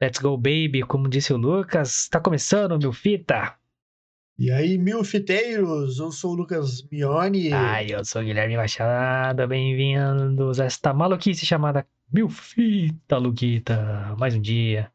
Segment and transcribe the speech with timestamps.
[0.00, 2.08] Let's go, baby, como disse o Lucas.
[2.08, 3.58] Tá começando, meu fita.
[4.38, 7.52] E aí, mil fiteiros, eu sou o Lucas Mione.
[7.52, 14.14] Ai, eu sou o Guilherme Machado, bem-vindos a esta maluquice chamada Mil Fita, Luquita.
[14.16, 14.88] Mais um dia.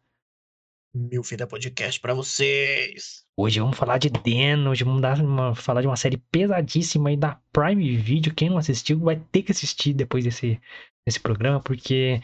[0.95, 3.25] Mil Fita Podcast pra vocês.
[3.35, 7.41] Hoje vamos falar de Den, hoje vamos uma, falar de uma série pesadíssima aí da
[7.51, 8.33] Prime Video.
[8.33, 10.61] Quem não assistiu vai ter que assistir depois desse,
[11.05, 12.21] desse programa, porque,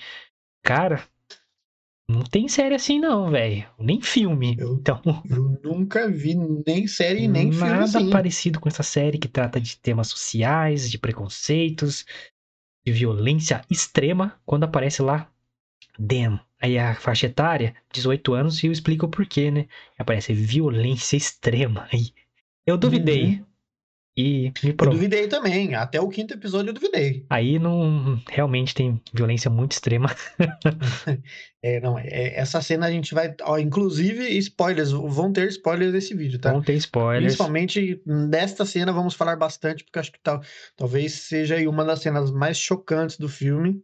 [0.63, 1.03] cara,
[2.09, 3.65] não tem série assim, não, velho.
[3.77, 4.55] Nem filme.
[4.57, 4.99] Eu, então,
[5.29, 6.35] eu nunca vi
[6.65, 8.09] nem série nem filme nada assim.
[8.09, 12.05] parecido com essa série que trata de temas sociais, de preconceitos,
[12.83, 14.39] de violência extrema.
[14.43, 15.31] Quando aparece lá,
[15.99, 16.39] Damn.
[16.61, 19.67] Aí a faixa etária, 18 anos, e eu explico o porquê, né?
[19.97, 21.87] Aparece violência extrema.
[21.91, 22.13] Aí
[22.65, 23.25] eu duvidei.
[23.25, 23.45] Uhum.
[24.19, 25.75] E me Eu duvidei também.
[25.75, 27.25] Até o quinto episódio eu duvidei.
[27.29, 30.13] Aí não realmente tem violência muito extrema.
[31.61, 33.35] É, não, é, essa cena a gente vai.
[33.41, 36.53] Ó, inclusive, spoilers, vão ter spoilers desse vídeo, tá?
[36.53, 37.25] Não tem spoilers.
[37.25, 40.41] Principalmente nesta cena vamos falar bastante, porque acho que tal,
[40.77, 43.81] talvez seja aí uma das cenas mais chocantes do filme.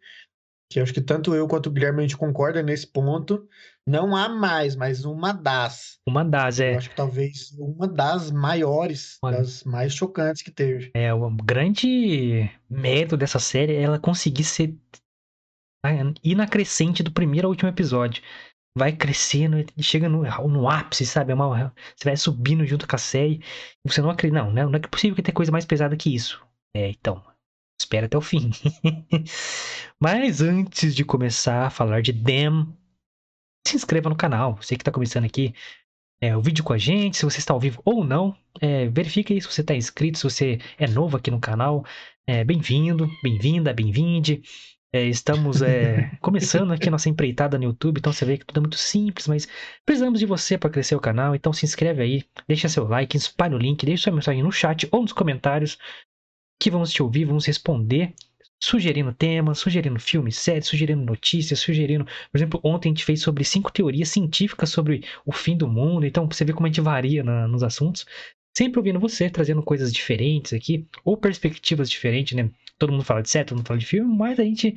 [0.76, 3.48] Que acho que tanto eu quanto o Guilherme a gente concorda nesse ponto.
[3.88, 6.02] Não há mais, mas uma das.
[6.06, 6.76] Uma das, Eu é.
[6.76, 9.38] acho que talvez uma das maiores, Olha.
[9.38, 10.92] das mais chocantes que teve.
[10.94, 14.76] É, o grande mérito dessa série é ela conseguir ser
[16.22, 18.22] ir na crescente do primeiro ao último episódio.
[18.78, 21.32] Vai crescendo e chega no, no ápice, sabe?
[21.32, 23.42] É uma- você vai subindo junto com a série.
[23.86, 24.44] Você não acredita.
[24.44, 24.66] Não, né?
[24.66, 26.46] não é possível que tenha coisa mais pesada que isso.
[26.76, 27.24] É, então.
[27.80, 28.52] Espera até o fim.
[30.00, 32.68] Mas antes de começar a falar de Them,
[33.68, 34.56] se inscreva no canal.
[34.56, 35.54] Você que está começando aqui
[36.22, 38.36] é, o vídeo com a gente, se você está ao vivo ou não.
[38.62, 41.86] É, verifique aí se você está inscrito, se você é novo aqui no canal.
[42.26, 44.42] É, bem-vindo, bem-vinda, bem-vinde.
[44.94, 48.60] É, estamos é, começando aqui a nossa empreitada no YouTube, então você vê que tudo
[48.60, 49.46] é muito simples, mas
[49.86, 53.54] precisamos de você para crescer o canal, então se inscreve aí, deixa seu like, espalhe
[53.56, 55.78] o link, deixa sua mensagem no chat ou nos comentários
[56.60, 58.14] que vamos te ouvir, vamos responder,
[58.60, 62.06] sugerindo temas, sugerindo filmes, séries, sugerindo notícias, sugerindo.
[62.06, 66.06] Por exemplo, ontem a gente fez sobre cinco teorias científicas sobre o fim do mundo,
[66.06, 68.06] então você vê como a gente varia na- nos assuntos.
[68.58, 72.50] Sempre ouvindo você, trazendo coisas diferentes aqui, ou perspectivas diferentes, né?
[72.78, 74.76] Todo mundo fala de série, todo mundo fala de filme, mas a gente,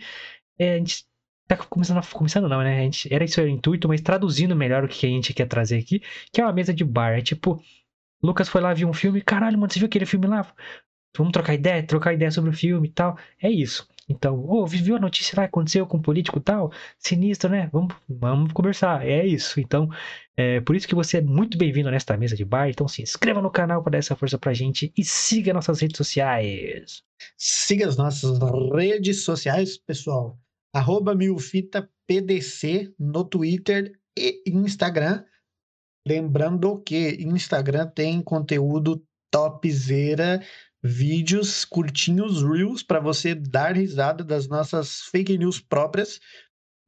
[0.58, 1.04] é, a gente
[1.46, 2.78] tá começando, a, começando não, né?
[2.80, 5.78] A gente, era isso o intuito, mas traduzindo melhor o que a gente quer trazer
[5.78, 6.02] aqui,
[6.32, 7.18] que é uma mesa de bar.
[7.18, 7.62] É tipo,
[8.22, 10.52] Lucas foi lá, viu um filme, caralho, mano, você viu aquele filme lá?
[11.16, 13.18] Vamos trocar ideia, trocar ideia sobre o filme e tal.
[13.42, 13.88] É isso.
[14.08, 16.72] Então, ô, viu a notícia lá, aconteceu com um político tal?
[16.98, 17.68] Sinistro, né?
[17.70, 19.06] Vamos, vamos conversar.
[19.06, 19.60] É isso.
[19.60, 19.88] Então,
[20.34, 22.70] é por isso que você é muito bem-vindo nesta mesa de bar.
[22.70, 25.98] Então, se inscreva no canal para dar essa força pra gente e siga nossas redes
[25.98, 27.02] sociais.
[27.36, 28.38] Siga as nossas
[28.74, 30.38] redes sociais, pessoal.
[30.72, 35.22] Arroba milfitapdc no Twitter e Instagram.
[36.06, 40.40] Lembrando que Instagram tem conteúdo topzera,
[40.82, 46.20] vídeos curtinhos, reels, para você dar risada das nossas fake news próprias,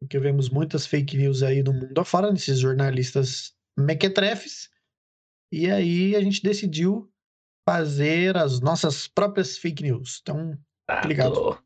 [0.01, 4.71] porque vemos muitas fake news aí do mundo afora, nesses jornalistas mequetrefes.
[5.53, 7.13] E aí a gente decidiu
[7.69, 10.21] fazer as nossas próprias fake news.
[10.23, 10.59] Então,
[10.89, 11.63] Obrigado.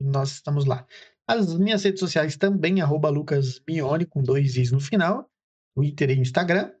[0.00, 0.86] nós estamos lá.
[1.26, 5.28] As minhas redes sociais também, arroba Lucas Mione, com dois is no final,
[5.74, 6.72] Twitter e Instagram.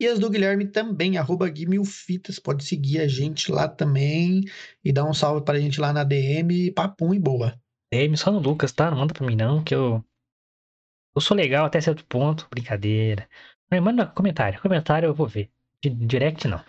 [0.00, 4.42] E as do Guilherme também, arroba Guimilfitas, pode seguir a gente lá também
[4.84, 7.58] e dar um salve pra gente lá na DM, papum e boa.
[7.92, 8.90] DM só no Lucas, tá?
[8.90, 10.04] Não manda pra mim não, que eu.
[11.14, 12.48] Eu sou legal até certo ponto.
[12.50, 13.28] Brincadeira.
[13.70, 14.60] Mas manda comentário.
[14.60, 15.48] Comentário eu vou ver.
[15.82, 16.62] Di- Direct não.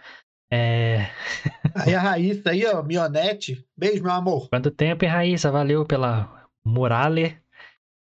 [0.52, 1.10] É.
[1.76, 4.48] Aí a Raíssa aí, ó, Mionete, beijo, meu amor.
[4.50, 5.52] Quanto tempo, hein, Raíssa?
[5.52, 7.38] Valeu pela morale.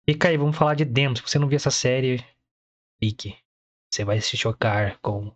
[0.08, 1.16] Fica aí, vamos falar de Dem.
[1.16, 2.24] Se você não viu essa série,
[3.00, 3.36] fique.
[3.92, 5.32] Você vai se chocar com o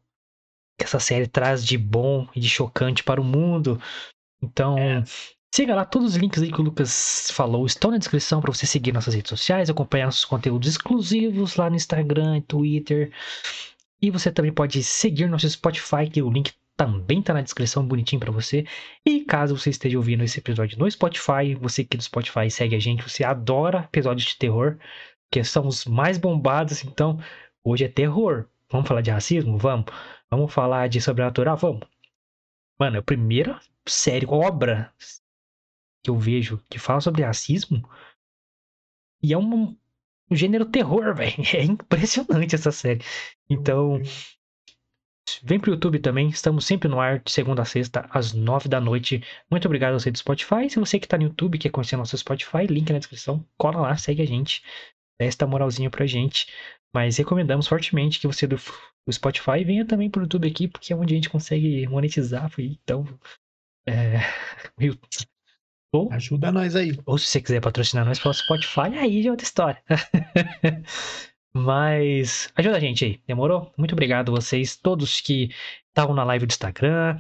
[0.78, 3.82] que essa série traz de bom e de chocante para o mundo.
[4.42, 5.04] Então, É.
[5.54, 5.86] siga lá.
[5.86, 9.14] Todos os links aí que o Lucas falou estão na descrição para você seguir nossas
[9.14, 13.12] redes sociais, acompanhar nossos conteúdos exclusivos lá no Instagram, Twitter.
[14.02, 18.20] E você também pode seguir nosso Spotify, que o link também tá na descrição, bonitinho
[18.20, 18.66] para você.
[19.06, 22.80] E caso você esteja ouvindo esse episódio no Spotify, você que do Spotify segue a
[22.80, 24.78] gente, você adora episódios de terror,
[25.32, 27.20] que são os mais bombados, então
[27.64, 28.48] hoje é terror.
[28.70, 29.58] Vamos falar de racismo?
[29.58, 29.86] Vamos.
[30.30, 31.58] Vamos falar de sobrenatural?
[31.58, 31.88] Vamos.
[32.80, 34.92] Mano, é a primeira série, obra
[36.04, 37.88] que eu vejo que fala sobre racismo.
[39.22, 39.78] E é um,
[40.30, 41.36] um gênero terror, velho.
[41.54, 43.02] É impressionante essa série.
[43.50, 44.02] Então,
[45.42, 48.80] Vem pro YouTube também, estamos sempre no ar, de segunda a sexta, às nove da
[48.80, 49.24] noite.
[49.50, 50.70] Muito obrigado a você do Spotify.
[50.70, 53.96] Se você que tá no YouTube quer conhecer nosso Spotify, link na descrição, cola lá,
[53.98, 54.62] segue a gente.
[55.20, 56.48] esta moralzinha pra gente.
[56.94, 58.58] Mas recomendamos fortemente que você do,
[59.12, 62.52] Spotify venha também pro YouTube aqui, porque é onde a gente consegue monetizar.
[62.58, 63.06] Então,
[63.88, 64.20] é,
[65.92, 66.98] ou, Ajuda nós aí.
[67.06, 69.84] Ou se você quiser patrocinar nós pelo Spotify, aí já é outra história.
[71.56, 73.72] Mas ajuda a gente aí, demorou?
[73.78, 75.52] Muito obrigado a vocês, todos que
[75.90, 77.20] estavam na live do Instagram,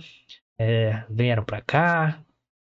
[0.57, 2.19] é, vieram pra cá,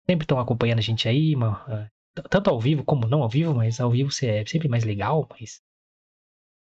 [0.09, 1.91] sempre estão acompanhando a gente aí, uma,
[2.29, 5.61] tanto ao vivo como não ao vivo, mas ao vivo é sempre mais legal, mais,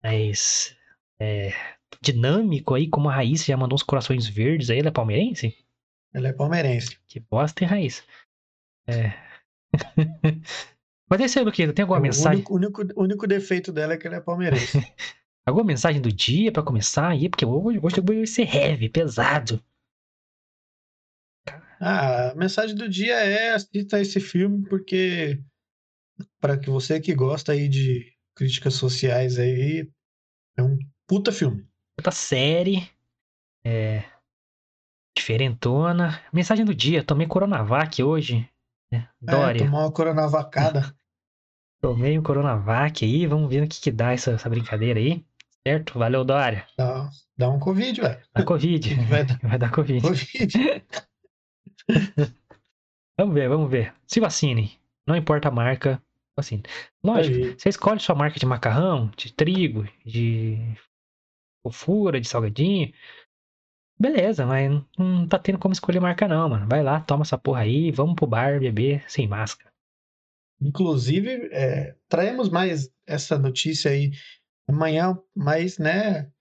[0.03, 0.75] mais
[1.19, 1.53] é,
[2.01, 5.55] dinâmico aí, como a Raíssa já mandou uns corações verdes aí, ela é palmeirense?
[6.13, 6.97] Ela é palmeirense.
[7.07, 8.03] Que bosta, hein, Raíssa?
[8.87, 9.13] É.
[11.09, 12.43] Mas esse aí, Luquito, tem alguma o mensagem?
[12.47, 14.77] O único, único, único defeito dela é que ela é palmeirense.
[15.45, 17.27] alguma mensagem do dia pra começar aí?
[17.27, 19.63] Porque hoje, hoje vai ser heavy, pesado.
[21.79, 25.41] Ah, a mensagem do dia é assista esse filme porque
[26.39, 29.91] para que você que gosta aí de críticas sociais aí
[30.57, 31.67] é um puta filme.
[31.97, 32.89] Puta série.
[33.65, 34.05] É
[35.15, 36.21] diferentona.
[36.31, 38.49] Mensagem do dia, tomei Coronavac hoje.
[38.91, 39.61] É, Dória.
[39.61, 40.95] É, tomou uma coronavacada.
[41.81, 45.25] Tomei um Coronavac aí, vamos ver o que, que dá essa, essa brincadeira aí.
[45.65, 45.97] Certo?
[45.97, 46.67] Valeu, Dória.
[46.77, 48.21] Dá, dá um Covid, velho.
[48.33, 48.95] Dá Covid.
[49.07, 50.01] Vai dar, vai dar Covid.
[50.01, 50.83] COVID.
[53.17, 53.93] vamos ver, vamos ver.
[54.05, 54.77] Se vacine.
[55.07, 56.03] Não importa a marca,
[56.39, 56.63] vacine.
[57.03, 57.59] Lógico, aí.
[57.59, 60.57] você escolhe sua marca de macarrão, de trigo, de
[61.63, 62.91] fofura, de salgadinho.
[63.99, 66.67] Beleza, mas não tá tendo como escolher marca não, mano.
[66.67, 69.69] Vai lá, toma essa porra aí, vamos pro bar beber sem máscara.
[70.61, 74.11] Inclusive, é, traemos mais essa notícia aí
[74.67, 76.31] amanhã, mas, né,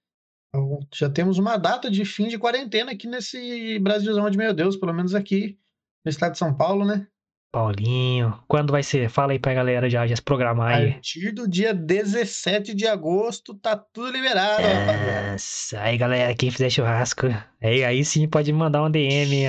[0.95, 4.93] já temos uma data de fim de quarentena aqui nesse Brasilzão de meu Deus, pelo
[4.93, 5.59] menos aqui
[6.05, 7.07] no estado de São Paulo, né?
[7.51, 9.09] Paulinho, quando vai ser?
[9.09, 10.91] Fala aí pra galera já, já se programar aí.
[10.91, 14.63] A partir do dia 17 de agosto tá tudo liberado,
[15.33, 17.27] Nossa, aí galera, quem fizer churrasco,
[17.63, 19.47] aí, aí sim pode mandar um DM.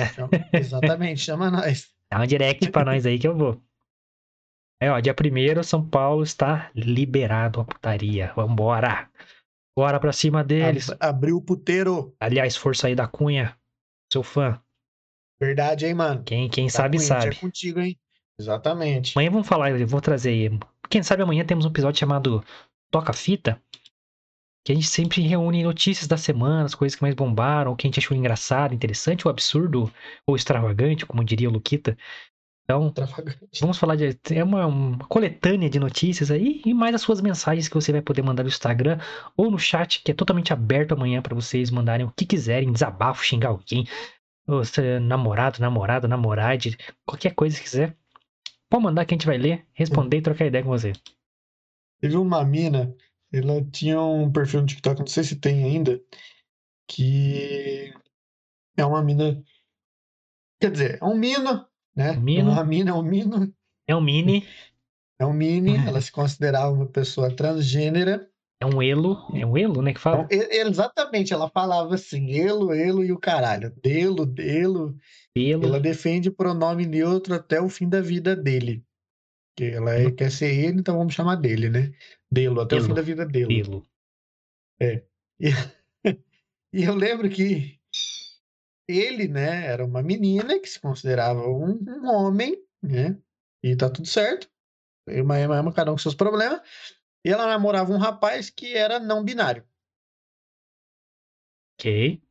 [0.52, 1.88] exatamente, chama nós.
[2.10, 3.60] Dá um direct pra nós aí que eu vou.
[4.82, 8.32] É, ó, dia 1 São Paulo está liberado a putaria.
[8.34, 9.10] Vambora.
[9.76, 10.88] Bora pra cima deles.
[10.90, 12.16] Ab abriu o puteiro.
[12.18, 13.54] Aliás, força aí da Cunha.
[14.10, 14.60] Seu fã.
[15.40, 16.22] Verdade, hein, mano?
[16.22, 17.28] Quem, quem sabe, sabe.
[17.28, 17.98] É contigo, hein?
[18.38, 19.12] Exatamente.
[19.16, 20.58] Amanhã vamos falar, eu vou trazer aí.
[20.88, 22.44] Quem sabe amanhã temos um episódio chamado
[22.90, 23.60] Toca Fita.
[24.62, 27.86] Que a gente sempre reúne notícias da semana, as coisas que mais bombaram, o que
[27.86, 29.90] a gente achou engraçado, interessante, ou absurdo,
[30.26, 31.96] ou extravagante, como diria o Luquita.
[32.64, 32.92] Então,
[33.60, 34.16] vamos falar de.
[34.30, 38.02] É uma, uma, coletânea de notícias aí e mais as suas mensagens que você vai
[38.02, 38.98] poder mandar no Instagram
[39.36, 43.24] ou no chat, que é totalmente aberto amanhã para vocês mandarem o que quiserem, desabafo,
[43.24, 43.86] xingar alguém,
[44.50, 46.76] ou se namorado, namorado, namorade,
[47.06, 47.96] qualquer coisa que quiser,
[48.68, 50.92] pode mandar que a gente vai ler, responder e trocar ideia com você.
[52.00, 52.94] Teve uma mina,
[53.32, 56.00] ela tinha um perfil no TikTok, não sei se tem ainda,
[56.88, 57.94] que
[58.76, 59.42] é uma mina.
[60.60, 62.12] Quer dizer, é um mino, né?
[62.12, 62.50] Um mino.
[62.50, 63.54] É uma mina, é um mino.
[63.86, 64.46] É um mini.
[65.18, 68.28] É um mini, ela se considerava uma pessoa transgênera.
[68.62, 70.28] É um elo, é um elo, né, que fala?
[70.30, 73.70] Então, exatamente, ela falava assim, elo, elo e o caralho.
[73.82, 74.98] Delo, delo.
[75.34, 75.64] Delo.
[75.64, 78.84] Ela defende pronome neutro até o fim da vida dele.
[79.56, 81.90] Que ela é, quer ser ele, então vamos chamar dele, né?
[82.30, 82.84] Delo, até Delo.
[82.84, 83.62] o fim da vida dele.
[83.62, 83.86] Delo.
[84.78, 85.04] É.
[85.40, 85.48] E,
[86.74, 87.80] e eu lembro que
[88.86, 93.16] ele, né, era uma menina que se considerava um, um homem, né?
[93.62, 94.50] E tá tudo certo.
[95.08, 96.60] Uma, uma, cada um com seus problemas.
[97.24, 99.64] E ela namorava um rapaz que era não binário.
[101.78, 102.22] Ok.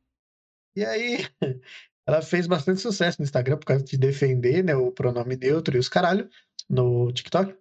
[0.76, 1.18] E aí,
[2.06, 5.80] ela fez bastante sucesso no Instagram por causa de defender né, o pronome neutro e
[5.80, 6.28] os caralho
[6.68, 7.56] no TikTok.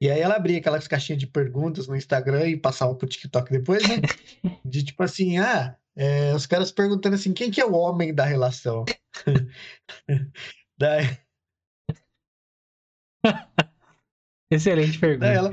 [0.00, 3.82] E aí ela abria aquelas caixinhas de perguntas no Instagram e passava pro TikTok depois,
[3.88, 3.96] né?
[4.64, 8.24] De tipo assim, ah, é, os caras perguntando assim, quem que é o homem da
[8.24, 8.84] relação?
[10.78, 11.18] Daí...
[14.48, 15.26] Excelente pergunta.
[15.26, 15.50] Daí ela,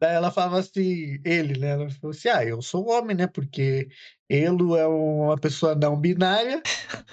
[0.00, 1.70] Daí ela falava assim, ele, né?
[1.70, 3.26] Ela falou assim: ah, eu sou homem, né?
[3.26, 3.88] Porque
[4.28, 6.62] ele é uma pessoa não binária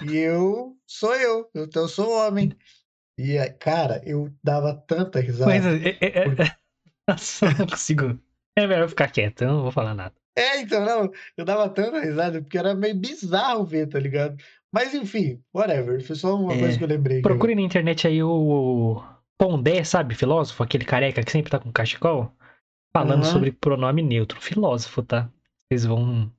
[0.02, 2.52] e eu sou eu, então eu sou homem.
[3.18, 5.50] E, cara, eu dava tanta risada.
[5.50, 6.24] Mas, é, é, é...
[7.08, 8.18] Nossa, não consigo.
[8.56, 10.14] É melhor ficar quieto, eu não vou falar nada.
[10.36, 14.36] É, então, não, eu dava tanta risada, porque era meio bizarro ver, tá ligado?
[14.72, 16.02] Mas enfim, whatever.
[16.04, 17.22] Foi só uma é, coisa que eu lembrei.
[17.22, 19.00] Procure na internet aí o
[19.38, 20.16] Pondé, sabe?
[20.16, 22.34] Filósofo, aquele careca que sempre tá com cachecol
[22.94, 23.32] falando uhum.
[23.32, 24.40] sobre pronome neutro.
[24.40, 25.30] Filósofo, tá?
[25.66, 26.32] Vocês vão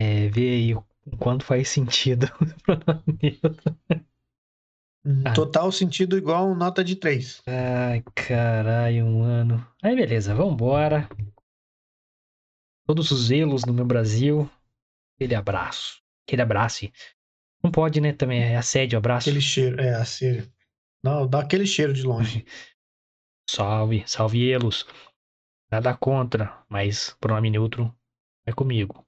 [0.00, 0.84] é, ver aí o
[1.18, 3.76] quanto faz sentido o pronome neutro.
[5.24, 5.32] Ah.
[5.32, 7.42] Total sentido igual nota de 3.
[7.46, 9.66] Ai, caralho, mano.
[9.82, 11.08] Aí, beleza, vambora.
[12.86, 14.50] Todos os elos no meu Brasil.
[15.16, 16.02] Aquele abraço.
[16.26, 16.90] Aquele abraço.
[17.62, 18.12] Não pode, né?
[18.12, 19.28] Também é assédio, abraço.
[19.28, 20.50] Aquele cheiro, é, assédio.
[21.02, 22.44] Não, dá aquele cheiro de longe.
[23.48, 24.86] salve, salve elos.
[25.70, 27.94] Nada contra, mas pronome neutro
[28.46, 29.04] é comigo.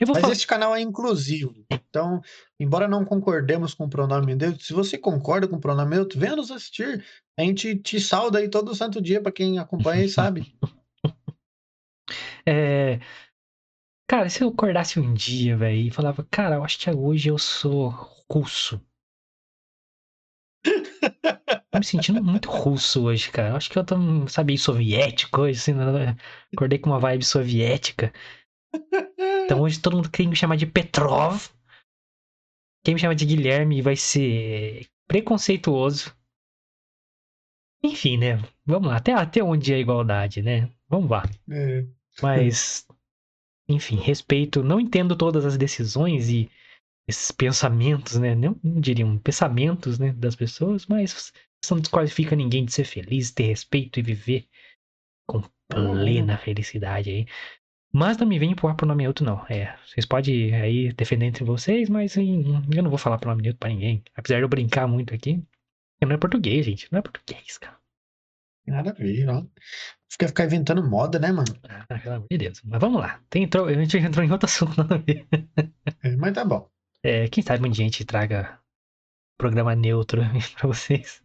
[0.00, 0.32] Mas falar...
[0.32, 1.64] esse canal é inclusivo.
[1.70, 2.20] Então,
[2.58, 6.34] embora não concordemos com o pronome neutro, se você concorda com o pronome neutro, venha
[6.34, 7.04] nos assistir.
[7.38, 10.52] A gente te salda aí todo santo dia para quem acompanha e sabe.
[12.48, 13.00] É...
[14.08, 17.36] Cara, se eu acordasse um dia, velho, e falava, cara, eu acho que hoje eu
[17.36, 17.88] sou
[18.30, 18.80] russo.
[21.76, 23.54] Tô me sentindo muito russo hoje, cara.
[23.54, 23.96] Acho que eu tô,
[24.28, 26.16] sabe, soviético hoje, assim, né?
[26.50, 28.14] acordei com uma vibe soviética.
[29.44, 31.50] Então hoje todo mundo quer me chamar de Petrov.
[32.82, 36.16] Quem me chama de Guilherme vai ser preconceituoso.
[37.84, 38.42] Enfim, né?
[38.64, 38.96] Vamos lá.
[38.96, 40.72] Até, até onde é a igualdade, né?
[40.88, 41.24] Vamos lá.
[41.50, 41.84] É.
[42.22, 42.86] Mas,
[43.68, 44.62] enfim, respeito.
[44.62, 46.50] Não entendo todas as decisões e
[47.06, 48.34] esses pensamentos, né?
[48.34, 50.14] Não, não diriam pensamentos, né?
[50.14, 51.32] Das pessoas, mas
[51.62, 54.48] isso não desqualifica ninguém de ser feliz, ter respeito e viver
[55.26, 57.26] com plena felicidade aí.
[57.92, 59.44] Mas não me vem empurrar pro nome neutro, não.
[59.48, 63.58] É, vocês podem aí defender entre vocês, mas eu não vou falar pro nome neutro
[63.58, 64.02] pra ninguém.
[64.14, 65.42] Apesar de eu brincar muito aqui.
[66.02, 66.92] Não é português, gente.
[66.92, 67.76] Não é português, cara.
[68.66, 69.46] Nada a ver, ó.
[70.10, 71.56] Fica ficar inventando moda, né, mano?
[71.62, 72.60] Ah, pelo amor de Deus.
[72.64, 73.20] Mas vamos lá.
[73.30, 75.26] Tem, entrou, a gente entrou em outro assunto, nada a ver.
[76.02, 76.68] É, mas tá bom.
[77.02, 78.58] É, quem sabe um dia a gente traga
[79.38, 80.22] programa neutro
[80.58, 81.22] pra vocês.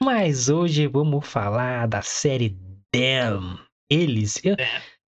[0.00, 2.56] mas hoje vamos falar da série
[2.94, 3.58] Damn.
[3.90, 4.40] Eles.
[4.44, 4.56] Eu,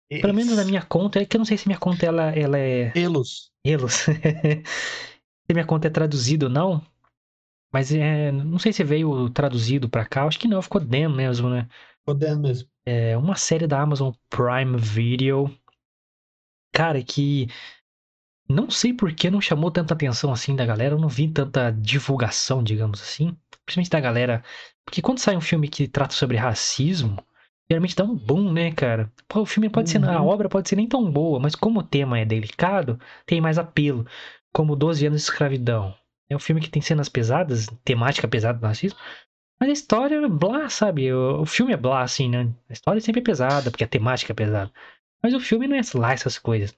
[0.10, 0.22] Eles.
[0.22, 2.58] Pelo menos na minha conta, é que eu não sei se minha conta ela, ela
[2.58, 2.92] é.
[2.96, 3.52] Elos.
[3.64, 3.94] Elos.
[4.06, 6.86] se minha conta é traduzida ou não.
[7.74, 10.26] Mas é, não sei se veio traduzido pra cá.
[10.26, 11.68] Acho que não, ficou Damn mesmo, né?
[12.00, 12.70] Ficou Damn mesmo.
[12.86, 15.50] É uma série da Amazon Prime Video.
[16.72, 17.48] Cara, que.
[18.48, 20.96] Não sei por que não chamou tanta atenção assim da galera.
[20.96, 23.36] Eu não vi tanta divulgação, digamos assim.
[23.66, 24.44] Principalmente da galera.
[24.86, 27.18] Porque quando sai um filme que trata sobre racismo
[27.70, 29.12] geralmente dá um boom, né, cara?
[29.28, 30.04] Pô, o filme pode uhum.
[30.04, 30.28] ser, a uhum.
[30.28, 34.06] obra pode ser nem tão boa, mas como o tema é delicado, tem mais apelo.
[34.54, 35.96] Como 12 anos de escravidão.
[36.30, 38.98] É um filme que tem cenas pesadas, temática pesada do racismo,
[39.60, 41.12] mas a história é blá, sabe?
[41.12, 42.50] O, o filme é blá, assim, né?
[42.70, 44.72] A história sempre é pesada, porque a temática é pesada.
[45.22, 46.76] Mas o filme não é lá essas coisas.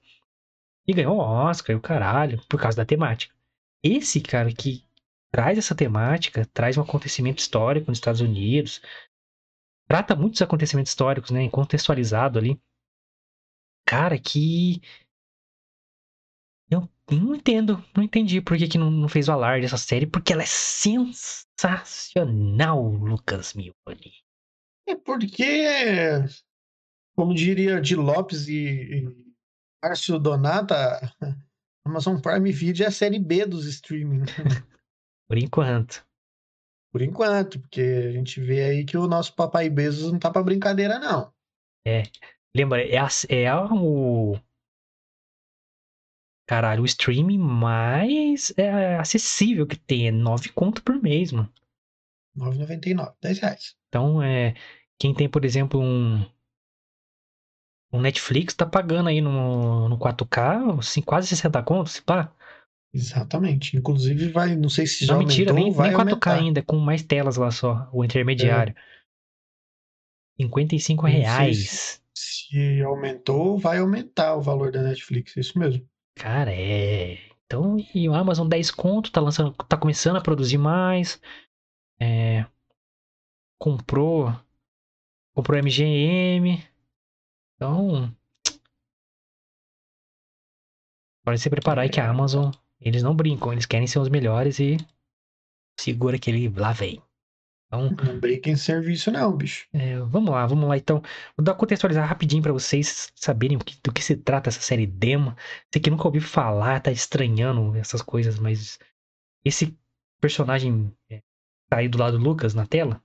[0.86, 3.34] E ganhou Oscar e o caralho, por causa da temática.
[3.82, 4.84] Esse cara que
[5.30, 8.80] traz essa temática, traz um acontecimento histórico nos Estados Unidos,
[9.88, 11.48] trata muitos acontecimentos históricos, né?
[11.50, 12.60] Contextualizado ali.
[13.84, 14.80] Cara, que.
[16.70, 20.06] Eu não entendo, não entendi por que, que não, não fez o alarde dessa série,
[20.06, 24.12] porque ela é sensacional, Lucas Mioli.
[24.86, 25.44] É porque,
[27.14, 29.25] como diria de Lopes e, e
[29.82, 31.00] Márcio Donata,
[31.86, 34.24] Amazon Prime Video é a série B dos streaming.
[35.28, 36.06] por enquanto.
[36.92, 40.42] Por enquanto, porque a gente vê aí que o nosso papai Bezos não tá pra
[40.42, 41.32] brincadeira, não.
[41.86, 42.04] É.
[42.56, 44.40] Lembra, é, a, é a, o.
[46.48, 50.08] Caralho, o streaming mais é, acessível que tem.
[50.08, 51.52] É 9 conto por mês, mano.
[52.36, 53.14] 9,99.
[53.20, 53.76] 10 reais.
[53.88, 54.54] Então, é.
[54.98, 56.24] Quem tem, por exemplo, um.
[57.92, 62.32] Um Netflix tá pagando aí no, no 4K, assim, quase 60 contos, se pá.
[62.92, 63.76] Exatamente.
[63.76, 66.34] Inclusive, vai, não sei se já não, aumentou, mentira, nem, vai nem 4K aumentar.
[66.34, 68.74] ainda, com mais telas lá só, o intermediário.
[70.38, 70.42] É.
[70.42, 72.00] 55 reais.
[72.14, 75.86] Se, se aumentou, vai aumentar o valor da Netflix, é isso mesmo.
[76.16, 77.18] Cara, é.
[77.46, 81.20] Então, e o Amazon 10 conto, tá lançando, tá começando a produzir mais.
[82.00, 82.44] É,
[83.58, 84.34] comprou
[85.34, 86.62] comprou MGM.
[87.56, 88.14] Então,
[91.24, 94.60] pode se preparar aí que a Amazon eles não brincam, eles querem ser os melhores
[94.60, 94.76] e
[95.80, 97.02] segura que ele lá vem.
[97.66, 99.66] Então, não brinca em serviço não, bicho.
[99.72, 100.76] É, vamos lá, vamos lá.
[100.76, 101.02] Então,
[101.36, 105.34] vou dar contextualizar rapidinho para vocês saberem do que, se trata essa série Demo.
[105.68, 108.78] Você que nunca ouviu falar, tá estranhando essas coisas, mas
[109.44, 109.76] esse
[110.20, 111.22] personagem é,
[111.68, 113.02] tá aí do lado do Lucas na tela.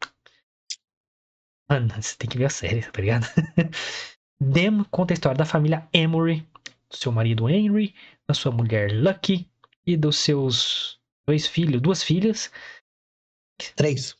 [1.69, 3.25] Mano, você tem que ver a série, tá ligado?
[4.43, 6.41] Demo conta a história da família Emory,
[6.89, 7.93] do seu marido Henry,
[8.27, 9.47] da sua mulher Lucky
[9.85, 12.51] e dos seus dois filhos, duas filhas.
[13.75, 14.17] Três.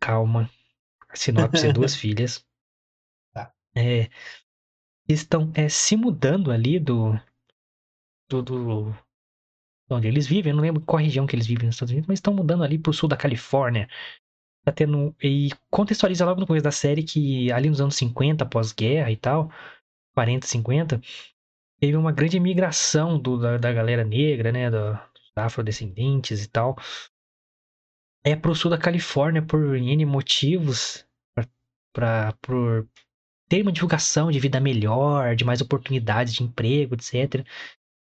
[0.00, 0.48] Calma.
[1.08, 2.46] A sinopse é duas filhas.
[3.32, 3.52] Tá.
[3.74, 4.08] É,
[5.08, 7.20] estão é, se mudando ali do,
[8.28, 8.96] do, do,
[9.90, 10.50] onde eles vivem.
[10.52, 12.78] Eu não lembro qual região que eles vivem nos Estados Unidos, mas estão mudando ali
[12.78, 13.88] pro sul da Califórnia.
[14.64, 15.14] Tá tendo.
[15.22, 19.50] E contextualiza logo no começo da série que ali nos anos 50, pós-guerra e tal,
[20.14, 21.00] 40, 50,
[21.80, 24.70] teve uma grande migração do, da, da galera negra, né?
[24.70, 24.98] dos
[25.36, 26.76] afrodescendentes e tal.
[28.24, 31.06] É pro sul da Califórnia por N motivos.
[31.92, 32.88] Pra, por
[33.48, 37.46] ter uma divulgação de vida melhor, de mais oportunidades de emprego, etc.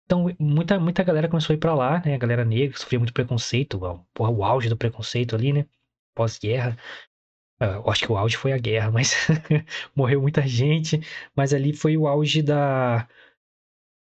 [0.06, 2.16] Então, muita, muita galera começou a ir pra lá, né?
[2.16, 3.80] A galera negra sofria muito preconceito,
[4.14, 5.66] porra, o auge do preconceito ali, né?
[6.16, 6.78] Pós-guerra.
[7.60, 9.14] Eu acho que o auge foi a guerra, mas
[9.96, 11.00] morreu muita gente.
[11.36, 13.08] Mas ali foi o auge da.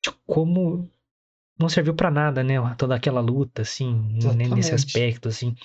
[0.04, 0.90] De como
[1.60, 2.56] não serviu para nada, né?
[2.78, 4.56] Toda aquela luta, assim, Exatamente.
[4.56, 5.56] nesse aspecto, assim.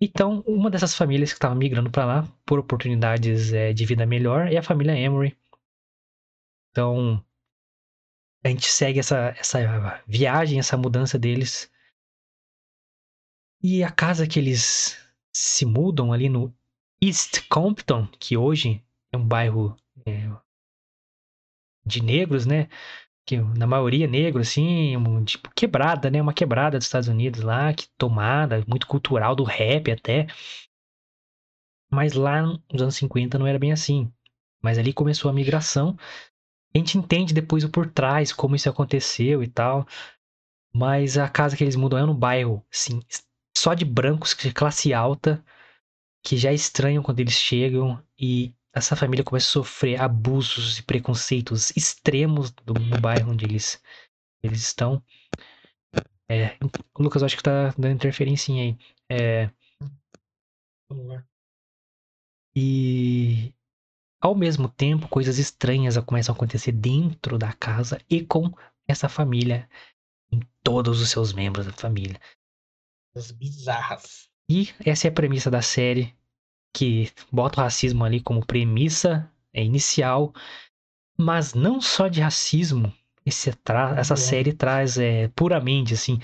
[0.00, 4.52] Então, uma dessas famílias que estava migrando para lá por oportunidades é, de vida melhor
[4.52, 5.36] é a família Emory.
[6.70, 7.24] Então,
[8.44, 11.70] a gente segue essa, essa viagem, essa mudança deles.
[13.62, 14.98] E a casa que eles
[15.36, 16.54] se mudam ali no
[17.00, 19.76] East Compton, que hoje é um bairro
[20.06, 20.30] é,
[21.84, 22.68] de negros, né?
[23.26, 26.22] Que na maioria negro, assim, um, tipo quebrada, né?
[26.22, 30.26] Uma quebrada dos Estados Unidos lá, que tomada, muito cultural do rap até.
[31.90, 34.10] Mas lá nos anos 50 não era bem assim.
[34.62, 35.96] Mas ali começou a migração
[36.76, 39.86] a gente entende depois o por trás, como isso aconteceu e tal.
[40.74, 43.00] Mas a casa que eles mudam é no bairro, assim,
[43.56, 45.42] só de brancos de classe alta,
[46.22, 51.70] que já estranham quando eles chegam e essa família começa a sofrer abusos e preconceitos
[51.74, 53.82] extremos do, bairro onde eles,
[54.42, 55.02] eles estão.
[56.30, 56.58] É,
[56.98, 58.76] Lucas, acho que tá dando interferência aí.
[59.10, 59.50] É,
[62.54, 63.54] e
[64.20, 68.52] ao mesmo tempo, coisas estranhas começam a acontecer dentro da casa e com
[68.86, 69.66] essa família,
[70.30, 72.20] em todos os seus membros da família.
[73.16, 74.28] As bizarras.
[74.48, 76.14] E essa é a premissa da série,
[76.72, 80.34] que bota o racismo ali como premissa é, inicial,
[81.18, 82.92] mas não só de racismo,
[83.24, 86.20] esse tra essa série traz é, puramente assim.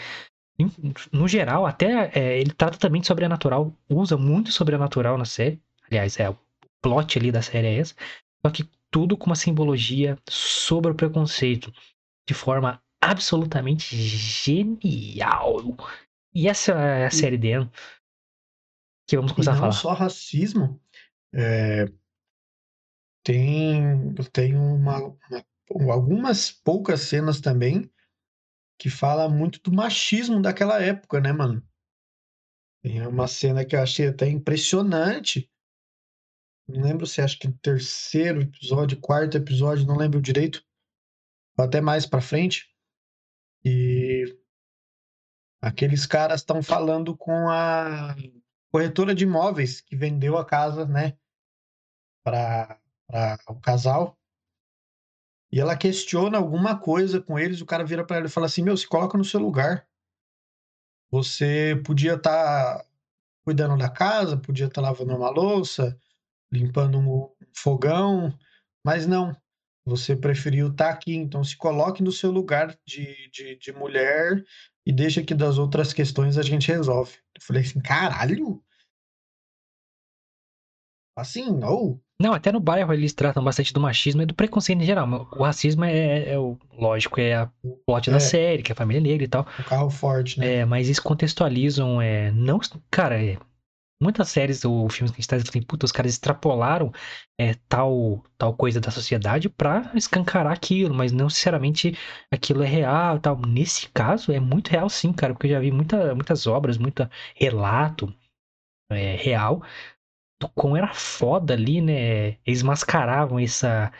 [1.10, 5.60] No geral, até é, ele trata também de sobrenatural, usa muito sobrenatural na série.
[5.90, 6.32] Aliás, é
[6.80, 7.94] plot ali da série é essa.
[8.44, 11.72] Só que tudo com uma simbologia sobre o preconceito.
[12.28, 15.76] De forma absolutamente genial.
[16.34, 17.70] E essa é a série dele
[19.06, 19.66] que vamos começar a falar.
[19.66, 20.80] Não só racismo.
[21.34, 21.86] É,
[23.24, 24.98] tem tem uma,
[25.70, 27.90] uma, algumas poucas cenas também
[28.78, 31.62] que fala muito do machismo daquela época, né, mano?
[32.82, 35.48] Tem uma cena que eu achei até impressionante,
[36.68, 40.64] não lembro se acho que no terceiro episódio, quarto episódio, não lembro direito.
[41.58, 42.66] Até mais pra frente.
[43.64, 44.01] E
[45.62, 48.16] aqueles caras estão falando com a
[48.72, 51.16] corretora de imóveis que vendeu a casa, né,
[52.24, 52.78] para
[53.48, 54.18] o casal.
[55.52, 58.62] E ela questiona alguma coisa com eles, o cara vira para ela e fala assim:
[58.62, 59.86] "Meu, se coloca no seu lugar.
[61.10, 62.86] Você podia estar tá
[63.44, 65.96] cuidando da casa, podia estar tá lavando uma louça,
[66.50, 68.36] limpando um fogão,
[68.84, 69.36] mas não,
[69.84, 74.42] você preferiu estar tá aqui, então se coloque no seu lugar de, de, de mulher
[74.86, 77.12] e deixa que das outras questões a gente resolve.
[77.34, 78.62] Eu falei assim, caralho?
[81.16, 81.92] Assim, ou...
[81.92, 82.12] Oh.
[82.20, 85.28] Não, até no bairro eles tratam bastante do machismo e do preconceito em geral.
[85.32, 87.50] O racismo é, é o lógico, é a
[87.84, 88.12] plot é.
[88.12, 89.44] da série, que é a família negra e tal.
[89.58, 90.58] O carro forte, né?
[90.58, 93.36] É, mas eles contextualizam, é, não, cara, é,
[94.02, 96.92] muitas séries ou filmes que a gente tá dizendo, puta, os caras extrapolaram
[97.38, 101.96] é, tal, tal coisa da sociedade pra escancarar aquilo, mas não necessariamente
[102.30, 103.40] aquilo é real tal.
[103.46, 107.08] Nesse caso, é muito real sim, cara, porque eu já vi muita, muitas obras, muito
[107.34, 108.12] relato
[108.90, 109.62] é, real
[110.40, 112.38] do como era foda ali, né?
[112.44, 113.92] Eles mascaravam essa.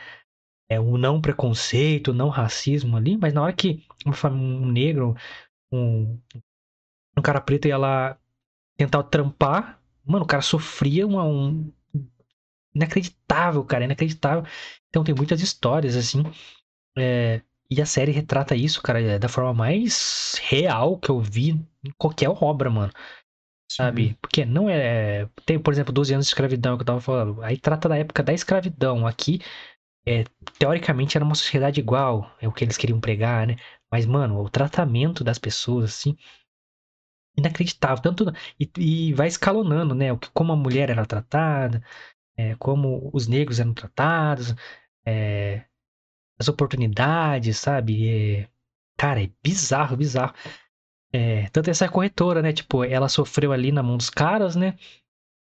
[0.69, 5.15] É, o não preconceito, o não racismo ali, mas na hora que um negro,
[5.71, 6.19] um,
[7.17, 8.17] um cara preto ia lá
[8.77, 11.71] tentar trampar Mano, o cara sofria uma, um.
[12.75, 14.43] Inacreditável, cara, inacreditável.
[14.89, 16.23] Então tem muitas histórias, assim.
[16.97, 21.51] É, e a série retrata isso, cara, é da forma mais real que eu vi
[21.83, 22.91] em qualquer obra, mano.
[23.71, 24.09] Sabe?
[24.09, 24.17] Sim.
[24.21, 25.27] Porque não é.
[25.45, 27.41] Tem, por exemplo, 12 anos de escravidão que eu tava falando.
[27.41, 29.07] Aí trata da época da escravidão.
[29.07, 29.39] Aqui,
[30.05, 30.25] é,
[30.59, 32.31] teoricamente, era uma sociedade igual.
[32.41, 33.57] É o que eles queriam pregar, né?
[33.91, 36.17] Mas, mano, o tratamento das pessoas, assim,
[37.37, 38.01] inacreditável.
[38.01, 38.25] Tanto,
[38.59, 38.69] e,
[39.09, 40.07] e vai escalonando, né?
[40.33, 41.83] Como a mulher era tratada,
[42.37, 44.55] é, como os negros eram tratados,
[45.05, 45.65] é,
[46.39, 48.09] as oportunidades, sabe?
[48.43, 48.49] É,
[48.97, 50.33] cara, é bizarro, bizarro.
[51.11, 52.51] É, tanto essa corretora, né?
[52.53, 54.75] Tipo, ela sofreu ali na mão dos caras, né?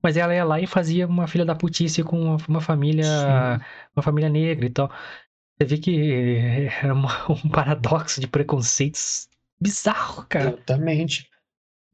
[0.03, 3.05] Mas ela ia lá e fazia uma filha da putice com uma, uma família.
[3.05, 3.65] Sim.
[3.95, 4.89] Uma família negra e tal.
[5.59, 10.49] Você vê que era uma- um paradoxo de preconceitos bizarro, cara.
[10.51, 11.29] Exatamente.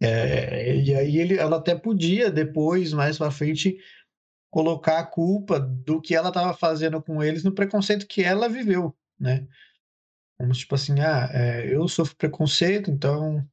[0.01, 3.77] É, e aí ele, ela até podia depois, mais pra frente,
[4.51, 8.95] colocar a culpa do que ela estava fazendo com eles no preconceito que ela viveu,
[9.19, 9.47] né?
[10.37, 13.45] Como tipo assim, ah, é, eu sofro preconceito, então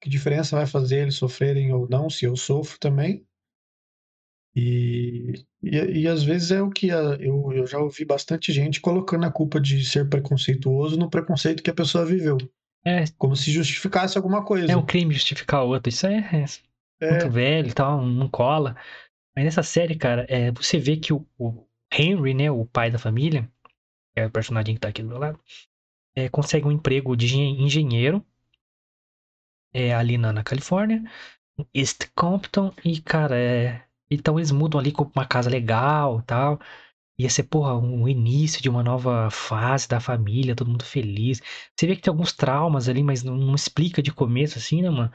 [0.00, 3.26] que diferença vai fazer eles sofrerem ou não, se eu sofro também?
[4.54, 8.80] E, e, e às vezes é o que a- eu, eu já ouvi bastante gente
[8.80, 12.36] colocando a culpa de ser preconceituoso no preconceito que a pessoa viveu,
[12.84, 14.72] É, como se justificasse alguma coisa.
[14.72, 15.88] é um crime justificar o outro.
[15.88, 16.44] Isso é, é
[17.00, 18.76] É, muito velho e tal, não cola.
[19.36, 22.98] Mas nessa série, cara, é, você vê que o, o Henry, né, o pai da
[22.98, 23.50] família,
[24.14, 25.40] que é o personagem que tá aqui do meu lado,
[26.16, 28.26] é, consegue um emprego de engen- engenheiro
[29.72, 31.02] é, ali na, na Califórnia,
[31.74, 36.60] East Compton, e, cara, é, então eles mudam ali com uma casa legal e tal.
[37.20, 41.40] Ia ser, porra, um início de uma nova fase da família, todo mundo feliz.
[41.76, 44.88] Você vê que tem alguns traumas ali, mas não, não explica de começo, assim, né,
[44.88, 45.12] mano?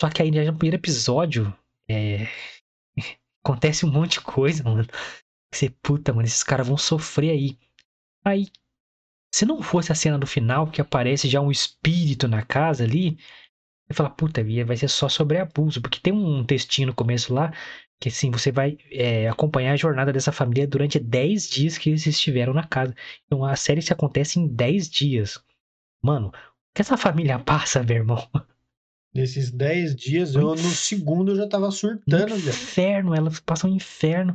[0.00, 1.52] Só que aí já no primeiro episódio,
[1.88, 2.28] é,
[3.44, 4.86] acontece um monte de coisa, mano.
[5.52, 7.58] Você, puta, mano, esses caras vão sofrer aí.
[8.24, 8.46] Aí,
[9.34, 13.18] se não fosse a cena do final, que aparece já um espírito na casa ali,
[13.88, 15.82] você fala, puta, vai ser só sobre abuso.
[15.82, 17.52] Porque tem um textinho no começo lá,
[18.02, 22.04] que assim, você vai é, acompanhar a jornada dessa família durante 10 dias que eles
[22.04, 22.92] estiveram na casa.
[23.26, 25.40] Então a série se acontece em 10 dias.
[26.02, 26.32] Mano, o
[26.74, 28.28] que essa família passa, meu irmão?
[29.14, 34.34] nesses 10 dias, eu no segundo eu já tava surtando, inferno, elas passam um inferno.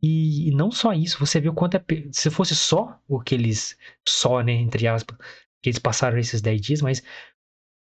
[0.00, 1.84] E, e não só isso, você viu quanto é.
[2.12, 3.76] Se fosse só o que eles.
[4.06, 5.18] Só, né, entre aspas,
[5.60, 7.02] que eles passaram esses 10 dias, mas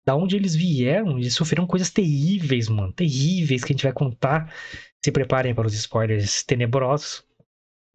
[0.05, 2.93] da onde eles vieram, eles sofreram coisas terríveis, mano.
[2.93, 4.53] Terríveis que a gente vai contar.
[5.03, 7.25] Se preparem para os spoilers tenebrosos.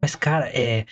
[0.01, 0.85] Mas, cara, é.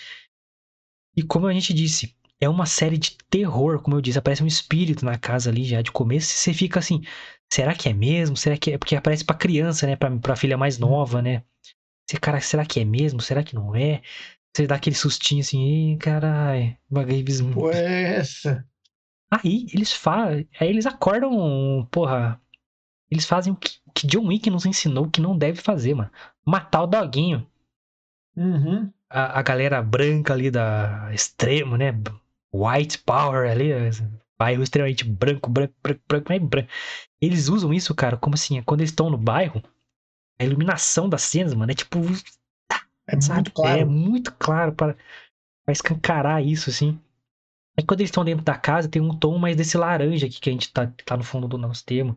[1.16, 4.48] E como a gente disse, é uma série de terror, como eu disse, aparece um
[4.48, 7.02] espírito na casa ali já de começo, e você fica assim,
[7.52, 8.36] será que é mesmo?
[8.36, 8.78] Será que é?
[8.78, 9.96] Porque aparece pra criança, né?
[9.96, 11.44] Pra, pra filha mais nova, né?
[12.08, 13.22] Você, cara, será que é mesmo?
[13.22, 14.02] Será que não é?
[14.56, 17.54] Você dá aquele sustinho assim, ih, caralho, bagulho.
[17.54, 18.68] Pô, é essa.
[19.44, 20.48] Aí eles fazem.
[20.60, 22.40] Aí eles acordam, porra.
[23.10, 26.12] Eles fazem o que, o que John Wick nos ensinou que não deve fazer, mano.
[26.46, 27.48] Matar o doguinho.
[28.36, 28.92] Uhum.
[29.10, 31.94] A, a galera branca ali da extremo, né?
[32.54, 33.70] White Power ali,
[34.38, 36.70] bairro extremamente branco, branco, branco, branco, branco.
[37.22, 39.62] Eles usam isso, cara, como assim, quando eles estão no bairro,
[40.40, 42.00] a iluminação das cenas, mano, é tipo,
[43.08, 43.36] É sabe?
[43.36, 43.80] muito claro.
[43.80, 44.96] É muito claro para
[45.66, 47.00] pra escancarar isso, assim.
[47.78, 50.50] Aí quando eles estão dentro da casa, tem um tom mais desse laranja aqui que
[50.50, 52.16] a gente tá, tá no fundo do nosso termo.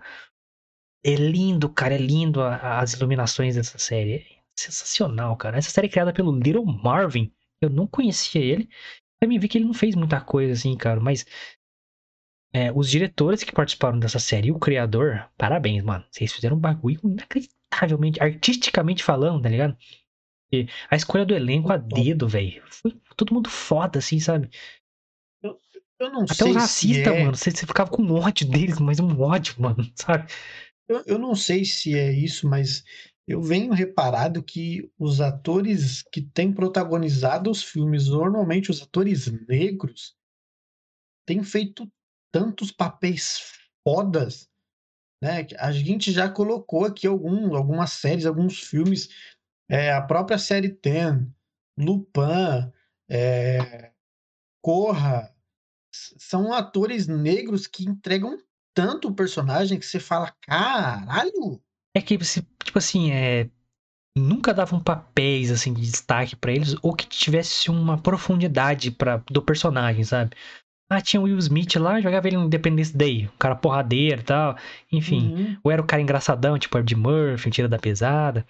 [1.05, 4.15] É lindo, cara, é lindo a- a- as iluminações dessa série.
[4.15, 4.27] É
[4.59, 5.57] sensacional, cara.
[5.59, 7.33] Essa série é criada pelo Little Marvin.
[7.61, 8.69] Eu não conhecia ele.
[9.21, 11.25] Também vi que ele não fez muita coisa assim, cara, mas
[12.53, 16.05] é, os diretores que participaram dessa série e o criador, parabéns, mano.
[16.11, 19.77] Vocês fizeram um bagulho inacreditavelmente, artisticamente falando, tá ligado?
[20.53, 22.63] E a escolha do elenco a dedo, velho.
[22.67, 24.51] Foi todo mundo foda, assim, sabe?
[25.99, 27.25] Eu não Até sei os racistas, é...
[27.25, 27.37] mano.
[27.37, 30.31] Você, você ficava com ódio deles, mas um ódio, mano, sabe?
[30.89, 32.85] Eu, eu não sei se é isso, mas
[33.27, 40.17] eu venho reparado que os atores que têm protagonizado os filmes, normalmente os atores negros,
[41.27, 41.91] têm feito
[42.33, 44.49] tantos papéis fodas,
[45.21, 45.47] né?
[45.59, 49.09] A gente já colocou aqui algum, algumas séries, alguns filmes,
[49.69, 51.33] é, a própria série Ten,
[51.77, 52.71] Lupin,
[53.09, 53.93] é,
[54.63, 55.36] Corra,
[56.19, 58.39] são atores negros que entregam
[58.75, 61.61] tanto o personagem que você fala, caralho!
[61.97, 63.49] É que, tipo assim, é.
[64.19, 69.43] Nunca davam papéis, assim, de destaque pra eles, ou que tivesse uma profundidade pra, do
[69.43, 70.35] personagem, sabe?
[70.91, 74.25] Ah, tinha o Will Smith lá, jogava ele no Independence Day, um cara porradeiro e
[74.25, 74.57] tal.
[74.91, 75.57] Enfim, Uhum.
[75.63, 78.47] ou era o cara engraçadão, tipo Ed Murphy, um tira da pesada.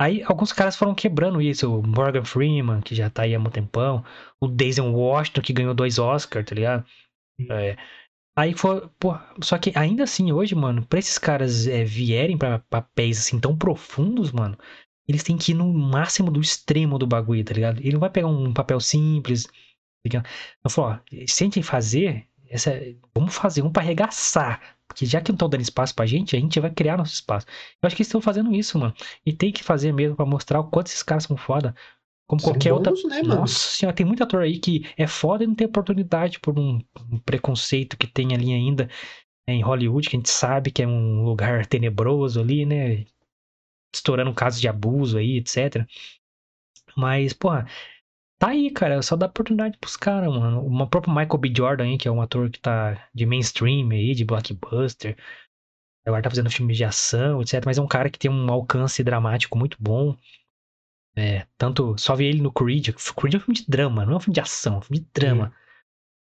[0.00, 1.72] Aí alguns caras foram quebrando isso.
[1.78, 4.04] O Morgan Freeman, que já tá aí há muito tempão.
[4.40, 6.84] O Denzel Washington, que ganhou dois Oscars, tá ligado?
[7.50, 7.76] É.
[8.36, 12.58] Aí foi, pô, só que ainda assim, hoje, mano, pra esses caras é, vierem pra
[12.58, 14.58] papéis assim tão profundos, mano,
[15.06, 17.80] eles têm que ir no máximo do extremo do bagulho, tá ligado?
[17.80, 19.44] Ele não vai pegar um papel simples.
[19.46, 19.52] Tá
[20.06, 20.26] ligado?
[20.64, 22.72] Eu falo, ó, se a gente fazer, essa,
[23.14, 24.73] vamos fazer um pra arregaçar.
[24.88, 27.46] Porque já que não estão dando espaço pra gente, a gente vai criar nosso espaço.
[27.82, 28.94] Eu acho que eles estão fazendo isso, mano.
[29.26, 31.74] E tem que fazer mesmo pra mostrar o quanto esses caras são foda.
[32.26, 32.92] Como São qualquer outra.
[32.92, 33.40] bons, né, mano?
[33.40, 36.80] Nossa senhora, tem muito ator aí que é foda e não tem oportunidade por um,
[37.10, 38.86] um preconceito que tem ali ainda.
[39.48, 43.06] né, em Hollywood, que a gente sabe que é um lugar tenebroso ali, né?
[43.94, 45.86] Estourando casos de abuso aí, etc.
[46.96, 47.66] Mas, porra,
[48.38, 49.00] tá aí, cara.
[49.02, 50.66] Só dá oportunidade pros caras, mano.
[50.66, 51.52] O próprio Michael B.
[51.56, 55.16] Jordan aí, que é um ator que tá de mainstream aí, de blockbuster.
[56.06, 57.62] Agora tá fazendo filmes de ação, etc.
[57.64, 60.16] Mas é um cara que tem um alcance dramático muito bom.
[61.16, 61.96] É, tanto.
[61.98, 62.90] Só vi ele no Creed.
[63.16, 65.00] Creed é um filme de drama, não é um filme de ação, é um filme
[65.00, 65.48] de drama.
[65.48, 65.64] Sim.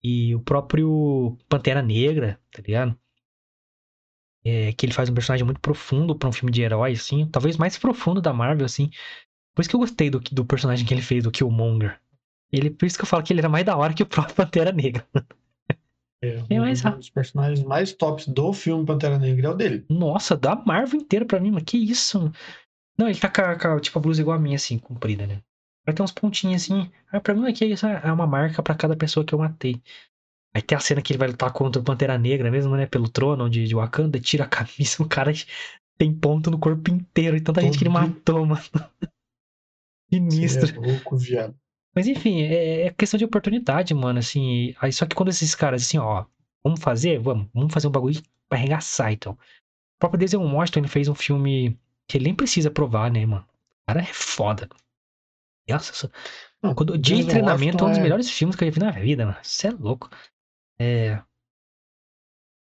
[0.03, 2.99] E o próprio Pantera Negra, tá ligado?
[4.45, 7.29] É, que ele faz um personagem muito profundo para um filme de herói, assim.
[7.29, 8.89] Talvez mais profundo da Marvel, assim.
[9.59, 11.99] Por isso que eu gostei do, do personagem que ele fez, do Killmonger.
[12.53, 14.31] Ele, por isso que eu falo que ele era mais da hora que o próprio
[14.37, 15.05] Pantera Negra.
[16.23, 16.85] É, é mais...
[16.85, 19.85] um dos personagens mais tops do filme Pantera Negra é o dele.
[19.91, 22.31] Nossa, da Marvel inteira pra mim, mas que isso?
[22.97, 25.43] Não, ele tá com a, tipo, a blusa igual a minha, assim, comprida, né?
[25.85, 26.89] Vai ter uns pontinhos assim.
[27.11, 29.83] Ah, pra mim aqui isso é uma marca para cada pessoa que eu matei.
[30.55, 32.87] Aí tem a cena que ele vai lutar contra o Pantera Negra mesmo, né?
[32.87, 35.33] Pelo trono de, de Wakanda, tira a camisa, o cara
[35.99, 37.37] tem ponto no corpo inteiro.
[37.37, 38.63] E tanta Todo gente que ele matou, mano.
[40.11, 40.85] Sinistro.
[40.85, 41.55] É louco, viado.
[41.95, 44.75] Mas enfim, é, é, questão de oportunidade, mano, assim.
[44.81, 46.25] Aí, só que quando esses caras, assim, ó,
[46.63, 47.19] vamos fazer?
[47.19, 49.33] Vamos, vamos fazer um bagulho pra arregaçar, então.
[49.33, 53.45] O próprio Denzel Washington, ele fez um filme que ele nem precisa provar, né, mano?
[53.45, 54.69] O cara é foda.
[55.69, 56.11] Nossa,
[56.63, 58.75] não, quando, o Dia de Treinamento é um dos é melhores filmes que eu já
[58.75, 59.39] vi na vida, mano.
[59.43, 60.09] Isso é louco.
[60.79, 61.21] É...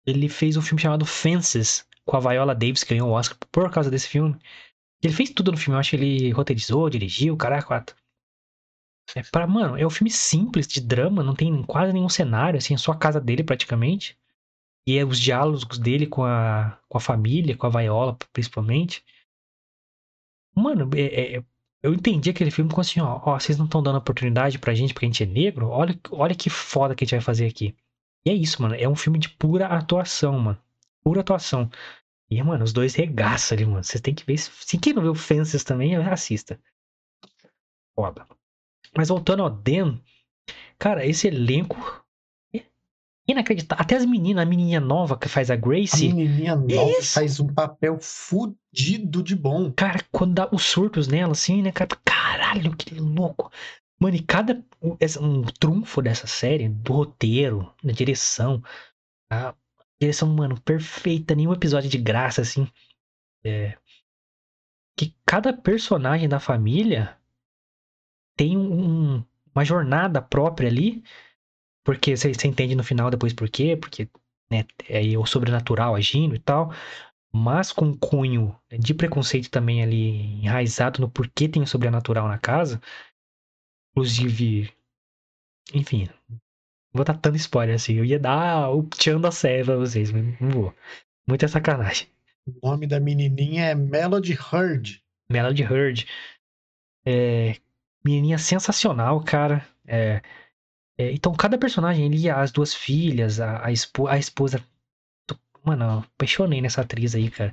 [0.05, 3.71] Ele fez um filme chamado Fences, com a Viola Davis, que ganhou o Oscar por
[3.71, 4.39] causa desse filme.
[5.07, 7.97] Ele fez tudo no filme, eu acho que ele roteirizou, dirigiu, caraca, quatro.
[9.15, 12.75] É pra, mano, é um filme simples de drama, não tem quase nenhum cenário, assim,
[12.75, 14.19] é só a casa dele praticamente.
[14.85, 19.05] E é os diálogos dele com a, com a família, com a Viola, principalmente.
[20.55, 21.45] Mano, é, é,
[21.83, 24.93] eu entendi aquele filme como assim, ó, ó vocês não estão dando oportunidade pra gente
[24.93, 25.69] porque a gente é negro?
[25.69, 27.77] Olha, olha que foda que a gente vai fazer aqui.
[28.25, 28.75] E é isso, mano.
[28.75, 30.59] É um filme de pura atuação, mano.
[31.05, 31.71] Pura atuação.
[32.29, 33.85] E, mano, os dois regaçam ali, mano.
[33.85, 34.39] Vocês têm que ver.
[34.39, 36.59] Se quem não viu Fences também, assista.
[37.95, 38.27] Foda.
[38.97, 40.03] Mas voltando ao Den,
[40.79, 41.77] cara, esse elenco
[43.29, 43.83] inacreditável.
[43.83, 46.07] Até as meninas, a menininha nova que faz a Grace.
[46.07, 47.15] A menininha nova isso.
[47.15, 49.73] faz um papel fudido de bom.
[49.73, 51.91] Cara, quando dá os surtos nela, assim, né, cara?
[52.05, 53.51] Caralho, que louco.
[53.99, 54.65] Mano, e cada.
[55.21, 58.63] Um trunfo dessa série, do roteiro, da direção.
[59.31, 59.55] A
[60.01, 61.35] direção, mano, perfeita.
[61.35, 62.69] Nenhum episódio de graça, assim.
[63.45, 63.77] É.
[64.97, 67.19] Que cada personagem da família
[68.37, 71.03] tem um, uma jornada própria ali
[71.87, 74.11] porque você, você entende no final depois por quê, porque
[74.51, 76.73] né, é o sobrenatural agindo e tal,
[77.33, 82.39] mas com um cunho de preconceito também ali enraizado no porquê tem o sobrenatural na
[82.39, 82.83] casa.
[83.93, 84.73] Inclusive,
[85.73, 86.09] enfim,
[86.97, 87.95] vou dar tanto spoiler assim.
[87.95, 90.75] Eu ia dar o tchan da série pra vocês, mas não vou.
[91.29, 92.09] Muita sacanagem.
[92.47, 95.03] O nome da menininha é Melody Hurd.
[95.29, 96.07] Melody Hurd.
[97.05, 97.57] É,
[98.05, 99.67] menininha sensacional, cara.
[99.87, 100.23] É,
[100.99, 104.65] é, então, cada personagem ali, as duas filhas, a, a, espo, a esposa.
[105.65, 107.53] Mano, apaixonei nessa atriz aí, cara.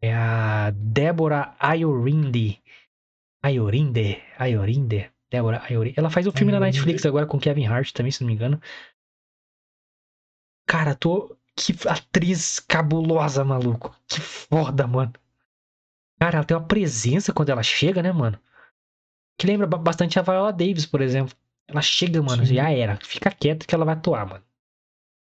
[0.00, 2.62] É a Débora Ayorinde.
[3.42, 4.22] Ayorinde?
[4.38, 5.10] Ayorinde?
[5.34, 5.98] Débora Ayorinde.
[5.98, 8.34] Ela faz o um filme na Netflix agora com Kevin Hart também, se não me
[8.34, 8.60] engano.
[10.64, 11.36] Cara, tô.
[11.56, 13.96] Que atriz cabulosa, maluco.
[14.08, 15.12] Que foda, mano.
[16.20, 18.40] Cara, ela tem uma presença quando ela chega, né, mano?
[19.38, 21.36] Que lembra bastante a Viola Davis, por exemplo.
[21.66, 22.54] Ela chega, mano, Sim.
[22.54, 22.96] já era.
[23.02, 24.44] Fica quieto que ela vai atuar, mano.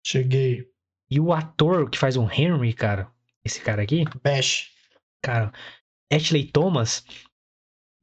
[0.06, 0.70] Cheguei.
[1.10, 3.10] E o ator que faz o Henry, cara,
[3.44, 4.04] esse cara aqui.
[4.22, 4.72] Bash.
[5.22, 5.52] Cara,
[6.10, 7.04] Ashley Thomas.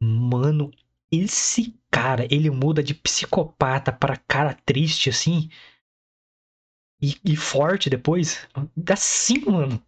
[0.01, 0.71] Mano,
[1.11, 5.49] esse cara, ele muda de psicopata para cara triste, assim.
[7.01, 8.47] E, e forte depois.
[8.91, 9.83] Assim, mano.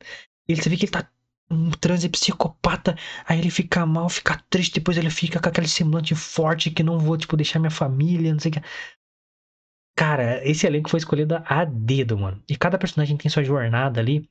[0.47, 1.09] Ele, você vê que ele tá
[1.49, 6.15] um transe psicopata, aí ele fica mal, fica triste, depois ele fica com aquele semblante
[6.15, 8.61] forte que não vou, tipo, deixar minha família, não sei o que.
[9.95, 12.41] Cara, esse elenco foi escolhido a dedo, mano.
[12.49, 14.27] E cada personagem tem sua jornada ali.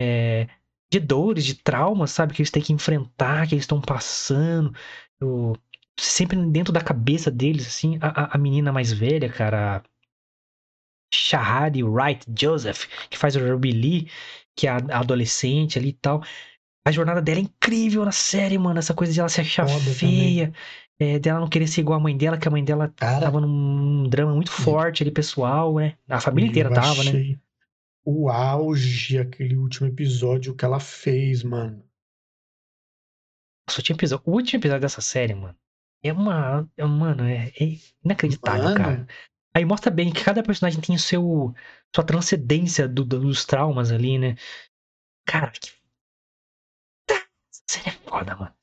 [0.00, 0.48] É,
[0.92, 2.34] de dores, de traumas, sabe?
[2.34, 4.74] Que eles têm que enfrentar, que eles estão passando.
[5.20, 5.56] Eu,
[5.98, 7.98] sempre dentro da cabeça deles, assim.
[8.00, 9.82] A, a menina mais velha, cara.
[11.12, 14.10] Shahadi Wright Joseph, que faz o Ruby Lee,
[14.56, 16.22] que é a adolescente ali e tal.
[16.86, 18.78] A jornada dela é incrível na série, mano.
[18.78, 20.52] Essa coisa de ela se achar Foda feia,
[20.98, 23.40] é, dela não querer ser igual a mãe dela, que a mãe dela Cara, tava
[23.40, 25.96] num drama muito forte ali, pessoal, né?
[26.08, 27.38] A família inteira tava, né?
[28.04, 31.84] O auge, aquele último episódio que ela fez, mano.
[33.68, 35.56] Nossa, o, episódio, o último episódio dessa série, mano,
[36.02, 36.68] é uma.
[36.76, 39.06] É, mano, é, é inacreditável, mano, cara.
[39.54, 41.54] Aí mostra bem que cada personagem tem o seu
[41.94, 44.36] sua transcendência do, dos traumas ali, né?
[45.26, 45.70] Cara, que.
[47.10, 48.54] Essa série é foda, mano.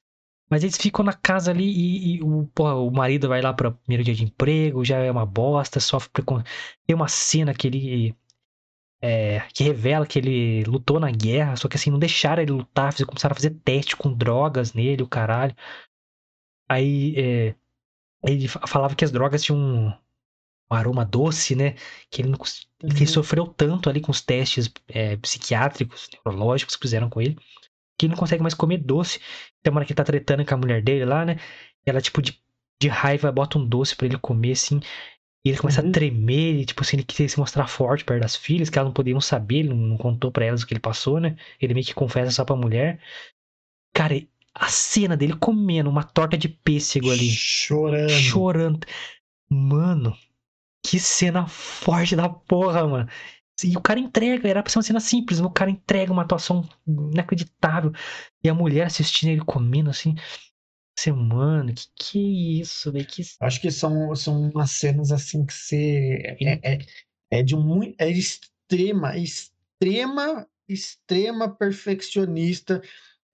[0.50, 3.72] Mas eles ficam na casa ali e, e o, porra, o marido vai lá para
[3.72, 6.50] primeiro dia de emprego, já é uma bosta, sofre preconceito.
[6.86, 8.16] Tem uma cena que ele.
[9.00, 12.96] É, que revela que ele lutou na guerra, só que assim, não deixaram ele lutar,
[13.06, 15.56] começaram a fazer teste com drogas nele, o caralho.
[16.70, 17.56] Aí é,
[18.24, 21.76] ele falava que as drogas tinham um, um aroma doce, né?
[22.10, 22.90] Que ele, não, uhum.
[22.90, 27.38] ele sofreu tanto ali com os testes é, psiquiátricos, neurológicos que fizeram com ele,
[27.98, 29.20] que ele não consegue mais comer doce.
[29.64, 31.38] Tem uma hora que ele tá tretando com a mulher dele lá, né?
[31.86, 32.40] Ela, tipo, de,
[32.82, 34.80] de raiva, bota um doce para ele comer, assim.
[35.46, 35.90] E ele começa uhum.
[35.90, 38.88] a tremer, e, tipo assim, ele queria se mostrar forte perto das filhas, que elas
[38.88, 41.38] não podiam saber, ele não contou para elas o que ele passou, né?
[41.62, 43.00] Ele meio que confessa só pra mulher.
[43.94, 44.14] Cara,
[44.60, 47.30] a cena dele comendo uma torta de pêssego ali.
[47.30, 48.10] Chorando.
[48.10, 48.88] Chorando.
[49.50, 50.18] Mano,
[50.84, 53.10] que cena forte da porra, mano.
[53.64, 56.22] E o cara entrega, era pra ser uma cena simples, mas o cara entrega uma
[56.22, 57.92] atuação inacreditável.
[58.44, 60.16] E a mulher assistindo ele comendo assim.
[60.98, 63.06] Você, mano, que que é isso, velho?
[63.06, 63.22] Que...
[63.40, 66.38] Acho que são, são umas cenas assim que você.
[66.42, 66.80] É, é,
[67.32, 67.96] é de muito.
[68.00, 72.82] É extrema, extrema, extrema perfeccionista.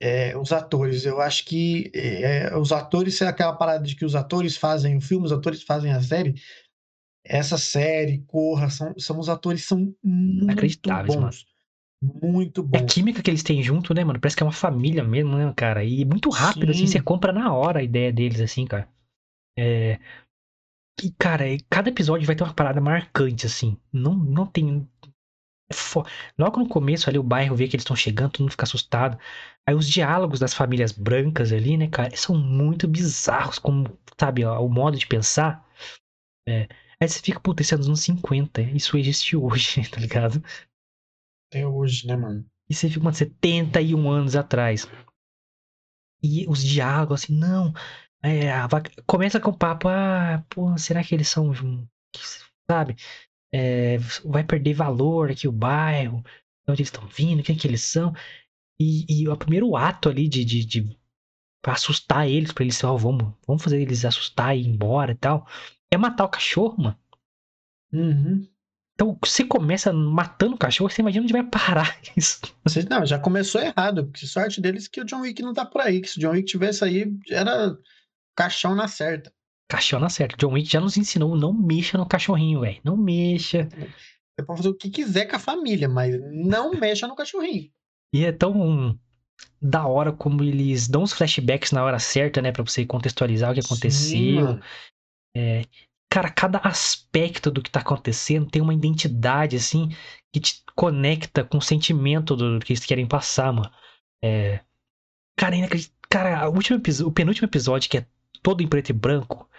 [0.05, 4.15] É, os atores, eu acho que é, os atores, é aquela parada de que os
[4.15, 6.35] atores fazem o filme, os atores fazem a série,
[7.23, 11.15] essa série, Corra, são, são os atores são muito bons.
[11.15, 11.31] Mano.
[12.21, 12.77] Muito bom.
[12.77, 14.19] É a química que eles têm junto, né, mano?
[14.19, 15.85] Parece que é uma família mesmo, né, cara?
[15.85, 16.83] E muito rápido, Sim.
[16.83, 18.89] assim, você compra na hora a ideia deles, assim, cara.
[19.57, 20.01] É...
[21.01, 23.77] E, cara, cada episódio vai ter uma parada marcante, assim.
[23.91, 24.85] Não, não tem.
[25.71, 25.75] É
[26.37, 29.17] Logo no começo ali, o bairro vê que eles estão chegando, todo mundo fica assustado.
[29.67, 34.59] Aí os diálogos das famílias brancas ali, né, cara, são muito bizarros, como, sabe, ó,
[34.63, 35.67] o modo de pensar.
[36.47, 36.67] É,
[37.03, 38.61] Aí você fica, puta, esse é dos anos 50.
[38.61, 40.41] Isso existe hoje, tá ligado?
[41.49, 42.45] Até hoje, né, mano?
[42.69, 44.87] E você fica, mano, 71 anos atrás.
[46.23, 47.73] E os diálogos, assim, não.
[48.23, 48.51] É,
[49.05, 51.51] começa com o papo, ah, pô, será que eles são.
[52.71, 52.95] Sabe?
[53.53, 56.23] É, vai perder valor aqui o bairro,
[56.65, 58.13] de onde eles estão vindo, quem que eles são.
[58.79, 60.97] E, e o primeiro ato ali de, de, de
[61.61, 65.11] pra assustar eles, pra eles, ó, oh, vamos, vamos fazer eles assustar e ir embora
[65.11, 65.47] e tal
[65.93, 66.99] é matar o cachorro, mano.
[67.91, 68.47] Uhum.
[68.95, 72.41] Então, você começa matando o cachorro, você imagina onde vai parar isso.
[72.63, 75.81] Você, não, já começou errado, porque sorte deles que o John Wick não tá por
[75.81, 77.77] aí, que se o John Wick tivesse aí, era
[78.35, 79.31] caixão na certa.
[79.73, 80.37] Caixão na certa.
[80.37, 82.79] John Wick já nos ensinou, não mexa no cachorrinho, velho.
[82.83, 83.67] Não mexa.
[83.71, 87.71] Você pode fazer o que quiser com a família, mas não mexa no cachorrinho.
[88.13, 88.95] E é tão
[89.59, 92.51] da hora como eles dão os flashbacks na hora certa, né?
[92.51, 94.47] Pra você contextualizar o que aconteceu.
[94.47, 94.59] Sim,
[95.35, 95.63] é,
[96.07, 99.89] cara, cada aspecto do que tá acontecendo tem uma identidade, assim,
[100.31, 103.71] que te conecta com o sentimento do, do que eles querem passar, mano.
[104.23, 104.59] É,
[105.35, 105.55] cara,
[106.07, 108.05] cara o, último, o penúltimo episódio, que é
[108.43, 109.49] todo em preto e branco,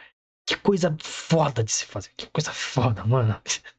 [0.46, 2.10] que coisa foda de se fazer.
[2.16, 3.40] Que coisa foda, mano.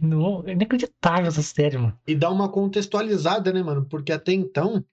[0.00, 1.98] Não, é inacreditável essa série, mano.
[2.06, 3.84] E dá uma contextualizada, né, mano?
[3.84, 4.84] Porque até então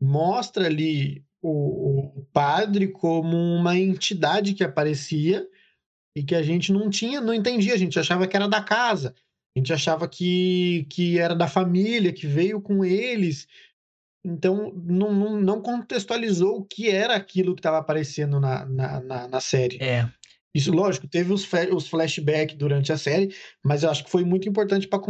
[0.00, 5.46] mostra ali o, o padre como uma entidade que aparecia
[6.16, 9.14] e que a gente não tinha, não entendia, a gente achava que era da casa,
[9.54, 13.46] a gente achava que, que era da família, que veio com eles.
[14.24, 19.28] Então, não, não, não contextualizou o que era aquilo que estava aparecendo na, na, na,
[19.28, 19.76] na, série.
[19.82, 20.08] É.
[20.54, 24.48] Isso, lógico, teve os, os flashbacks durante a série, mas eu acho que foi muito
[24.48, 25.02] importante para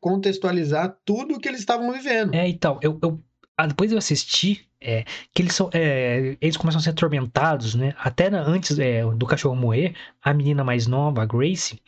[0.00, 2.34] contextualizar tudo o que eles estavam vivendo.
[2.34, 3.22] É, então, eu, eu
[3.56, 5.04] ah, depois eu assisti é,
[5.34, 7.94] que eles são é, eles começam a ser atormentados, né?
[7.98, 11.80] Até antes é, do cachorro morrer, a menina mais nova, a Grace,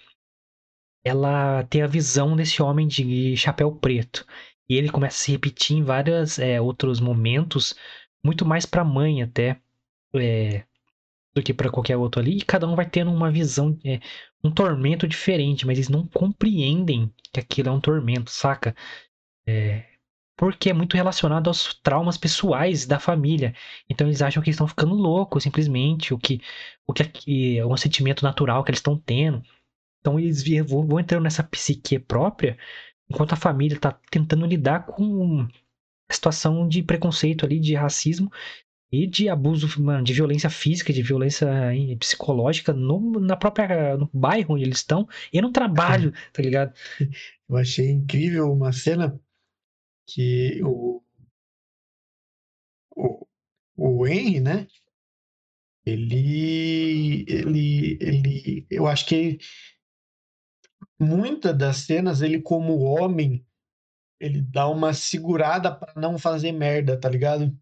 [1.04, 4.26] ela tem a visão desse homem de chapéu preto
[4.70, 7.74] e ele começa a se repetir em vários é, outros momentos,
[8.24, 9.60] muito mais para a mãe até
[10.14, 10.64] é,
[11.34, 12.38] do que para qualquer outro ali.
[12.38, 13.98] E cada um vai tendo uma visão, é,
[14.44, 18.72] um tormento diferente, mas eles não compreendem que aquilo é um tormento, saca?
[19.44, 19.86] É,
[20.36, 23.52] porque é muito relacionado aos traumas pessoais da família.
[23.88, 26.40] Então eles acham que estão ficando loucos, simplesmente, o que
[26.86, 29.42] o que é um sentimento natural que eles estão tendo.
[30.00, 32.56] Então eles vão entrando nessa psique própria,
[33.10, 35.46] enquanto a família está tentando lidar com
[36.08, 38.30] a situação de preconceito ali, de racismo
[38.92, 39.68] e de abuso,
[40.02, 41.48] de violência física, de violência
[41.98, 46.72] psicológica no, na própria no bairro onde eles estão e no trabalho, tá ligado?
[47.48, 49.20] Eu achei incrível uma cena
[50.06, 51.02] que o,
[52.96, 53.26] o,
[53.76, 54.66] o Henry, né?
[55.86, 59.38] Ele, ele, ele, eu acho que
[61.00, 63.44] muitas das cenas, ele como homem,
[64.20, 67.56] ele dá uma segurada para não fazer merda, tá ligado?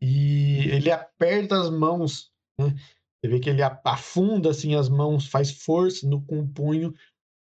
[0.00, 2.74] E ele aperta as mãos, né?
[3.22, 6.92] Você vê que ele afunda assim as mãos, faz força no com o punho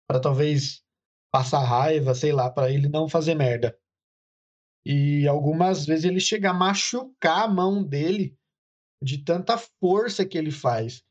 [0.09, 0.82] para talvez
[1.30, 3.78] passar raiva, sei lá, para ele não fazer merda.
[4.87, 8.39] E algumas vezes ele chega a machucar a mão dele
[9.03, 11.05] de tanta força que ele faz.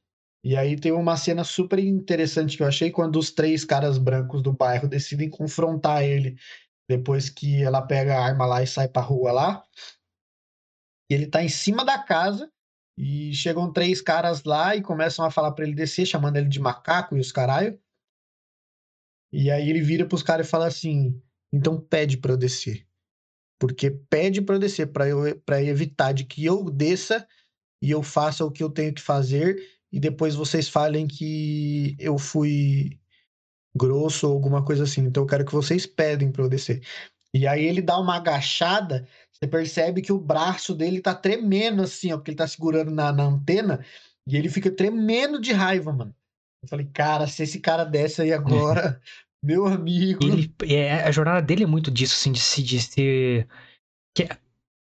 [0.45, 4.43] E aí tem uma cena super interessante que eu achei quando os três caras brancos
[4.43, 6.37] do bairro decidem confrontar ele
[6.87, 9.63] depois que ela pega a arma lá e sai pra rua lá.
[11.09, 12.47] Ele tá em cima da casa
[12.95, 16.59] e chegam três caras lá e começam a falar para ele descer, chamando ele de
[16.59, 17.81] macaco e os caralho.
[19.33, 21.19] E aí ele vira pros caras e fala assim:
[21.51, 22.87] então pede pra eu descer.
[23.59, 27.27] Porque pede pra eu descer, pra, eu, pra evitar de que eu desça
[27.81, 32.17] e eu faça o que eu tenho que fazer e depois vocês falem que eu
[32.17, 32.99] fui
[33.73, 35.05] grosso ou alguma coisa assim.
[35.05, 36.83] Então eu quero que vocês pedem para eu descer.
[37.33, 42.11] E aí ele dá uma agachada, você percebe que o braço dele tá tremendo assim,
[42.11, 43.85] ó, porque ele tá segurando na, na antena
[44.27, 46.13] e ele fica tremendo de raiva, mano.
[46.61, 49.01] Eu falei, cara, se esse cara desce aí agora,
[49.41, 50.25] meu amigo.
[50.25, 52.61] Ele, é, a jornada dele é muito disso, assim, de se.
[52.61, 53.47] De ser...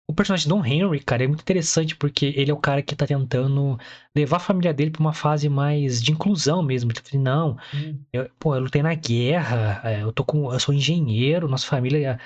[0.06, 3.06] o personagem Don Henry, cara, é muito interessante porque ele é o cara que tá
[3.06, 3.78] tentando
[4.14, 6.92] levar a família dele pra uma fase mais de inclusão mesmo.
[6.92, 7.98] Ele tá não, hum.
[8.12, 12.18] eu, pô, eu lutei na guerra, é, eu tô com, eu sou engenheiro, nossa família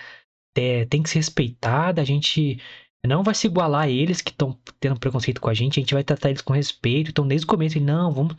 [0.56, 2.60] é, tem que ser respeitada, a gente
[3.06, 5.94] não vai se igualar a eles que estão tendo preconceito com a gente, a gente
[5.94, 7.10] vai tratar eles com respeito.
[7.10, 8.36] Então, desde o começo, ele, não, vamos,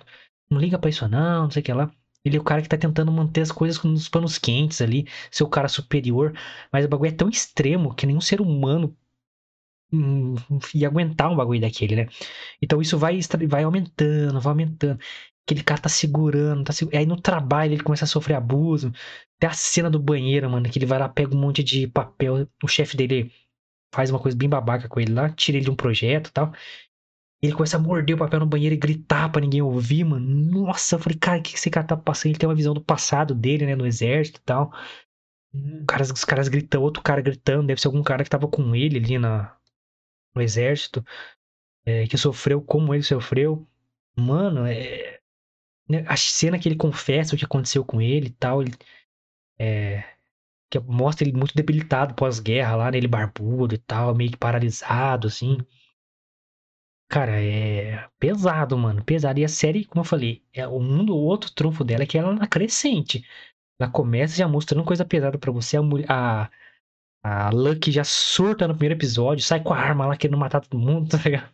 [0.51, 1.91] não liga pra isso não, não sei o que lá.
[2.25, 5.43] Ele é o cara que tá tentando manter as coisas nos panos quentes ali, ser
[5.43, 6.33] o cara superior.
[6.71, 9.08] Mas o bagulho é tão extremo que nenhum ser humano Hum,
[10.73, 12.07] e aguentar um bagulho daquele, né?
[12.61, 14.99] Então isso vai, vai aumentando, vai aumentando.
[15.45, 16.99] Aquele cara tá segurando, tá segurando.
[16.99, 18.91] Aí no trabalho ele começa a sofrer abuso.
[19.37, 22.47] Até a cena do banheiro, mano, que ele vai lá, pega um monte de papel.
[22.63, 23.31] O chefe dele
[23.93, 26.53] faz uma coisa bem babaca com ele lá, tira ele de um projeto e tal.
[27.41, 30.25] Ele começa a morder o papel no banheiro e gritar pra ninguém ouvir, mano.
[30.27, 32.31] Nossa, eu falei, cara, o que esse cara tá passando?
[32.31, 34.73] Ele tem uma visão do passado dele, né, no exército e tal.
[35.53, 35.85] Hum.
[35.87, 38.97] Caras, os caras gritando, outro cara gritando, deve ser algum cara que tava com ele
[38.97, 39.55] ali na,
[40.35, 41.05] no exército,
[41.85, 43.67] é, que sofreu como ele sofreu.
[44.15, 45.19] Mano, é,
[45.89, 48.73] né, a cena que ele confessa o que aconteceu com ele e tal, ele,
[49.59, 50.03] é,
[50.69, 55.27] que mostra ele muito debilitado pós-guerra lá, né, ele barbudo e tal, meio que paralisado,
[55.27, 55.57] assim.
[57.09, 59.39] Cara, é pesado, mano, pesado.
[59.39, 62.17] E a série, como eu falei, é o mundo, o outro trunfo dela é que
[62.17, 63.25] ela é crescente.
[63.79, 65.77] Ela começa já mostrando coisa pesada para você.
[65.77, 66.51] A, a,
[67.23, 70.79] a Lucky já surta no primeiro episódio, sai com a arma lá querendo matar todo
[70.79, 71.49] mundo, tá ligado?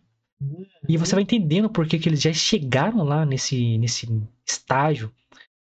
[0.87, 4.07] E você vai entendendo por que, que eles já chegaram lá nesse, nesse
[4.45, 5.11] estágio.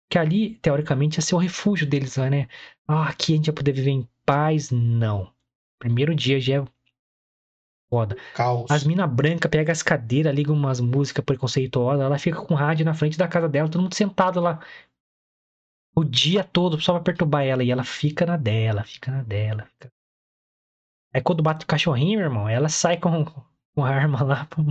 [0.08, 2.48] Que ali, teoricamente, ia ser o refúgio deles lá, né?
[2.86, 4.70] Ah, aqui a gente vai poder viver em paz.
[4.70, 5.32] Não.
[5.78, 6.64] Primeiro dia já é
[7.88, 8.16] foda.
[8.34, 8.70] Caos.
[8.70, 12.94] As minas brancas pegam as cadeiras, ligam umas músicas preconceituosas, ela fica com rádio na
[12.94, 14.60] frente da casa dela, todo mundo sentado lá.
[15.98, 17.64] O dia todo só pra perturbar ela.
[17.64, 19.64] E ela fica na dela, fica na dela.
[19.64, 19.90] Fica...
[21.14, 24.44] Aí quando bate o cachorrinho, meu irmão, ela sai com, com a arma lá.
[24.44, 24.62] Pra...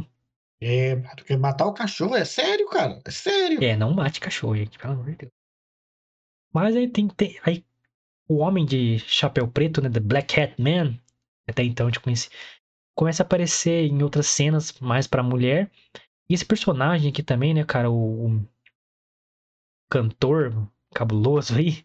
[0.61, 3.01] É, porque matar o cachorro é sério, cara.
[3.03, 3.63] É sério.
[3.63, 5.31] É, não bate cachorro, gente, pelo amor de Deus.
[6.53, 7.39] Mas aí tem, tem.
[7.43, 7.65] Aí
[8.27, 9.89] o homem de chapéu preto, né?
[9.89, 10.97] The Black Hat Man,
[11.47, 12.29] até então te conheci,
[12.95, 15.71] começa a aparecer em outras cenas mais pra mulher.
[16.29, 18.47] E esse personagem aqui também, né, cara, o, o
[19.89, 21.83] cantor, cabuloso aí.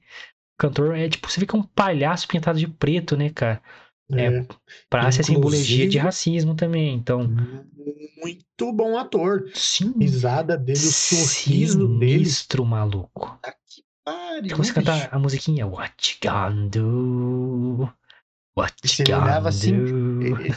[0.54, 3.60] O cantor é tipo, você fica um palhaço pintado de preto, né, cara?
[4.12, 4.46] É, é
[4.88, 7.28] pra ser simbologia de racismo também, então.
[8.20, 9.50] Muito bom ator.
[9.54, 9.94] Sim.
[9.98, 12.24] Risada dele, o sorriso dele.
[12.24, 13.38] Sinistro, maluco.
[13.42, 14.56] Tá que pariu.
[14.56, 17.92] Você cantar a musiquinha What you gonna do?
[18.56, 19.74] What you gonna olhava assim,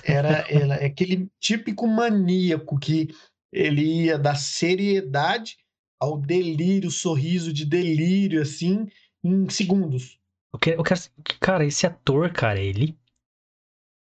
[0.04, 3.10] era, era aquele típico maníaco que
[3.52, 5.58] ele ia da seriedade
[6.04, 8.90] ao delírio, sorriso de delírio, assim,
[9.24, 10.20] em segundos.
[10.54, 11.02] Eu quero, eu quero,
[11.40, 12.98] cara, esse ator, cara, ele.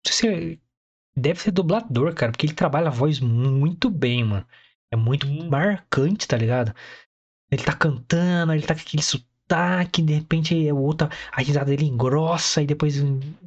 [0.06, 0.58] Você
[1.16, 4.48] deve ser dublador, cara, porque ele trabalha a voz muito bem, mano.
[4.92, 5.50] É muito hum.
[5.50, 6.74] marcante, tá ligado?
[7.52, 11.86] Ele tá cantando, ele tá com aquele sotaque, de repente é outra, a risada dele
[11.86, 12.96] engrossa e depois,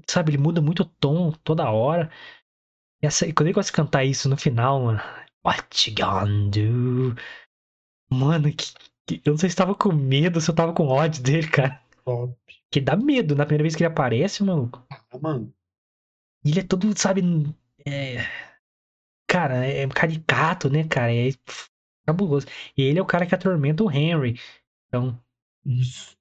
[0.09, 2.11] sabe, ele muda muito o tom toda hora.
[3.03, 5.01] E, essa, quando ele gosta de cantar isso no final, mano,
[5.45, 7.17] what you gonna do?
[8.13, 8.67] Mano, que,
[9.07, 11.81] que, eu não sei se tava com medo, se eu tava com ódio dele, cara.
[12.05, 12.37] Top.
[12.71, 14.85] Que dá medo na primeira vez que ele aparece, maluco.
[14.91, 15.53] Ah, mano.
[16.45, 17.23] Ele é todo, sabe.
[17.87, 18.19] É...
[19.27, 21.15] Cara, é caricato, né, cara?
[21.15, 21.31] É...
[22.07, 22.47] cabuloso.
[22.77, 24.39] E ele é o cara que atormenta o Henry.
[24.89, 25.19] Então,
[25.65, 26.17] Isso.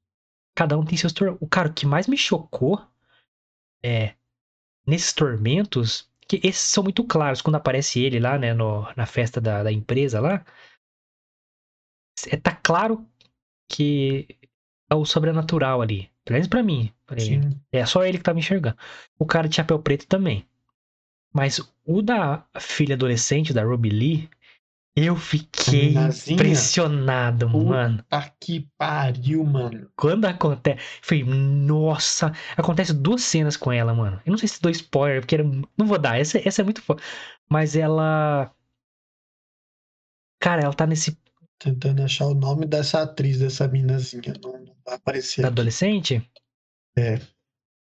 [0.56, 1.42] cada um tem seus tormentos.
[1.42, 2.82] O cara o que mais me chocou
[3.84, 4.16] é
[4.86, 9.42] nesses tormentos, que esses são muito claros quando aparece ele lá, né, no, na festa
[9.42, 10.46] da, da empresa lá.
[12.28, 13.06] É, tá claro
[13.70, 14.28] que
[14.90, 16.10] é o sobrenatural ali.
[16.26, 16.92] Pelo menos pra mim.
[17.08, 17.42] Falei.
[17.72, 18.78] É só ele que tava enxergando.
[19.18, 20.46] O cara de chapéu preto também.
[21.34, 24.30] Mas o da filha adolescente, da Ruby Lee,
[24.96, 25.94] eu fiquei
[26.28, 28.04] impressionado, Puta mano.
[28.10, 29.90] Tá que pariu, mano.
[29.96, 30.80] Quando acontece.
[31.02, 32.34] Falei, nossa.
[32.58, 34.22] Acontece duas cenas com ela, mano.
[34.26, 35.44] Eu não sei se dou spoiler, porque era...
[35.46, 36.20] não vou dar.
[36.20, 37.02] Essa, essa é muito foda.
[37.50, 38.54] Mas ela.
[40.40, 41.18] Cara, ela tá nesse.
[41.62, 44.34] Tentando achar o nome dessa atriz, dessa minazinha.
[44.42, 46.28] Não, não vai aparecer adolescente?
[46.98, 47.20] É.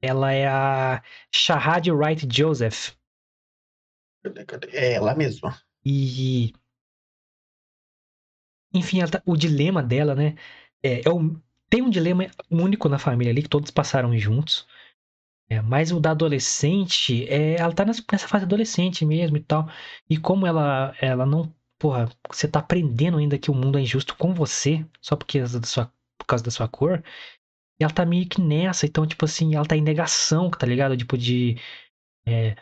[0.00, 1.02] Ela é a
[1.34, 2.92] Shahad Wright Joseph.
[4.72, 5.60] É ela mesma.
[5.84, 6.52] E.
[8.72, 10.34] Enfim, tá- o dilema dela, né?
[10.82, 14.66] É, é o- tem um dilema único na família ali, que todos passaram juntos.
[15.50, 19.68] É, mas o da adolescente, é, ela tá nessa, nessa fase adolescente mesmo e tal.
[20.08, 21.54] E como ela, ela não.
[21.78, 25.62] Porra, você tá aprendendo ainda que o mundo é injusto com você, só porque da
[25.62, 27.02] sua, por causa da sua cor.
[27.80, 30.96] E ela tá meio que nessa, então, tipo assim, ela tá em negação, tá ligado?
[30.96, 31.56] Tipo, de.
[32.26, 32.56] É,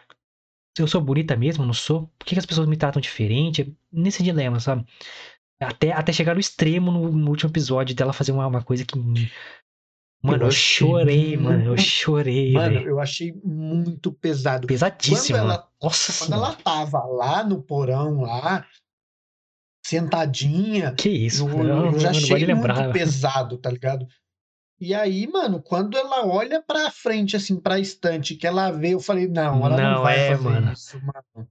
[0.78, 2.08] eu sou bonita mesmo, não sou?
[2.18, 3.74] Por que, que as pessoas me tratam diferente?
[3.90, 4.84] Nesse dilema, sabe?
[5.60, 8.98] Até, até chegar no extremo no, no último episódio dela fazer uma, uma coisa que.
[10.22, 11.64] Mano, eu, Eu chorei, mano.
[11.72, 12.88] Eu chorei, Mano, velho.
[12.90, 14.66] eu achei muito pesado.
[14.66, 15.70] Pesadíssimo, quando ela-.
[15.82, 16.46] Nossa Quando senhora.
[16.48, 18.66] ela tava lá no porão, lá,
[19.88, 21.86] sentadinha, Que isso, eu, mano.
[21.86, 22.92] Eu, eu já achei muito lembrar.
[22.92, 24.06] pesado, tá ligado?
[24.80, 29.00] E aí, mano, quando ela olha pra frente, assim, pra estante, que ela vê, eu
[29.00, 30.72] falei, não, ela não, Não, vai é, fazer mano.
[30.72, 31.48] isso, mano.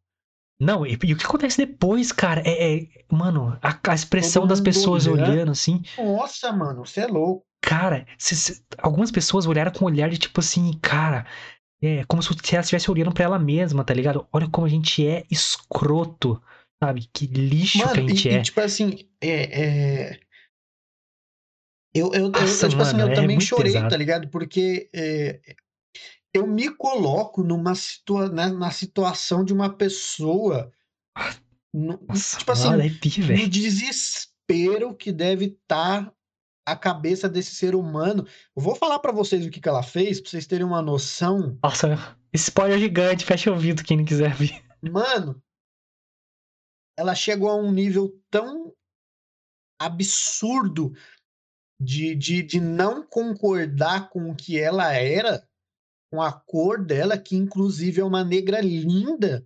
[0.59, 2.41] Não, e, e o que acontece depois, cara?
[2.45, 5.31] É, é- mano, a, a expressão das pessoas olhando.
[5.31, 5.81] olhando assim.
[5.97, 7.43] Nossa, mano, você é louco.
[7.61, 11.25] Cara, se- se- algumas pessoas olharam com um olhar de tipo assim, cara,
[11.81, 14.27] é como se ela estivesse olhando pra ela mesma, tá ligado?
[14.31, 16.41] Olha como a gente é escroto,
[16.83, 17.07] sabe?
[17.13, 18.41] Que lixo que a Mano, gente e, e, é.
[18.41, 19.61] tipo assim, é.
[20.11, 20.19] é...
[21.93, 23.89] Eu, eu, Nossa, eu, tipo assim, mano, eu é também chorei, pesado.
[23.89, 24.27] tá ligado?
[24.27, 25.39] Porque é,
[26.33, 30.71] eu me coloco numa situa na, na situação de uma pessoa.
[31.73, 33.49] no- Nossa, tipo assim, mano, arrepia, no velho.
[33.49, 36.13] desespero que deve estar
[36.67, 38.27] a cabeça desse ser humano.
[38.53, 41.57] Eu vou falar pra vocês o que, que ela fez, pra vocês terem uma noção.
[41.63, 44.61] Nossa, spoiler gigante, fecha o ouvido quem não quiser ver.
[44.81, 45.41] Mano,
[46.97, 48.73] ela chegou a um nível tão
[49.79, 50.93] absurdo
[51.79, 55.47] de, de, de não concordar com o que ela era,
[56.11, 59.45] com a cor dela, que inclusive é uma negra linda.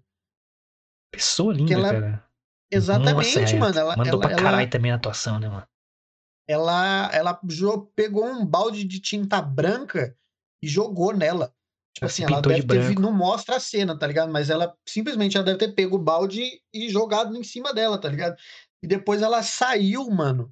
[1.11, 2.29] Pessoa linda, ela- cara.
[2.71, 3.79] Exatamente, Nossa, é, mano.
[3.79, 5.67] Ela, Mandou ela, pra ela- caralho também a atuação, né, mano?
[6.47, 7.39] ela, ela
[7.95, 10.15] pegou um balde de tinta branca
[10.63, 11.55] e jogou nela.
[11.99, 14.31] Tipo assim, se ela deve ter não mostra a cena, tá ligado?
[14.31, 16.41] Mas ela simplesmente ela deve ter pego o balde
[16.73, 18.37] e jogado em cima dela, tá ligado?
[18.81, 20.49] E depois ela saiu, mano,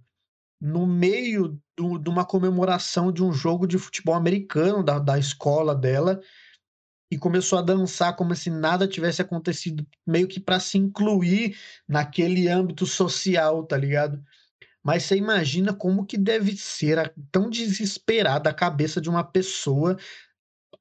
[0.59, 5.73] no meio do- de uma comemoração de um jogo de futebol americano da, da escola
[5.73, 6.19] dela
[7.09, 12.49] e começou a dançar como se nada tivesse acontecido, meio que pra se incluir naquele
[12.49, 14.21] âmbito social, tá ligado?
[14.83, 19.97] Mas você imagina como que deve ser a- tão desesperada a cabeça de uma pessoa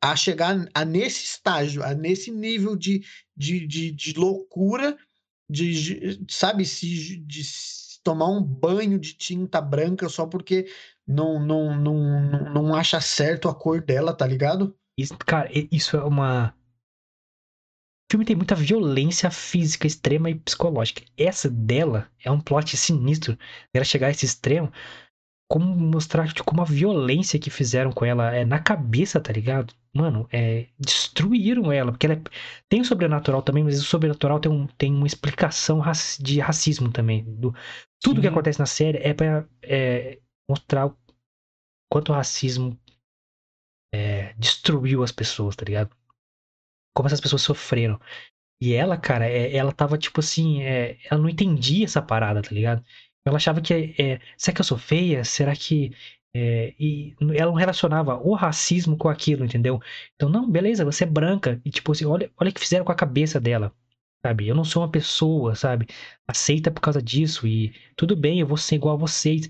[0.00, 3.04] a chegar a nesse estágio, a nesse nível de,
[3.36, 4.96] de, de, de loucura,
[5.48, 7.42] de, de- sabe, se, de
[8.02, 10.66] tomar um banho de tinta branca só porque
[11.06, 14.76] não, não, não, não, não acha certo a cor dela, tá ligado?
[14.96, 16.54] Isso, cara, isso é uma.
[18.08, 21.02] O filme tem muita violência física extrema e psicológica.
[21.16, 23.36] Essa dela é um plot sinistro.
[23.74, 24.72] Ela chegar a esse extremo.
[25.48, 29.72] Como mostrar tipo, como a violência que fizeram com ela é na cabeça, tá ligado?
[29.94, 31.92] Mano, é, destruíram ela.
[31.92, 32.22] Porque ela é-
[32.68, 36.90] tem o sobrenatural também, mas o sobrenatural tem, um, tem uma explicação raci- de racismo
[36.90, 37.22] também.
[37.24, 37.54] Do,
[38.02, 38.32] tudo que Sim.
[38.32, 40.18] acontece na série é pra é,
[40.48, 40.96] mostrar o
[41.90, 42.78] quanto o racismo
[43.94, 45.90] é, destruiu as pessoas, tá ligado?
[46.94, 48.00] Como essas pessoas sofreram.
[48.60, 52.50] E ela, cara, é- ela tava tipo assim, é, ela não entendia essa parada, tá
[52.50, 52.84] ligado?
[53.26, 55.24] Ela achava que, é, será que eu sou feia?
[55.24, 55.92] Será que.
[56.34, 59.80] é, e ela não relacionava o racismo com aquilo, entendeu?
[60.14, 61.60] Então, não, beleza, você é branca.
[61.64, 63.74] E tipo assim, olha, olha o que fizeram com a cabeça dela,
[64.24, 64.48] sabe?
[64.48, 65.86] Eu não sou uma pessoa, sabe?
[66.28, 69.48] Aceita por causa disso e tudo bem, eu vou ser igual a vocês.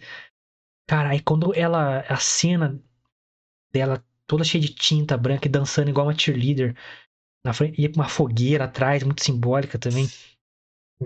[0.89, 2.01] Cara, aí quando ela.
[2.09, 2.81] A cena
[3.73, 6.75] dela toda cheia de tinta branca e dançando igual uma cheerleader
[7.45, 10.09] na frente, ia pra uma fogueira atrás, muito simbólica também.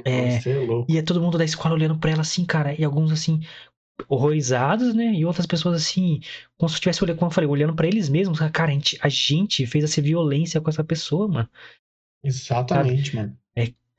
[0.04, 0.40] É, é
[0.88, 3.40] e é todo mundo da escola olhando pra ela assim, cara, e alguns assim,
[4.08, 5.12] horrorizados, né?
[5.12, 6.20] E outras pessoas assim,
[6.56, 8.38] como se estivesse olhando, como eu falei, olhando pra eles mesmos.
[8.52, 11.48] Cara, a gente, a gente fez essa violência com essa pessoa, mano.
[12.22, 13.36] Exatamente, mano.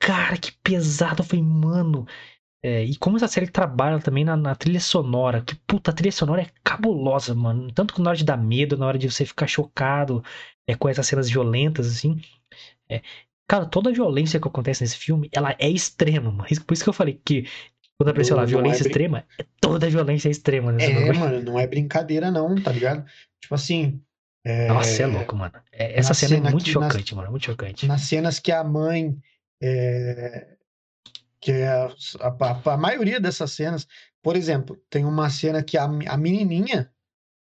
[0.02, 1.22] Cara, que pesado.
[1.22, 2.06] Eu falei, mano.
[2.62, 5.42] é, e como essa série trabalha também na, na trilha sonora.
[5.42, 7.72] Que puta, a trilha sonora é cabulosa, mano.
[7.72, 10.24] Tanto que na hora de dar medo, na hora de você ficar chocado
[10.66, 12.20] é, com essas cenas violentas, assim.
[12.88, 13.02] É,
[13.52, 16.48] cara, toda a violência que acontece nesse filme, ela é extrema, mano.
[16.66, 17.46] Por isso que eu falei que
[17.98, 20.94] quando apareceu lá, não é violência brin- extrema, é toda a violência extrema nesse É,
[20.94, 21.18] bagulho.
[21.20, 23.04] mano, não é brincadeira, não, tá ligado?
[23.40, 24.02] Tipo assim.
[24.44, 25.52] é, Nossa, é louco, mano.
[25.70, 27.30] É, essa na cena é cena muito que- nas- chocante, mano.
[27.30, 27.86] Muito chocante.
[27.86, 29.16] Nas cenas que a mãe.
[29.62, 30.56] é,
[31.40, 31.86] que é a,
[32.20, 33.86] a- a maioria dessas cenas.
[34.22, 36.90] Por exemplo, tem uma cena que a, a menininha.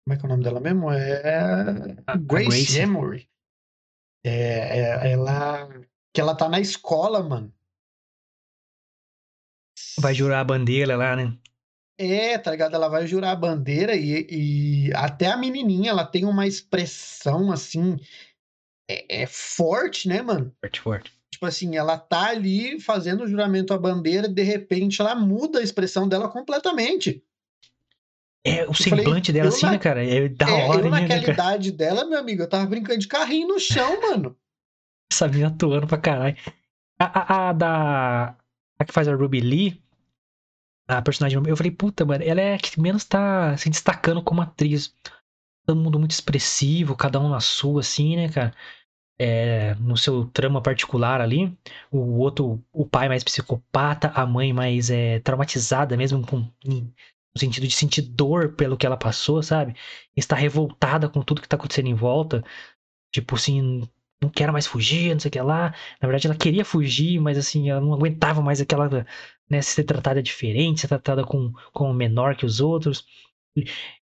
[0.05, 0.91] Como é que é o nome dela mesmo?
[0.91, 1.95] É.
[2.21, 2.79] Grace, Grace.
[2.81, 3.29] Emery.
[4.25, 5.69] É, é- ela.
[6.13, 7.53] Que ela tá na escola, mano.
[9.99, 11.37] Vai jurar a bandeira lá, né?
[11.99, 12.75] É, tá ligado?
[12.75, 14.27] Ela vai jurar a bandeira e,
[14.89, 17.99] e até a menininha, ela tem uma expressão assim,
[18.89, 20.51] é, é forte, né, mano?
[20.61, 21.13] Forte, forte.
[21.31, 25.59] Tipo assim, ela tá ali fazendo o juramento à bandeira e de repente ela muda
[25.59, 27.23] a expressão dela completamente.
[28.45, 30.05] É, o falei, semblante dela eu assim, na- né, cara?
[30.05, 31.33] É da É, hora, eu né, naquela cara?
[31.33, 34.37] idade dela, meu amigo, eu tava brincando de carrinho no chão, mano.
[35.11, 36.37] Essa atuando pra caralho.
[36.99, 38.37] A, a, a da.
[38.79, 39.83] A que faz a Ruby Lee,
[40.89, 41.41] a personagem.
[41.47, 44.95] Eu falei, puta, mano, ela é a que menos tá se destacando como atriz.
[45.67, 48.55] Todo mundo muito expressivo, cada um na sua, assim, né, cara?
[49.19, 51.57] É, no seu trama particular ali.
[51.91, 56.51] O outro, o pai mais psicopata, a mãe mais é, traumatizada, mesmo com.
[56.67, 59.77] No sentido de sentir dor pelo que ela passou, sabe?
[60.17, 62.43] Está revoltada com tudo que tá acontecendo em volta.
[63.13, 63.89] Tipo assim,
[64.23, 65.75] não quero mais fugir, não sei o que lá.
[66.01, 69.07] Na verdade, ela queria fugir, mas assim, ela não aguentava mais aquela,
[69.49, 73.05] né, ser tratada diferente, ser tratada com, como menor que os outros.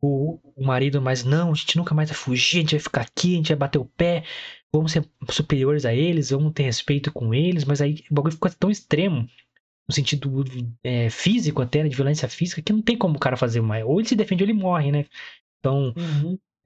[0.01, 3.01] O, o marido, mas não, a gente nunca mais vai fugir, a gente vai ficar
[3.03, 4.25] aqui, a gente vai bater o pé,
[4.73, 8.51] vamos ser superiores a eles, vamos ter respeito com eles, mas aí o bagulho ficou
[8.51, 9.27] tão extremo,
[9.89, 10.45] no sentido
[10.83, 13.85] é, físico até, né, de violência física, que não tem como o cara fazer mais.
[13.85, 15.07] Ou ele se defende ou ele morre, né?
[15.59, 15.95] Então,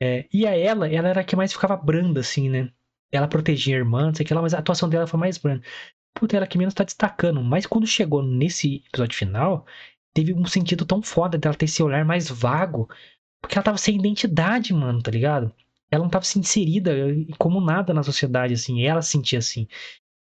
[0.01, 2.73] é, e a ela, ela era a que mais ficava branda, assim, né?
[3.11, 5.39] Ela protegia a irmã, não sei o que lá, mas a atuação dela foi mais
[5.39, 5.63] branda.
[6.15, 7.43] Puta, ela que menos tá destacando.
[7.43, 9.65] Mas quando chegou nesse episódio final,
[10.13, 12.89] teve um sentido tão foda dela ter esse olhar mais vago.
[13.41, 15.53] Porque ela tava sem identidade, mano, tá ligado?
[15.91, 16.93] Ela não tava se inserida
[17.39, 18.83] como nada na sociedade, assim.
[18.83, 19.67] Ela se sentia assim.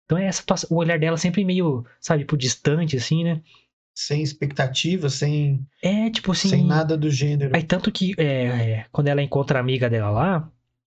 [0.04, 3.42] Então é essa atuação- o olhar dela sempre meio, sabe, pro distante, assim, né?
[3.94, 6.48] Sem expectativa, sem, É, tipo assim.
[6.48, 7.54] sem nada do gênero.
[7.54, 10.40] Aí tanto que é, é, quando ela encontra a amiga dela lá,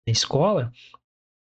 [0.06, 0.72] na escola,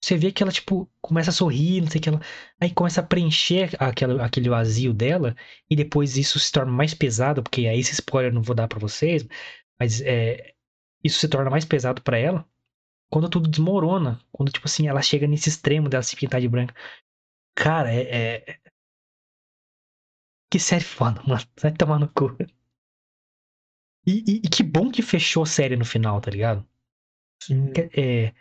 [0.04, 2.22] você vê que ela, tipo, começa a sorrir, não sei o que ela.
[2.60, 5.36] Aí começa a preencher aquela, aquele vazio dela,
[5.70, 8.68] e depois isso se torna mais pesado, porque aí esse spoiler eu não vou dar
[8.68, 9.28] pra vocês,
[9.80, 10.54] mas é,
[11.04, 12.46] isso se torna mais pesado pra ela
[13.12, 14.20] quando tudo desmorona.
[14.32, 16.74] Quando, tipo assim, ela chega nesse extremo dela se pintar de branco.
[17.56, 18.44] Cara, é.
[18.50, 18.60] é-
[20.52, 21.42] Que série foda, mano.
[21.62, 22.28] Vai tomar no cu.
[24.06, 26.66] E, e- e que bom que fechou a série no final, tá ligado?
[27.44, 27.72] Sim.
[27.96, 28.34] É,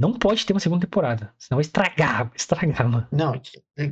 [0.00, 1.34] não pode ter uma segunda temporada.
[1.36, 3.08] Senão vai estragar, estragar, mano.
[3.10, 3.32] Não,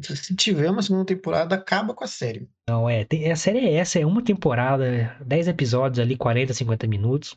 [0.02, 2.48] se tiver uma segunda temporada, acaba com a série.
[2.68, 3.04] Não, é.
[3.04, 7.36] tem- a série é essa, é uma temporada, 10 episódios ali, 40, 50 minutos.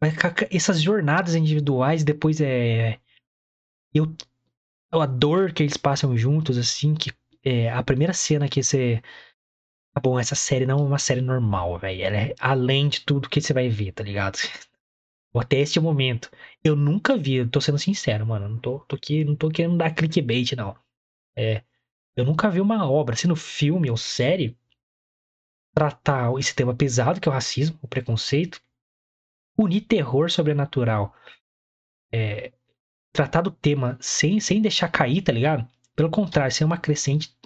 [0.00, 0.14] Mas
[0.50, 2.98] essas jornadas individuais, depois é.
[3.94, 4.12] Eu.
[4.92, 7.12] A dor que eles passam juntos, assim, que
[7.44, 9.00] é a primeira cena que você.
[9.94, 12.02] Tá bom, essa série não é uma série normal, velho.
[12.02, 14.36] Ela é além de tudo que você vai ver, tá ligado?
[15.40, 16.30] Até este momento.
[16.62, 18.48] Eu nunca vi, eu tô sendo sincero, mano.
[18.48, 20.76] Não tô, tô aqui, não tô querendo dar clickbait, não.
[21.36, 21.62] É.
[22.16, 24.56] Eu nunca vi uma obra, sendo filme ou série,
[25.74, 28.60] tratar esse tema pesado, que é o racismo, o preconceito,
[29.58, 31.14] unir terror sobrenatural.
[32.12, 32.52] É,
[33.12, 35.68] tratar do tema sem, sem deixar cair, tá ligado?
[35.96, 37.36] Pelo contrário, ser uma crescente.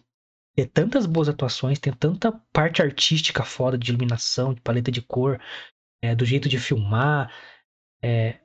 [0.55, 5.41] Ter tantas boas atuações, ter tanta parte artística foda de iluminação, de paleta de cor,
[6.03, 7.33] é, do jeito de filmar.
[8.03, 8.41] É,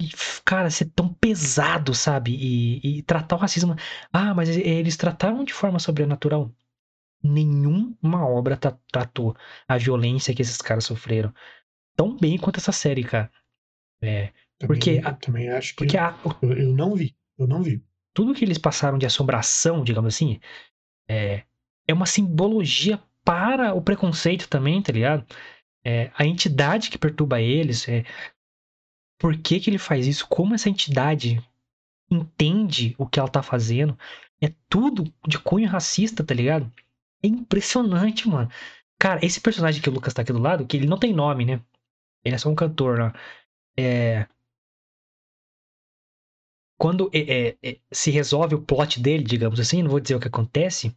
[0.00, 0.08] e,
[0.44, 2.32] cara, ser tão pesado, sabe?
[2.34, 3.74] E, e tratar o racismo.
[4.12, 6.52] Ah, mas eles trataram de forma sobrenatural.
[7.22, 9.36] Nenhuma obra tra- tratou
[9.68, 11.32] a violência que esses caras sofreram
[11.96, 13.30] tão bem quanto essa série, cara.
[14.02, 15.76] É, Também, Porque a- também acho que.
[15.78, 17.16] porque a- Eu, eu não vi.
[17.38, 17.82] Eu não vi.
[18.14, 20.40] tudo que eles passaram de assombração, digamos assim,
[21.08, 21.44] é,
[21.88, 25.26] é uma simbologia para o preconceito também, tá ligado?
[25.84, 28.04] É, a entidade que perturba eles, é,
[29.18, 31.42] por que, que ele faz isso, como essa entidade
[32.10, 33.98] entende o que ela tá fazendo.
[34.40, 36.70] é tudo de cunho racista, tá ligado?
[37.22, 38.50] É impressionante, mano.
[38.98, 41.44] Cara, esse personagem que o Lucas tá aqui do lado, que ele não tem nome,
[41.44, 41.62] né?
[42.24, 43.14] Ele é só um cantor lá.
[43.78, 44.26] É.
[46.78, 50.20] Quando é, é, é, se resolve o plot dele, digamos assim, não vou dizer o
[50.20, 50.94] que acontece,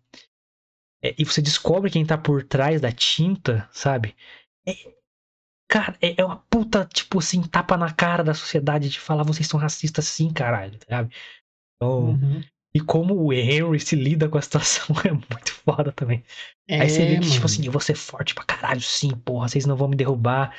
[1.01, 4.15] é, e você descobre quem tá por trás da tinta, sabe?
[5.70, 9.24] É, cara, é, é, uma puta, tipo assim, tapa na cara da sociedade de falar
[9.24, 11.13] vocês são racistas sim, caralho, sabe?
[11.76, 12.43] Então, uhum.
[12.74, 16.24] E como o Henry se lida com a situação é muito foda também.
[16.70, 17.32] Aí você vê que, mano.
[17.32, 20.55] tipo assim, eu vou ser forte pra caralho, sim, porra, vocês não vão me derrubar.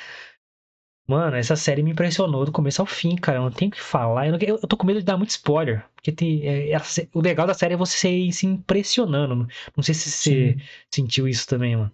[1.07, 3.39] Mano, essa série me impressionou do começo ao fim, cara.
[3.39, 4.27] Eu não tenho o que falar.
[4.27, 5.83] Eu, não, eu, tô com medo de dar muito spoiler.
[5.95, 6.79] Porque tem, é, é,
[7.15, 9.49] o legal da série é você se impressionando.
[9.75, 10.61] Não sei se você Sim.
[10.93, 11.93] sentiu isso também, mano.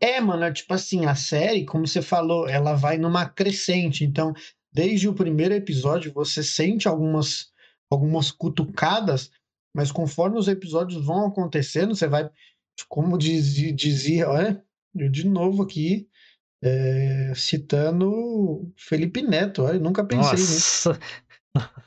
[0.00, 4.04] É, mano, é tipo assim, a série, como você falou, ela vai numa crescente.
[4.04, 4.34] Então,
[4.72, 7.50] desde o primeiro episódio, você sente algumas,
[7.90, 9.30] algumas cutucadas,
[9.74, 12.28] mas conforme os episódios vão acontecendo, você vai,
[12.88, 14.62] como dizia, dizia olha,
[14.94, 16.08] eu de novo aqui,
[16.62, 19.62] é, citando Felipe Neto.
[19.62, 20.36] Eu nunca pensei Nossa.
[20.36, 20.98] nisso.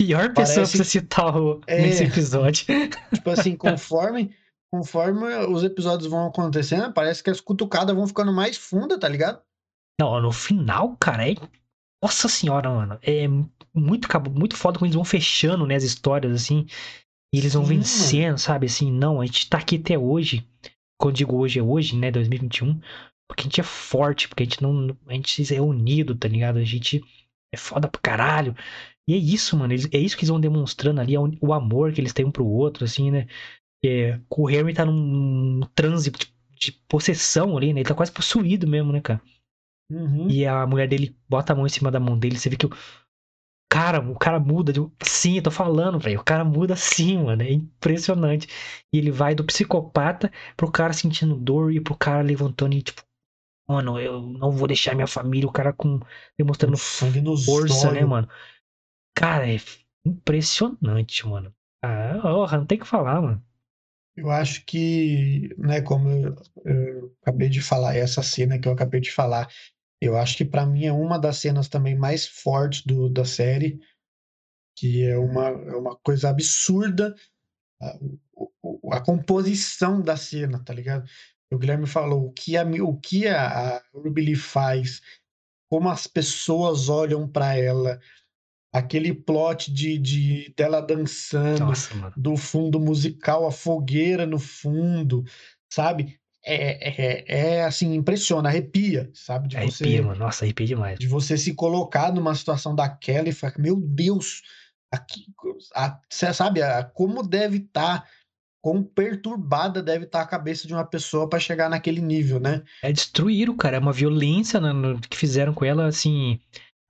[0.00, 0.76] Pior pessoa Parece...
[0.76, 1.60] pra você citar o...
[1.66, 1.82] é...
[1.82, 2.66] nesse episódio.
[3.12, 4.32] Tipo assim, conforme,
[4.72, 9.40] conforme os episódios vão acontecendo, parece que as cutucadas vão ficando mais fundas, tá ligado?
[10.00, 11.34] Não, no final, cara, é.
[12.02, 12.98] Nossa senhora, mano.
[13.02, 13.26] É
[13.74, 16.66] muito, muito foda quando eles vão fechando, né, as histórias, assim.
[17.34, 18.38] E eles vão Sim, vencendo, mano.
[18.38, 18.66] sabe?
[18.66, 20.48] Assim, não, a gente tá aqui até hoje.
[21.00, 22.10] Quando digo hoje, é hoje, né?
[22.10, 22.80] 2021.
[23.28, 24.96] Porque a gente é forte, porque a gente não.
[25.06, 26.58] A gente é unido, tá ligado?
[26.58, 27.02] A gente
[27.52, 28.56] é foda pra caralho.
[29.06, 29.72] E é isso, mano.
[29.72, 32.46] Eles, é isso que eles vão demonstrando ali, o amor que eles têm um pro
[32.46, 33.26] outro, assim, né?
[33.84, 37.80] É, o Harry tá num transe de, de, possessão ali, né?
[37.80, 39.20] Ele tá quase possuído mesmo, né, cara?
[39.90, 40.28] Uhum.
[40.28, 42.38] E a mulher dele bota a mão em cima da mão dele.
[42.38, 42.70] Você vê que o
[43.70, 44.72] cara, o cara muda.
[44.72, 44.80] De...
[45.02, 46.20] Sim, eu tô falando, velho.
[46.20, 47.42] O cara muda sim, mano.
[47.42, 48.48] É impressionante.
[48.92, 53.02] E ele vai do psicopata pro cara sentindo dor e pro cara levantando e, tipo,
[53.68, 56.00] mano, eu não vou deixar minha família, o cara com
[56.38, 58.28] demonstrando força, né, mano?
[59.14, 59.58] Cara, é
[60.04, 61.52] impressionante, mano.
[61.84, 63.44] Ah, oh, não tem que falar, mano.
[64.18, 69.00] Eu acho que, né, como eu, eu, acabei de falar, essa cena que eu acabei
[69.00, 69.48] de falar,
[70.00, 73.80] eu acho que para mim é uma das cenas também mais fortes do, da série,
[74.76, 77.14] que é uma, é uma coisa absurda
[77.80, 77.96] a,
[78.92, 81.08] a composição da cena, tá ligado?
[81.52, 85.00] o Guilherme falou, o que a, o que a, a Ruby Lee faz,
[85.70, 88.00] como as pessoas olham para ela,
[88.72, 95.24] aquele plot de, de dela dançando, Nossa, do fundo musical, a fogueira no fundo,
[95.72, 96.18] sabe?
[96.44, 97.24] É, é,
[97.58, 99.48] é assim, impressiona, arrepia, sabe?
[99.48, 100.18] De você, arrepia, mano.
[100.18, 100.98] Nossa, arrepia demais.
[100.98, 104.42] De você se colocar numa situação daquela e falar, meu Deus,
[104.90, 105.26] aqui,
[105.74, 108.08] a, sabe, a, como deve estar tá
[108.60, 112.62] quão perturbada deve estar a cabeça de uma pessoa para chegar naquele nível, né?
[112.82, 116.40] É destruir o cara, é uma violência no, no, que fizeram com ela, assim.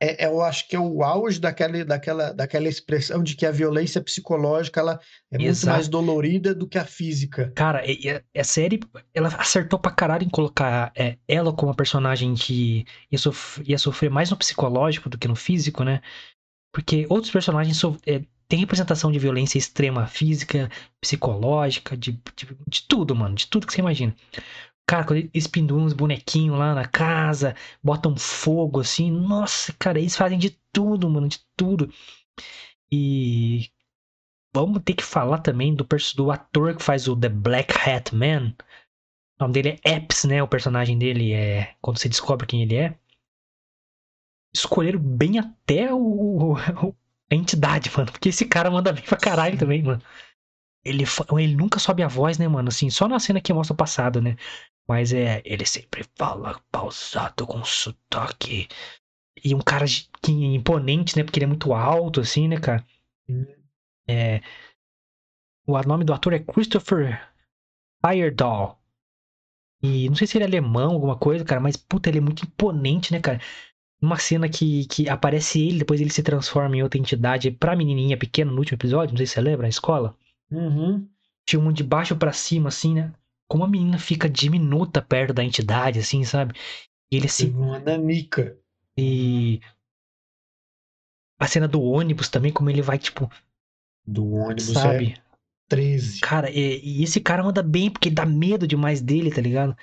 [0.01, 3.51] É, é, eu acho que é o auge daquela, daquela, daquela expressão de que a
[3.51, 5.42] violência psicológica ela é Exato.
[5.42, 7.51] muito mais dolorida do que a física.
[7.55, 8.78] Cara, e, a, a série
[9.12, 13.78] ela acertou pra caralho em colocar é, ela como uma personagem que ia, sof ia
[13.78, 16.01] sofrer mais no psicológico do que no físico, né?
[16.72, 20.70] Porque outros personagens so é, tem representação de violência extrema física,
[21.01, 23.34] psicológica, de, de, de, tudo, mano.
[23.34, 24.14] De tudo que você imagina.
[24.89, 29.11] Cara, quando eles penduram uns bonequinhos lá na casa, botam fogo assim.
[29.11, 31.93] Nossa, cara, eles fazem de tudo, mano, de tudo.
[32.91, 33.70] E
[34.55, 35.86] vamos ter que falar também do,
[36.16, 38.55] do ator que faz o The Black Hat Man.
[39.39, 40.43] O nome dele é Epps, né?
[40.43, 41.76] O personagem dele é.
[41.82, 42.99] Quando você descobre quem ele é.
[44.55, 46.57] Escolheram bem até o, o,
[47.30, 48.11] a entidade, mano.
[48.11, 50.03] Porque esse cara manda bem pra caralho também, mano.
[50.82, 51.05] Ele,
[51.39, 52.68] ele nunca sobe a voz, né, mano?
[52.68, 54.36] Assim, só na cena que mostra o passado, né?
[54.89, 58.68] Mas é, ele sempre fala pausado com sotaque.
[59.45, 59.84] E um cara
[60.22, 61.22] que, imponente, né?
[61.22, 62.84] Porque ele é muito alto, assim, né, cara?
[64.09, 64.41] É,
[65.66, 67.20] o nome do ator é Christopher
[68.05, 68.80] Heyerdahl.
[69.82, 72.45] E não sei se ele é alemão, alguma coisa, cara, mas puta, ele é muito
[72.45, 73.41] imponente, né, cara?
[74.01, 78.16] uma cena que, que aparece ele, depois ele se transforma em outra entidade pra menininha
[78.16, 80.16] pequena no último episódio, não sei se você lembra, na escola.
[80.51, 81.07] Uhum.
[81.49, 83.12] Filmam de baixo para cima, assim, né?
[83.49, 86.55] Como a menina fica diminuta perto da entidade, assim, sabe?
[87.11, 87.46] E ele se.
[87.46, 88.57] Uma nanica.
[88.96, 89.61] E.
[91.40, 93.30] A cena do ônibus também, como ele vai, tipo.
[94.07, 95.14] Do ônibus, é sabe?
[95.16, 95.28] É
[95.68, 96.20] 13.
[96.20, 99.76] Cara, e, e esse cara anda bem, porque dá medo demais dele, tá ligado?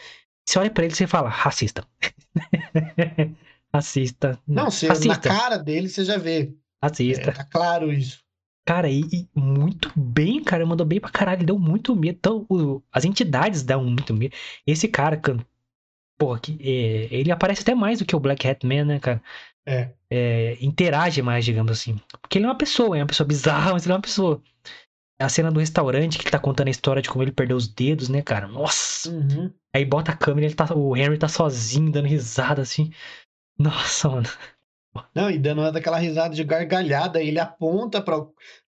[0.47, 1.87] Você olha para ele e você fala, racista.
[3.73, 4.39] Racista.
[4.47, 6.55] Não, você, na cara dele você já vê.
[6.81, 7.31] Racista.
[7.31, 8.23] É, tá claro isso.
[8.65, 10.65] Cara, e, e muito bem, cara.
[10.65, 11.45] Mandou bem pra caralho.
[11.45, 12.17] Deu muito medo.
[12.17, 14.35] Então, o- as entidades dão muito medo.
[14.65, 15.39] Esse cara, can-
[16.17, 19.21] porra, que, é, ele aparece até mais do que o Black Hat Man, né, cara?
[19.67, 19.91] É.
[20.11, 21.97] É, interage mais, digamos assim.
[22.21, 24.41] Porque ele é uma pessoa, é uma pessoa bizarra, mas ele é uma pessoa.
[25.19, 27.67] A cena do restaurante que ele tá contando a história de como ele perdeu os
[27.67, 28.47] dedos, né, cara?
[28.47, 29.09] Nossa!
[29.11, 29.51] Uhum.
[29.75, 32.91] Aí bota a câmera, ele tá, o Henry tá sozinho, dando risada assim.
[33.59, 34.27] Nossa, mano.
[35.13, 38.25] Não, e dando daquela risada de gargalhada, ele aponta para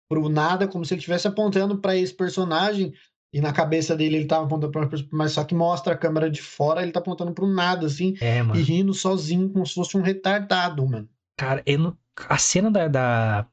[0.08, 2.94] pro nada, como se ele estivesse apontando para esse personagem,
[3.34, 6.42] e na cabeça dele ele tava apontando pra mas só que mostra a câmera de
[6.42, 10.02] fora, ele tá apontando pro nada, assim, É, e rindo sozinho, como se fosse um
[10.02, 11.10] retardado, mano.
[11.36, 11.98] Cara, não-
[12.30, 13.48] a cena da, da-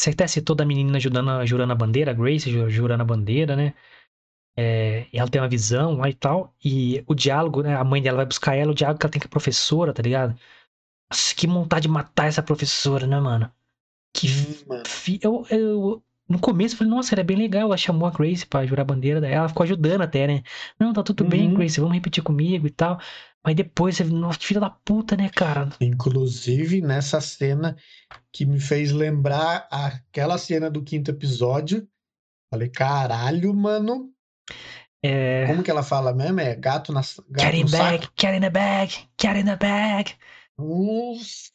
[0.00, 3.56] Você até citou da menina jurando, jurando a bandeira, a Grace ju- jurando a bandeira,
[3.56, 3.74] né?
[4.56, 6.54] É, e ela tem uma visão lá e tal.
[6.64, 7.74] E o diálogo, né?
[7.76, 10.02] A mãe dela vai buscar ela, o diálogo que ela tem com a professora, tá
[10.02, 10.38] ligado?
[11.10, 13.50] Nossa, que vontade de matar essa professora, né, mano?
[14.14, 14.28] Que
[14.66, 14.82] mano.
[14.86, 17.62] fi- eu, eu no começo eu falei, nossa, era bem legal.
[17.62, 20.42] Ela chamou a Grace pra jurar a bandeira, daí ela ficou ajudando até, né?
[20.78, 21.54] Não, tá tudo bem, Uhum.
[21.54, 23.00] Grace, vamos repetir comigo e tal.
[23.44, 25.70] Mas depois você, nossa, filha da puta, né, cara?
[25.80, 27.76] Inclusive, nessa cena
[28.32, 31.88] que me fez lembrar aquela cena do quinto episódio,
[32.50, 34.10] falei, caralho, mano,
[35.02, 35.46] É.
[35.46, 36.40] como que ela fala mesmo?
[36.40, 37.00] É gato, na,
[37.30, 38.12] gato Get in bag, saco?
[38.20, 40.14] get in the bag, get in the bag.
[40.58, 41.52] Nossa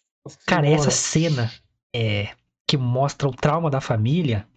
[0.47, 1.51] Cara, essa cena
[1.93, 2.29] é
[2.65, 4.47] que mostra o trauma da família,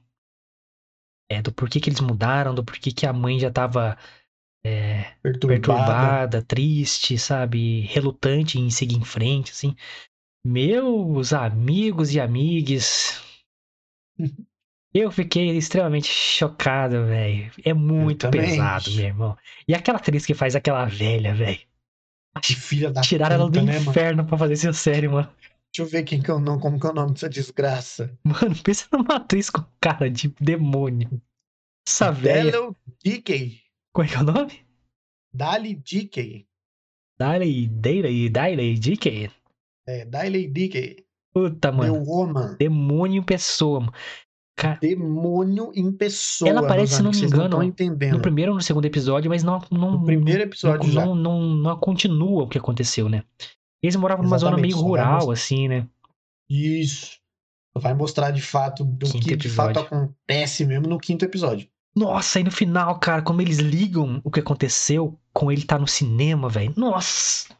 [1.29, 3.99] é do porquê que eles mudaram, do porquê que a mãe já tava
[4.65, 5.49] é, perturbada.
[5.49, 9.75] perturbada, triste, sabe, relutante em seguir em frente, assim.
[10.45, 13.21] Meus amigos e amigues,
[14.95, 17.51] eu fiquei extremamente chocado, velho.
[17.65, 19.39] É muito pesado, meu irmão.
[19.67, 21.61] E aquela atriz que faz aquela velha, velho.
[22.41, 23.91] Que filha da Tiraram ela do puta, né, mano?
[23.91, 25.29] inferno pra fazer essa série, mano.
[25.75, 28.17] Deixa eu ver quem que é o nome, como que é o nome dessa desgraça.
[28.25, 31.21] Mano, pensa numa atriz com cara de demônio.
[31.87, 32.53] Essa velha.
[33.05, 33.61] Dickey.
[33.93, 34.53] Como é que é o nome?
[35.33, 36.47] Dali Dickey.
[37.19, 39.31] Daley, Daley, Daley, Dickey.
[39.87, 41.05] É, Dali Dickey.
[41.35, 42.05] Puta, Meu mano.
[42.07, 42.57] woman.
[42.59, 43.93] Demônio em pessoa, mano.
[44.57, 46.49] Cara, Demônio em pessoa.
[46.49, 48.15] Ela aparece, se não me engano, entendendo.
[48.15, 49.61] no primeiro ou no segundo episódio, mas não.
[49.71, 53.23] não No primeiro episódio não, não, não, não continua o que aconteceu, né?
[53.83, 55.87] Eles moravam numa zona meio rural, assim, né?
[56.49, 57.21] Isso.
[57.77, 59.99] Vai mostrar de fato do Quinto que de fato episódio.
[59.99, 61.69] acontece mesmo no quinto episódio.
[61.95, 65.87] Nossa, e no final, cara, como eles ligam o que aconteceu com ele tá no
[65.87, 66.73] cinema, velho.
[66.77, 67.55] Nossa!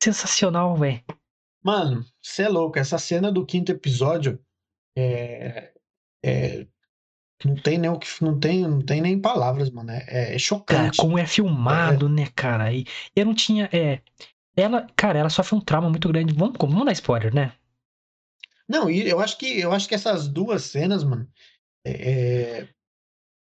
[0.00, 1.02] Sensacional, velho.
[1.64, 2.78] Mano, você é louco.
[2.78, 4.38] Essa cena do quinto episódio
[4.96, 5.72] é,
[6.24, 6.66] é-
[7.44, 9.90] não tem nem o que não tem, não tem nem palavras, mano.
[9.90, 10.96] É, é Cara, chocante.
[10.96, 12.72] como é filmado, né, cara?
[12.72, 13.68] E eu não tinha.
[13.72, 14.00] É,
[14.56, 16.32] ela, cara, ela sofre um trauma muito grande.
[16.32, 17.52] Vamos, vamos dar spoiler, né?
[18.68, 21.28] Não, e eu acho que eu acho que essas duas cenas, mano,
[21.84, 21.90] é,
[22.60, 22.68] é,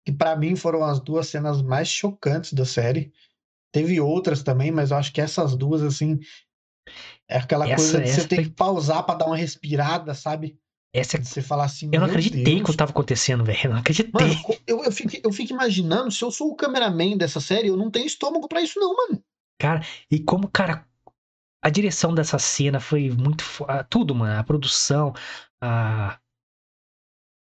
[0.06, 3.12] que para mim foram as duas cenas mais chocantes da série.
[3.74, 6.20] Teve outras também, mas eu acho que essas duas assim
[7.28, 10.58] é aquela Essa- coisa de você ter foi- que pausar pra dar uma respirada, sabe?
[10.94, 13.60] Essa você falar assim, Eu não "Meu acreditei Deus, que tava acontecendo, velho.
[13.64, 14.12] Eu não acreditei.
[14.14, 14.34] Mano,
[14.68, 17.90] eu, eu, fico, eu fico imaginando, se eu sou o cameraman dessa série, eu não
[17.90, 19.24] tenho estômago pra isso, não, mano.
[19.58, 20.86] Cara, e como, cara,
[21.64, 23.46] a direção dessa cena foi muito.
[23.90, 24.38] Tudo, mano.
[24.40, 25.14] A produção,
[25.62, 26.20] a.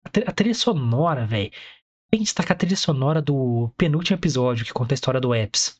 [0.03, 1.51] A tri- a trilha sonora, velho.
[2.09, 5.79] Tem que destacar a trilha sonora do penúltimo episódio que conta a história do Epps.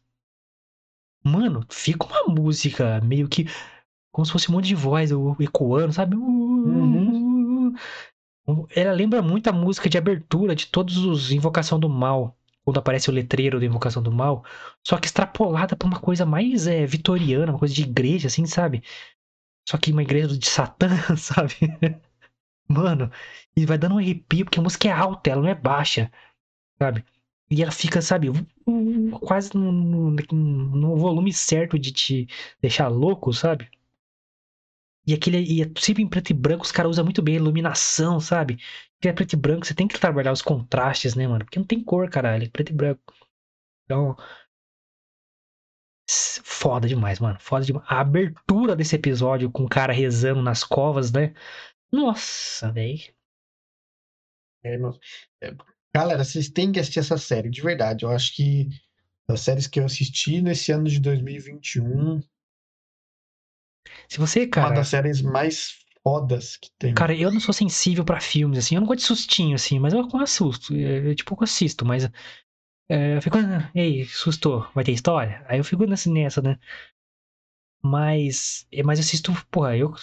[1.23, 3.45] Mano, fica uma música meio que.
[4.11, 5.09] Como se fosse um monte de voz
[5.39, 6.15] ecoando, sabe?
[6.15, 7.24] Uhum.
[8.75, 12.37] Ela lembra muito a música de abertura de todos os Invocação do Mal.
[12.63, 14.43] Quando aparece o letreiro da Invocação do Mal.
[14.83, 18.83] Só que extrapolada pra uma coisa mais é, vitoriana, uma coisa de igreja, assim, sabe?
[19.67, 21.55] Só que uma igreja de Satã, sabe?
[22.67, 23.11] Mano,
[23.55, 26.11] e vai dando um arrepio, porque a música é alta, ela não é baixa,
[26.79, 27.05] sabe?
[27.49, 32.27] E ela fica, sabe, uh, quase no, no, no volume certo de te
[32.61, 33.69] deixar louco, sabe?
[35.07, 37.39] E aquele e é sempre em preto e branco, os caras usam muito bem a
[37.39, 38.57] iluminação, sabe?
[38.95, 41.45] Porque é preto e branco, você tem que trabalhar os contrastes, né, mano?
[41.45, 43.13] Porque não tem cor, caralho, é preto e branco.
[43.85, 44.15] Então.
[46.43, 47.37] Foda demais, mano.
[47.39, 47.85] Foda demais.
[47.89, 51.33] A abertura desse episódio com o cara rezando nas covas, né?
[51.91, 53.13] Nossa, velho.
[54.63, 54.75] É,
[55.41, 55.55] é,
[55.95, 58.03] Galera, vocês têm que assistir essa série, de verdade.
[58.03, 58.67] Eu acho que
[59.27, 62.21] das séries que eu assisti nesse ano de 2021,
[64.09, 64.75] Se você, uma cara.
[64.75, 66.93] das séries mais fodas que tem.
[66.93, 68.75] Cara, eu não sou sensível pra filmes, assim.
[68.75, 70.73] Eu não gosto de sustinho, assim, mas eu assusto.
[70.75, 72.09] É, eu, tipo, eu assisto, mas.
[72.89, 73.37] É, eu fico.
[73.37, 75.43] "Ah, Ei, sustou, vai ter história?
[75.47, 76.59] Aí eu fico nessa, nessa né?
[77.83, 78.67] Mas.
[78.71, 79.93] é, Mas eu assisto, porra, eu.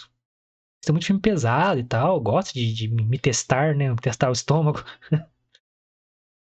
[0.85, 2.21] Tem muito filme pesado e tal.
[2.21, 3.95] Gosto de, de me testar, né?
[3.97, 4.83] Testar o estômago.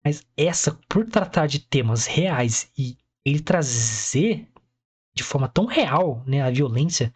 [0.04, 4.51] Mas essa, por tratar de temas reais e ele trazer
[5.14, 7.14] de forma tão real, né, a violência,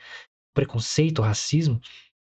[0.54, 1.80] preconceito, racismo,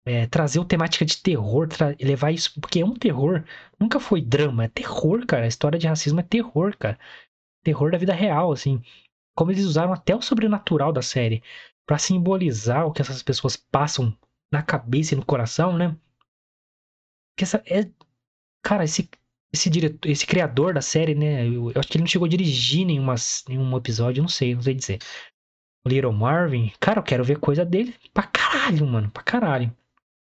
[0.05, 1.67] é, trazer o temática de terror,
[1.99, 3.43] levar isso, porque é um terror,
[3.79, 5.45] nunca foi drama, é terror, cara.
[5.45, 6.97] A história de racismo é terror, cara.
[7.63, 8.81] Terror da vida real, assim.
[9.35, 11.43] Como eles usaram até o sobrenatural da série
[11.85, 14.15] para simbolizar o que essas pessoas passam
[14.51, 15.95] na cabeça e no coração, né?
[17.37, 17.89] Que essa é,
[18.63, 19.09] cara, esse
[19.51, 21.47] esse diretor, esse criador da série, né?
[21.47, 23.15] Eu, eu, acho que ele não chegou a dirigir nenhuma,
[23.47, 24.99] nenhum episódio, não sei, não sei dizer.
[25.87, 29.75] Little Marvin, cara, eu quero ver coisa dele pra caralho, mano, pra caralho.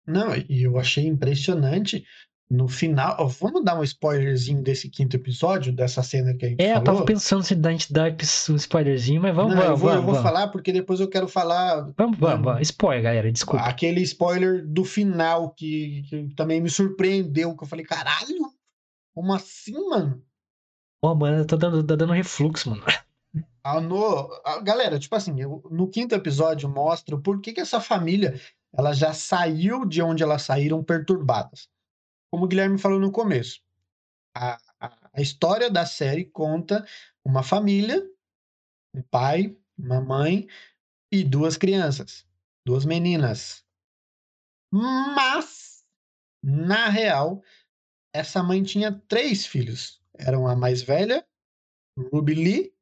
[0.05, 2.05] Não, e eu achei impressionante
[2.49, 3.27] no final.
[3.27, 6.77] Vamos dar um spoilerzinho desse quinto episódio, dessa cena que a gente é, falou?
[6.77, 8.15] É, eu tava pensando se a gente dar
[8.49, 10.29] um spoilerzinho, mas vamos, Não, vamos, eu vou, vamos, eu vou vamos.
[10.29, 11.91] falar porque depois eu quero falar.
[11.97, 12.61] Vamos, vamos, vamos.
[12.61, 13.65] Spoiler, galera, desculpa.
[13.65, 18.51] Aquele spoiler do final que, que também me surpreendeu, que eu falei, caralho,
[19.13, 20.23] como assim, mano?
[21.01, 22.83] Pô, mano, tá dando, tá dando refluxo, mano.
[23.70, 27.82] Ah, no, ah, galera, tipo assim, eu, no quinto episódio mostra por que, que essa
[27.82, 28.39] família
[28.74, 31.70] ela já saiu de onde elas saíram perturbadas.
[32.32, 33.61] Como o Guilherme falou no começo,
[34.34, 36.88] a, a, a história da série conta
[37.26, 38.09] uma família,
[38.93, 40.47] um pai, uma mãe
[41.11, 42.26] e duas crianças,
[42.65, 43.65] duas meninas.
[44.72, 45.84] Mas,
[46.41, 47.43] na real,
[48.13, 50.01] essa mãe tinha três filhos.
[50.18, 51.28] Eram a mais velha,
[52.13, 52.76] Ruby Lee,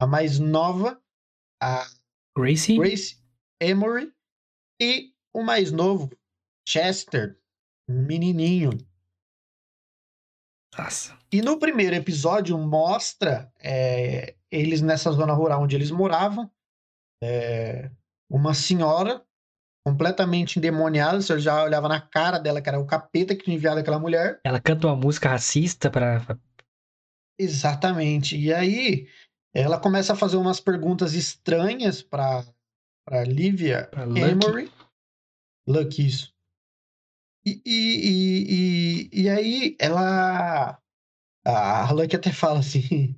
[0.00, 1.00] a mais nova,
[1.62, 1.86] a
[2.36, 3.22] Gracie, Grace
[3.60, 4.12] Emory,
[4.80, 6.10] e o mais novo,
[6.66, 7.38] Chester,
[7.88, 8.70] um menininho.
[10.76, 11.16] Nossa.
[11.32, 16.50] E no primeiro episódio mostra é, eles nessa zona rural onde eles moravam,
[17.22, 17.90] é,
[18.28, 19.24] uma senhora
[19.86, 23.78] completamente endemoniada, você já olhava na cara dela que era o capeta que tinha enviado
[23.78, 24.40] aquela mulher.
[24.42, 26.38] Ela canta uma música racista para
[27.38, 28.36] Exatamente.
[28.36, 29.08] E aí
[29.54, 32.44] ela começa a fazer umas perguntas estranhas para
[33.06, 34.04] para Lívia Pra.
[34.04, 34.72] Emory.
[35.66, 36.34] Lucky, isso.
[37.46, 40.80] E, e, e, e, e aí ela.
[41.46, 43.14] A Lucky até fala assim.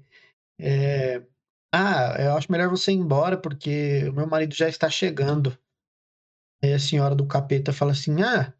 [0.61, 1.23] é,
[1.73, 5.57] ah, eu acho melhor você ir embora porque o meu marido já está chegando.
[6.63, 8.53] Aí a senhora do capeta fala assim: ah,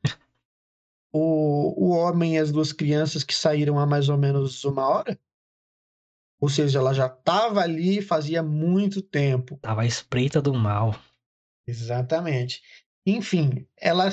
[1.13, 5.19] o, o homem e as duas crianças que saíram há mais ou menos uma hora?
[6.41, 9.59] Ou seja, ela já estava ali fazia muito tempo.
[9.63, 10.95] Tava à espreita do mal.
[11.67, 12.63] Exatamente.
[13.07, 14.09] Enfim, ela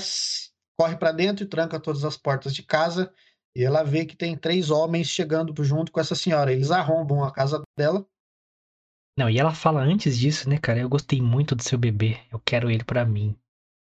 [0.80, 3.12] corre para dentro e tranca todas as portas de casa
[3.56, 6.52] e ela vê que tem três homens chegando junto com essa senhora.
[6.52, 8.06] Eles arrombam a casa dela.
[9.18, 10.80] Não, e ela fala antes disso, né, cara?
[10.80, 12.20] Eu gostei muito do seu bebê.
[12.32, 13.38] Eu quero ele pra mim.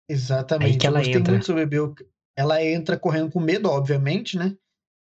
[0.10, 0.72] Exatamente.
[0.74, 1.32] Aí que Eu ela gostei entra.
[1.34, 1.78] muito do seu bebê.
[1.80, 1.96] Eu-
[2.38, 4.56] Ela entra correndo com medo, obviamente, né?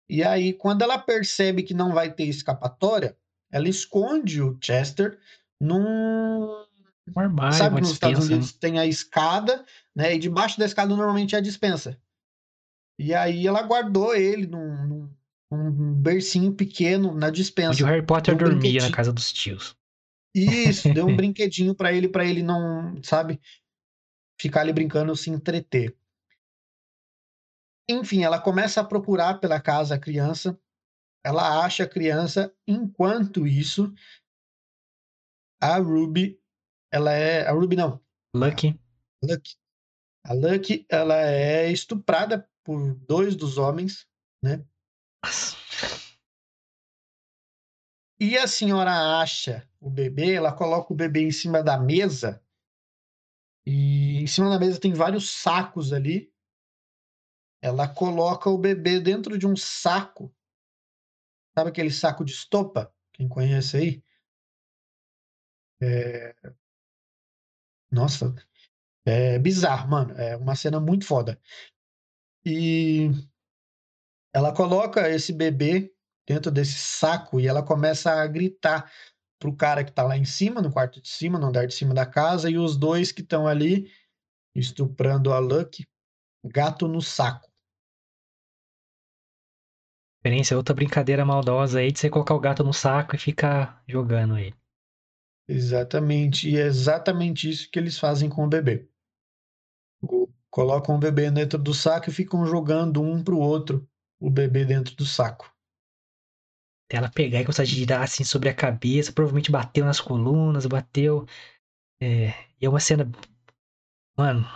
[0.09, 3.16] E aí, quando ela percebe que não vai ter escapatória,
[3.50, 5.18] ela esconde o Chester
[5.61, 6.64] num.
[7.14, 8.34] Um armário, Sabe nos Estados dispensa.
[8.34, 10.14] Unidos tem a escada, né?
[10.14, 11.98] E debaixo da escada normalmente é a dispensa.
[12.98, 15.11] E aí ela guardou ele num, num,
[15.50, 17.72] num bercinho pequeno na dispensa.
[17.72, 19.76] Onde o Harry Potter um dormia na casa dos tios.
[20.34, 23.40] Isso, deu um brinquedinho pra ele, para ele não, sabe,
[24.40, 25.96] ficar ali brincando, se entreter.
[27.89, 30.59] Enfim, ela começa a procurar pela casa a criança.
[31.24, 32.55] Ela acha a criança.
[32.66, 33.93] Enquanto isso,
[35.61, 36.41] a Ruby,
[36.93, 38.01] ela é a Ruby não,
[38.35, 38.78] Lucky.
[39.22, 39.57] Lucky.
[40.26, 44.09] A Lucky, ela é estuprada por dois dos homens,
[44.43, 44.64] né?
[45.24, 45.57] Nossa.
[48.18, 52.43] E a senhora acha o bebê, ela coloca o bebê em cima da mesa.
[53.66, 56.34] E em cima da mesa tem vários sacos ali.
[57.65, 60.31] Ela coloca o bebê dentro de um saco.
[61.57, 62.95] Sabe aquele saco de estopa?
[63.11, 64.05] Quem conhece aí?
[65.81, 66.35] É...
[67.91, 68.35] Nossa,
[69.07, 70.12] é bizarro, mano.
[70.12, 71.41] É uma cena muito foda.
[72.45, 73.09] E
[74.31, 75.91] ela coloca esse bebê
[76.29, 78.93] dentro desse saco e ela começa a gritar
[79.39, 81.95] pro cara que tá lá em cima, no quarto de cima, no andar de cima
[81.95, 83.91] da casa, e os dois que estão ali
[84.55, 85.89] estuprando a Lucky,
[86.45, 87.53] gato no saco.
[90.25, 94.39] Experiência, outra brincadeira maldosa aí de você colocar o gato no saco e ficar jogando
[94.39, 94.55] ele.
[95.47, 98.89] Exatamente, e é exatamente isso que eles fazem com o bebê.
[100.49, 103.87] Colocam o bebê dentro do saco e ficam jogando um pro outro
[104.18, 105.55] o bebê dentro do saco.
[106.87, 110.64] Até ela pegar e começar a girar assim sobre a cabeça, provavelmente bateu nas colunas,
[110.64, 111.27] bateu.
[112.01, 113.12] É, e é uma cena.
[114.16, 114.47] Mano,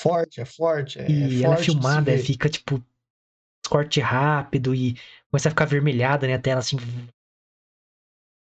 [0.00, 1.00] Forte, é forte.
[1.00, 2.80] É e forte ela é filmada, fica tipo
[3.66, 4.94] corte rápido e
[5.30, 6.34] começa a ficar vermelhada, né?
[6.34, 6.76] A tela assim.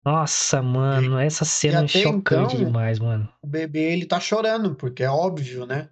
[0.04, 3.30] Nossa, mano, essa cena é chocante então, demais, mano.
[3.42, 5.90] O bebê ele tá chorando, porque é óbvio, né?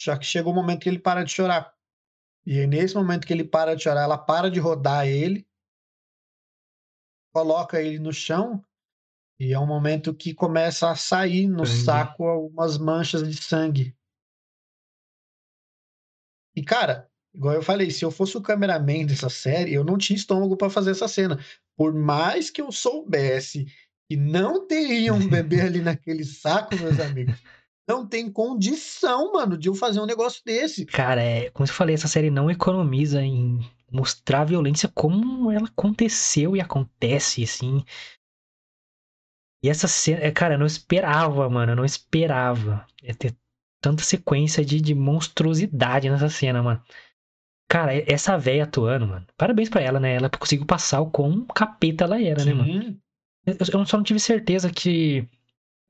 [0.00, 1.72] Já que chega o momento que ele para de chorar.
[2.44, 5.46] E aí, nesse momento que ele para de chorar, ela para de rodar ele,
[7.32, 8.64] coloca ele no chão,
[9.38, 11.84] e é um momento que começa a sair no sangue.
[11.84, 13.96] saco algumas manchas de sangue.
[16.54, 20.16] E, cara, igual eu falei, se eu fosse o cameraman dessa série, eu não tinha
[20.16, 21.38] estômago para fazer essa cena.
[21.76, 23.66] Por mais que eu soubesse
[24.08, 27.36] que não teria um bebê ali naquele saco, meus amigos,
[27.88, 30.86] não tem condição, mano, de eu fazer um negócio desse.
[30.86, 33.58] Cara, é, como eu falei, essa série não economiza em
[33.90, 37.84] mostrar a violência como ela aconteceu e acontece, assim.
[39.64, 42.86] E essa cena, é, cara, eu não esperava, mano, eu não esperava
[43.18, 43.36] ter
[43.80, 46.82] tanta sequência de, de monstruosidade nessa cena, mano.
[47.72, 49.26] Cara, essa véia atuando, mano.
[49.34, 50.16] Parabéns pra ela, né?
[50.16, 52.48] Ela conseguiu passar o quão capeta ela era, Sim.
[52.50, 53.00] né, mano?
[53.46, 55.26] Eu, só não tive certeza que.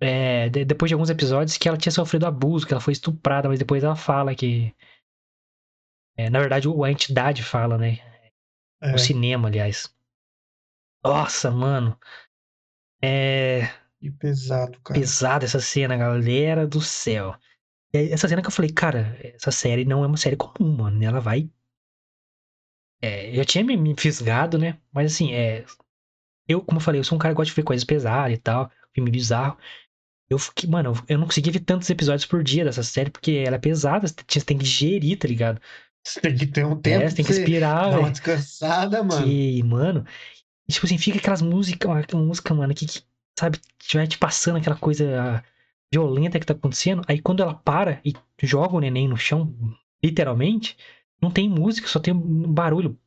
[0.01, 3.49] É, de, depois de alguns episódios, que ela tinha sofrido abuso, que ela foi estuprada,
[3.49, 4.73] mas depois ela fala que.
[6.17, 7.99] É, na verdade, a entidade fala, né?
[8.81, 8.95] É.
[8.95, 9.93] O cinema, aliás.
[11.03, 11.99] Nossa, mano.
[13.03, 13.63] É.
[13.99, 15.01] Que pesado, cara.
[15.01, 17.35] Pesada essa cena, galera do céu.
[17.93, 21.03] Essa cena que eu falei, cara, essa série não é uma série comum, mano.
[21.03, 21.51] Ela vai
[23.03, 24.79] é, eu tinha me, fisgado, né?
[24.93, 25.65] Mas assim, é.
[26.49, 28.39] Eu, como eu falei, eu sou um cara que gosta de ver coisas pesadas e
[28.39, 29.59] tal, filme bizarro.
[30.31, 33.57] Eu fiquei, mano, eu não conseguia ver tantos episódios por dia dessa série, porque ela
[33.57, 35.61] é pesada, você tem que digerir, tá ligado?
[36.05, 37.05] Você tem que ter um tempo.
[37.05, 37.33] É, você tem que
[37.91, 38.01] velho.
[38.01, 39.25] uma descansada, mano.
[39.25, 40.07] Que, mano.
[40.69, 43.03] tipo assim, fica aquelas músicas, aquela música, mano, que, que
[43.39, 43.61] sabe,
[43.95, 45.45] vai te passando aquela coisa
[45.93, 47.03] violenta que tá acontecendo.
[47.07, 49.55] Aí quando ela para e joga o neném no chão,
[50.03, 50.77] literalmente,
[51.23, 52.99] não tem música, só tem barulho.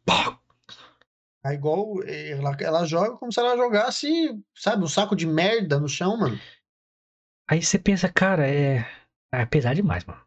[1.46, 2.02] É igual.
[2.04, 6.40] Ela, ela joga como se ela jogasse, sabe, um saco de merda no chão, mano.
[7.48, 8.90] Aí você pensa, cara, é.
[9.32, 10.22] É pesado demais, mano.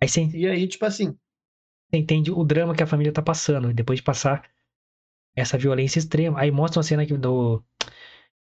[0.00, 0.24] Aí você.
[0.24, 1.16] E aí, tipo assim.
[1.90, 3.72] Você entende o drama que a família tá passando.
[3.74, 4.48] Depois de passar
[5.36, 6.40] essa violência extrema.
[6.40, 7.62] Aí mostra uma cena aqui do.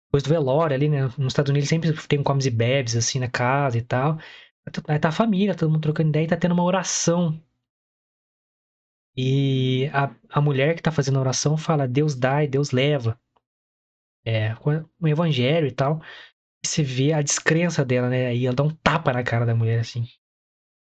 [0.07, 1.03] Depois do velório ali, né?
[1.17, 4.19] Nos Estados Unidos sempre tem comes e bebes, assim, na casa e tal.
[4.87, 7.41] Aí tá a família, todo mundo trocando ideia e tá tendo uma oração
[9.15, 13.19] e a, a mulher que tá fazendo a oração fala: Deus dá e Deus leva.
[14.25, 14.53] É,
[14.99, 16.01] o evangelho e tal.
[16.63, 18.27] E você vê a descrença dela, né?
[18.27, 20.05] Aí ela dá um tapa na cara da mulher, assim.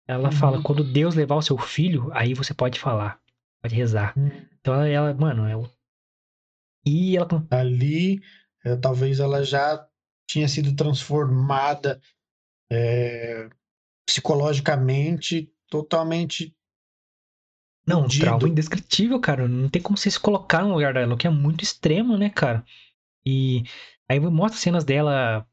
[0.08, 0.36] Ela uhum.
[0.36, 3.20] fala: quando Deus levar o seu filho, aí você pode falar,
[3.62, 4.18] pode rezar.
[4.18, 4.32] Uhum.
[4.60, 5.70] Então ela, ela, mano, é o.
[6.86, 7.48] E ela.
[7.52, 8.22] Ali,
[8.66, 9.88] é, talvez ela já
[10.28, 12.02] tinha sido transformada
[12.72, 13.50] é,
[14.08, 16.56] psicologicamente, totalmente
[17.88, 19.48] não, um trauma indescritível, cara.
[19.48, 22.64] Não tem como você se colocar no lugar dela, que é muito extremo, né, cara?
[23.26, 23.64] E
[24.08, 25.46] aí mostra cenas dela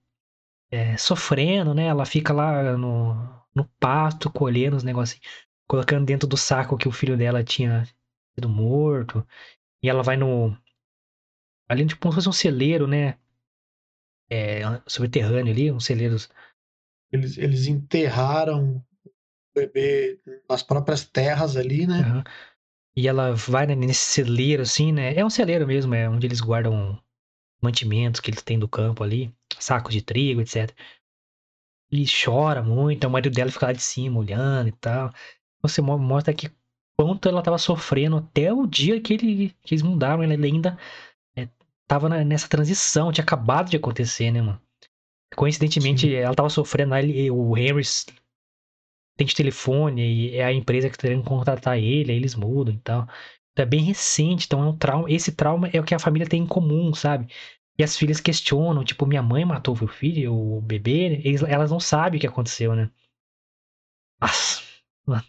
[0.70, 1.86] é, sofrendo, né?
[1.86, 3.14] Ela fica lá no,
[3.54, 5.20] no pasto, colhendo os negócios,
[5.66, 7.84] colocando dentro do saco que o filho dela tinha
[8.34, 9.26] sido morto.
[9.82, 10.56] E ela vai no.
[11.68, 13.18] Ali, tipo, como se fosse um celeiro, né?
[14.30, 16.28] É, subterrâneo ali, uns celeiros.
[17.10, 18.84] Eles, eles enterraram
[19.57, 22.02] bebê nas próprias terras ali, né?
[22.02, 22.22] Uhum.
[22.94, 25.14] E ela vai né, nesse celeiro, assim, né?
[25.14, 26.98] É um celeiro mesmo, é onde eles guardam
[27.62, 30.70] mantimentos que eles têm do campo ali, sacos de trigo, etc.
[31.91, 35.12] E chora muito, o marido dela fica lá de cima olhando e tal.
[35.62, 36.50] Você mostra que
[36.99, 40.78] quanto ela tava sofrendo até o dia que, ele, que eles mudaram, ela ainda
[41.37, 41.49] é,
[41.87, 44.61] tava na, nessa transição, tinha acabado de acontecer, né, mano?
[45.34, 46.14] Coincidentemente, Sim.
[46.14, 47.83] ela tava sofrendo, aí o Henry
[49.17, 52.75] tem de telefone e é a empresa que tá querendo contratar ele, aí eles mudam
[52.75, 53.03] e tal.
[53.53, 55.11] Então é bem recente, então é um trauma.
[55.11, 57.29] Esse trauma é o que a família tem em comum, sabe?
[57.79, 61.80] E as filhas questionam, tipo, minha mãe matou o filho, o bebê, eles, elas não
[61.80, 62.91] sabem o que aconteceu, né?
[65.07, 65.25] Nossa.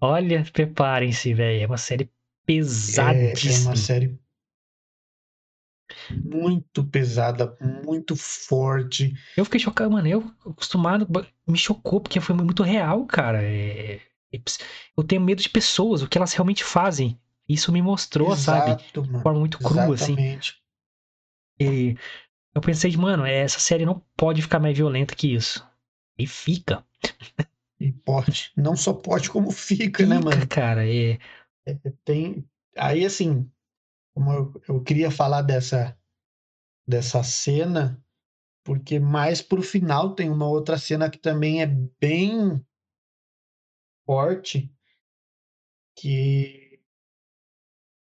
[0.00, 1.62] Olha, preparem-se, velho.
[1.64, 2.10] É uma série
[2.44, 3.52] pesadíssima.
[3.52, 4.18] É, é uma série
[6.10, 9.14] muito pesada, muito forte.
[9.36, 10.08] Eu fiquei chocado, mano.
[10.08, 11.06] Eu acostumado,
[11.46, 13.42] me chocou porque foi muito real, cara.
[13.42, 14.00] É...
[14.96, 17.18] Eu tenho medo de pessoas, o que elas realmente fazem.
[17.48, 19.06] Isso me mostrou, Exato, sabe?
[19.08, 20.12] De forma muito crua, assim.
[20.12, 20.60] Exatamente.
[21.60, 21.90] assim.
[21.92, 21.96] E
[22.54, 25.66] eu pensei, mano, essa série não pode ficar mais violenta que isso.
[26.18, 26.84] E fica.
[27.78, 28.52] E pode.
[28.56, 30.46] Não só pode, como fica, né, fica né, mano?
[30.48, 31.18] cara, é...
[31.66, 31.74] é...
[32.04, 32.44] Tem.
[32.76, 33.48] Aí, assim,
[34.14, 35.95] como eu, eu queria falar dessa,
[36.86, 38.02] dessa cena,
[38.64, 42.64] porque mais pro final tem uma outra cena que também é bem
[44.04, 44.72] forte,
[45.96, 46.80] que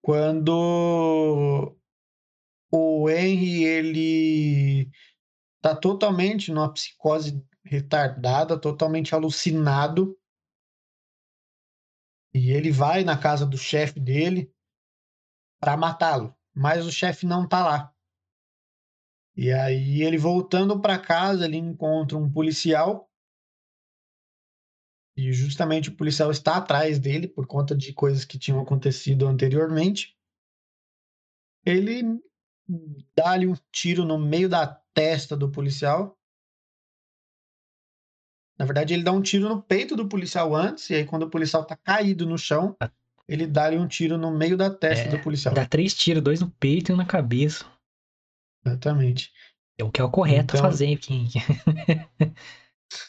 [0.01, 1.77] quando
[2.71, 4.91] o Henry ele
[5.61, 10.17] tá totalmente numa psicose retardada, totalmente alucinado.
[12.33, 14.51] E ele vai na casa do chefe dele
[15.59, 17.90] para matá-lo, mas o chefe não tá lá.
[19.35, 23.09] E aí ele voltando para casa, ele encontra um policial
[25.15, 30.15] e justamente o policial está atrás dele por conta de coisas que tinham acontecido anteriormente.
[31.65, 32.19] Ele
[33.15, 36.17] dá-lhe um tiro no meio da testa do policial.
[38.57, 41.29] Na verdade, ele dá um tiro no peito do policial antes, e aí quando o
[41.29, 42.91] policial tá caído no chão, ah.
[43.27, 45.53] ele dá-lhe um tiro no meio da testa é, do policial.
[45.53, 47.65] Dá três tiros, dois no peito e um na cabeça.
[48.65, 49.31] Exatamente.
[49.77, 50.69] É o que é o correto então...
[50.69, 50.97] fazer.
[51.01, 51.29] Que...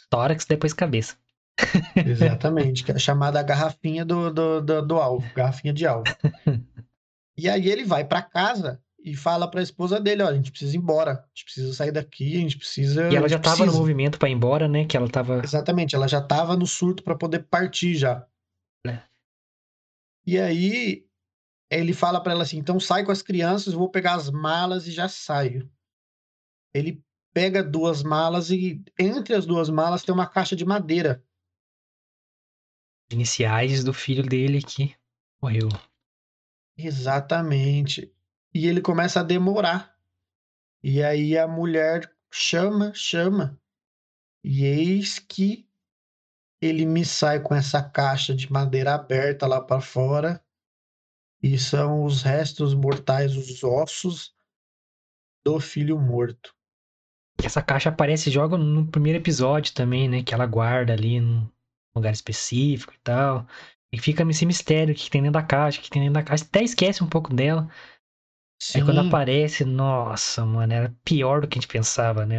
[0.08, 1.16] Tórax, depois cabeça.
[1.96, 6.04] Exatamente, que é a chamada garrafinha do, do, do, do alvo, garrafinha de alvo.
[7.34, 10.50] E aí ele vai para casa e fala para a esposa dele, ó, a gente
[10.50, 13.10] precisa ir embora, a gente precisa sair daqui, a gente precisa.
[13.10, 14.84] E ela já estava no movimento para ir embora, né?
[14.84, 15.40] Que ela tava.
[15.42, 18.26] Exatamente, ela já estava no surto para poder partir já.
[18.86, 19.00] É.
[20.26, 21.06] E aí
[21.80, 24.92] ele fala para ela assim, então sai com as crianças, vou pegar as malas e
[24.92, 25.70] já saio.
[26.74, 31.24] Ele pega duas malas e entre as duas malas tem uma caixa de madeira.
[33.10, 34.94] Iniciais do filho dele que
[35.40, 35.68] morreu.
[36.76, 38.14] Exatamente.
[38.54, 39.98] E ele começa a demorar.
[40.82, 43.58] E aí a mulher chama, chama.
[44.44, 45.68] E eis que
[46.60, 50.44] ele me sai com essa caixa de madeira aberta lá para fora.
[51.42, 54.32] E são os restos mortais, os ossos
[55.44, 56.54] do filho morto.
[57.42, 60.22] Essa caixa aparece joga no primeiro episódio também, né?
[60.22, 61.50] Que ela guarda ali num
[61.96, 63.46] lugar específico e tal.
[63.92, 66.44] E fica esse mistério que tem dentro da caixa, que tem dentro da caixa.
[66.44, 67.68] Até esquece um pouco dela.
[68.60, 68.78] Sim.
[68.78, 72.36] Aí quando aparece, nossa, mano, era pior do que a gente pensava, né?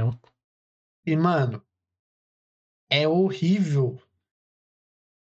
[1.05, 1.61] E, mano,
[2.89, 4.01] é horrível.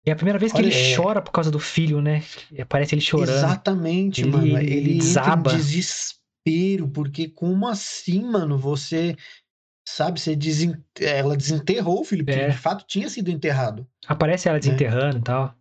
[0.06, 0.96] É a primeira vez que Olha, ele é...
[0.96, 2.24] chora por causa do filho, né?
[2.60, 3.38] Aparece ele chorando.
[3.38, 4.46] Exatamente, ele, mano.
[4.46, 5.40] Ele, ele desaba.
[5.40, 9.16] entra em desespero, porque como assim, mano, você
[9.88, 10.76] sabe, você desen...
[11.00, 12.50] ela desenterrou o filho, porque é.
[12.50, 13.88] de fato tinha sido enterrado.
[14.06, 14.60] Aparece ela né?
[14.60, 15.20] desenterrando né?
[15.20, 15.56] e tal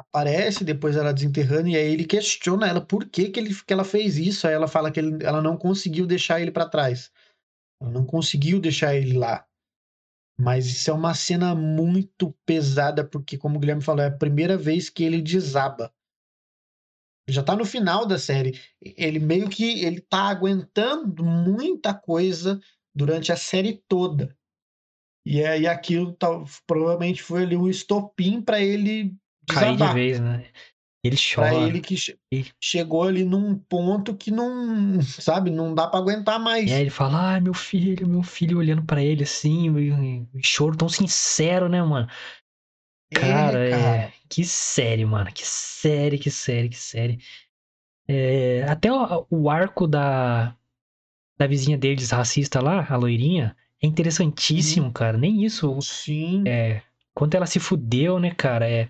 [0.00, 3.84] aparece depois ela desenterrando e aí ele questiona ela por que, que, ele, que ela
[3.84, 4.46] fez isso.
[4.46, 7.12] Aí ela fala que ele, ela não conseguiu deixar ele para trás.
[7.80, 9.46] Ela não conseguiu deixar ele lá.
[10.40, 14.56] Mas isso é uma cena muito pesada, porque, como o Guilherme falou, é a primeira
[14.56, 15.92] vez que ele desaba.
[17.28, 18.58] Já tá no final da série.
[18.80, 22.58] Ele meio que ele tá aguentando muita coisa
[22.94, 24.34] durante a série toda.
[25.26, 26.28] E aí aquilo tá,
[26.66, 29.14] provavelmente foi ali um estopim para ele
[29.46, 30.46] cair de vez, né?
[31.02, 31.50] Ele chora.
[31.50, 31.96] Pra ele que
[32.60, 36.70] chegou ali num ponto que não, sabe, não dá para aguentar mais.
[36.70, 40.76] E aí ele fala, ai, meu filho, meu filho, olhando para ele assim, um choro
[40.76, 42.06] tão sincero, né, mano?
[43.12, 43.96] Cara, é, cara.
[43.96, 44.12] É...
[44.28, 47.18] que série, mano, que série, que série, que série.
[48.06, 48.64] É...
[48.68, 50.54] Até o, o, arco da,
[51.38, 54.92] da vizinha deles, racista lá, a loirinha, é interessantíssimo, hum.
[54.92, 55.16] cara.
[55.16, 55.80] Nem isso.
[55.80, 56.44] Sim.
[56.46, 56.82] É,
[57.14, 58.68] quanto ela se fudeu, né, cara?
[58.70, 58.88] É,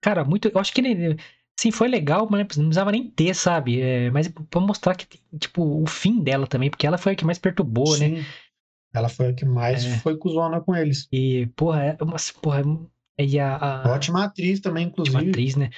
[0.00, 0.48] Cara, muito.
[0.48, 1.16] Eu acho que nem.
[1.58, 3.80] Sim, foi legal, mas não precisava nem ter, sabe?
[3.80, 5.06] É, mas pra mostrar que,
[5.38, 8.08] tipo, o fim dela também, porque ela foi a que mais perturbou, né?
[8.08, 8.14] Sim.
[8.16, 8.24] né?
[8.92, 9.96] Ela foi a que mais é.
[9.98, 11.06] foi cuzona com eles.
[11.12, 12.16] E, porra, é uma.
[12.40, 12.62] Porra,
[13.18, 13.92] e a, a...
[13.92, 15.16] Ótima atriz também, inclusive.
[15.16, 15.70] Ótima atriz, né?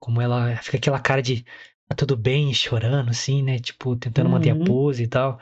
[0.00, 1.44] Como ela fica aquela cara de
[1.88, 3.58] tá tudo bem, chorando, assim, né?
[3.58, 4.32] Tipo, tentando uhum.
[4.32, 4.64] manter a uhum.
[4.64, 5.38] pose e tal.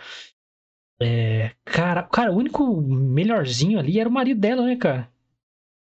[1.01, 5.11] É, cara, cara, o único melhorzinho ali era o marido dela, né, cara?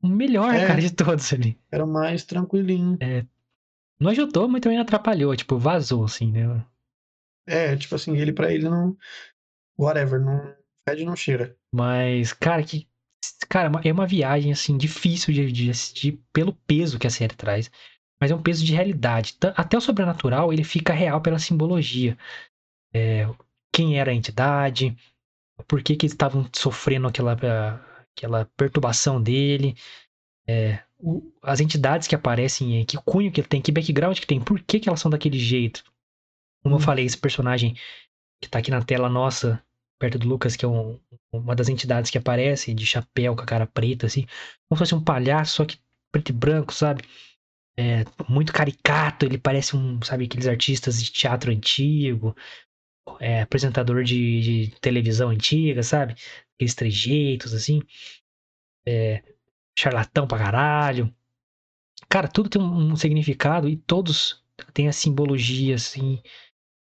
[0.02, 1.58] O melhor, é, cara, de todos ali.
[1.72, 2.98] Era o mais tranquilinho.
[3.00, 3.26] É.
[4.00, 5.36] Não ajudou, mas também atrapalhou.
[5.36, 6.66] Tipo, vazou, assim, né?
[7.48, 8.98] É, tipo assim, ele pra ele não.
[9.78, 10.56] Whatever, não.
[10.88, 11.56] Fede não cheira.
[11.74, 12.88] Mas, cara, que.
[13.48, 17.70] Cara, é uma viagem, assim, difícil de, de assistir pelo peso que a série traz.
[18.20, 19.38] Mas é um peso de realidade.
[19.56, 22.18] Até o sobrenatural, ele fica real pela simbologia.
[22.94, 23.28] É,
[23.74, 24.96] quem era a entidade,
[25.68, 27.36] por que, que eles estavam sofrendo aquela
[28.16, 29.76] aquela perturbação dele,
[30.48, 34.42] é, o, as entidades que aparecem, que cunho que ele tem, que background que tem,
[34.42, 35.84] por que, que elas são daquele jeito.
[36.64, 36.78] Como hum.
[36.80, 37.76] eu falei, esse personagem
[38.42, 39.64] que tá aqui na tela nossa,
[40.00, 41.00] perto do Lucas, que é um,
[41.32, 44.26] uma das entidades que aparece, de chapéu, com a cara preta, assim,
[44.68, 45.78] como se fosse um palhaço, só que
[46.12, 47.04] preto e branco, sabe?
[47.78, 52.36] É, muito caricato, ele parece um, sabe, aqueles artistas de teatro antigo.
[53.20, 56.16] é, apresentador de, de, televisão antiga, sabe?
[56.62, 57.82] Aqueles trejeitos, assim.
[58.86, 59.24] É,
[59.76, 61.12] charlatão pra caralho.
[62.08, 66.22] Cara, tudo tem um, um significado e todos têm a simbologia, assim,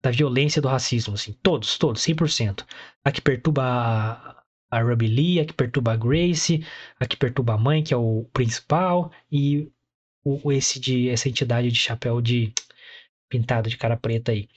[0.02, 1.34] da violência do racismo, assim.
[1.43, 2.65] Todos, todos, 100%.
[3.03, 6.65] A que perturba a, a Ruby Lee, a que perturba a Grace,
[6.97, 9.69] a que perturba a mãe, que é o principal, e
[10.23, 12.53] o, esse de essa entidade de chapéu de
[13.27, 14.47] pintado de cara preta aí.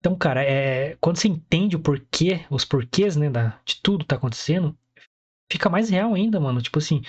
[0.00, 4.08] Então, cara, é, quando você entende o porquê, os porquês, né, da, de tudo que
[4.08, 4.76] tá acontecendo,
[5.50, 6.62] fica mais real ainda, mano.
[6.62, 7.02] Tipo assim,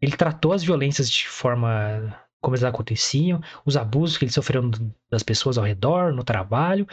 [0.00, 4.70] ele tratou as violências de forma como elas aconteciam, os abusos que eles sofreram
[5.10, 6.86] das pessoas ao redor, no trabalho,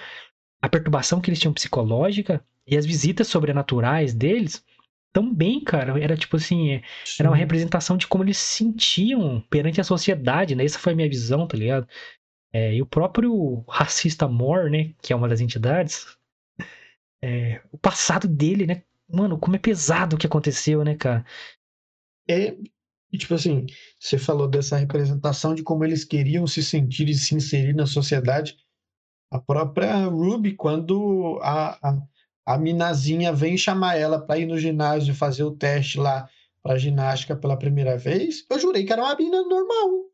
[0.61, 4.63] a perturbação que eles tinham psicológica e as visitas sobrenaturais deles
[5.13, 7.15] também, cara, era tipo assim, Sim.
[7.19, 10.65] era uma representação de como eles se sentiam perante a sociedade, né?
[10.65, 11.87] Essa foi a minha visão, tá ligado?
[12.55, 16.17] É, e o próprio racista Moore, né, que é uma das entidades,
[17.21, 18.83] é, o passado dele, né?
[19.11, 21.25] Mano, como é pesado o que aconteceu, né, cara?
[22.29, 22.55] É,
[23.11, 23.65] tipo assim,
[23.99, 28.55] você falou dessa representação de como eles queriam se sentir e se inserir na sociedade.
[29.29, 32.01] A própria Ruby, quando a, a
[32.45, 36.29] a minazinha vem chamar ela para ir no ginásio fazer o teste lá
[36.61, 40.05] para ginástica pela primeira vez, eu jurei que era uma mina normal.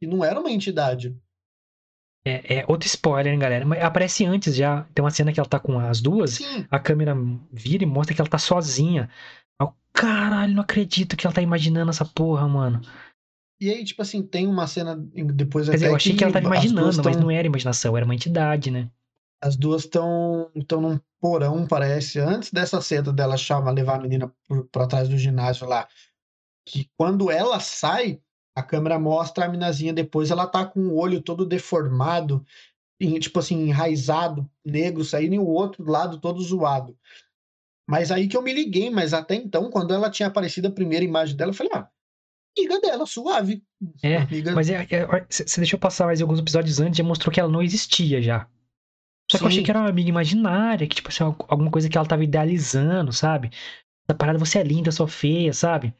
[0.00, 1.18] E não era uma entidade.
[2.26, 3.64] É, é outro spoiler, hein, galera?
[3.64, 4.86] Mas aparece antes já.
[4.94, 6.66] Tem uma cena que ela tá com as duas, Sim.
[6.70, 7.16] a câmera
[7.52, 9.08] vira e mostra que ela tá sozinha.
[9.60, 12.80] Eu, caralho, não acredito que ela tá imaginando essa porra, mano.
[13.60, 16.32] E aí, tipo assim, tem uma cena depois Quer dizer, eu achei que, que ela
[16.32, 18.88] tava imaginando, mas não era imaginação, era uma entidade, né?
[19.42, 24.32] As duas estão estão num porão, parece, antes dessa cena dela chama levar a menina
[24.70, 25.88] para trás do ginásio lá.
[26.66, 28.20] Que quando ela sai,
[28.58, 32.44] a câmera mostra a minazinha depois, ela tá com o olho todo deformado,
[33.00, 36.96] em, tipo assim, enraizado, negro, saindo e o outro lado todo zoado.
[37.88, 41.04] Mas aí que eu me liguei, mas até então, quando ela tinha aparecido a primeira
[41.04, 41.88] imagem dela, eu falei, ah,
[42.58, 43.62] amiga dela, suave.
[44.02, 44.52] É, amiga...
[44.52, 47.62] mas é, é, você deixou passar mais alguns episódios antes, já mostrou que ela não
[47.62, 48.48] existia já.
[49.30, 49.38] Só Sim.
[49.38, 52.06] que eu achei que era uma amiga imaginária, que, tipo assim, alguma coisa que ela
[52.06, 53.50] tava idealizando, sabe?
[54.06, 55.94] Essa parada, você é linda, sou feia, sabe?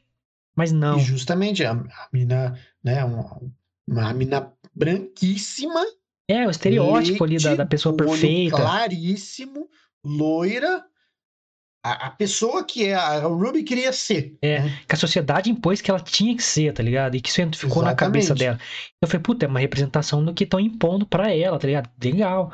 [0.59, 0.99] Mas não.
[0.99, 3.41] E justamente, a, a mina, né, uma,
[3.87, 5.85] uma mina branquíssima.
[6.29, 8.57] É, o estereótipo leite, ali da, da pessoa perfeita.
[8.57, 9.69] Claríssimo,
[10.05, 10.85] loira.
[11.81, 14.37] A, pessoa que é a Ruby queria ser.
[14.43, 14.81] É, né?
[14.87, 17.15] que a sociedade impôs que ela tinha que ser, tá ligado?
[17.15, 17.85] E que isso ficou Exatamente.
[17.85, 18.59] na cabeça dela.
[19.01, 21.89] Eu falei, puta, é uma representação do que estão impondo para ela, tá ligado?
[22.03, 22.53] Legal.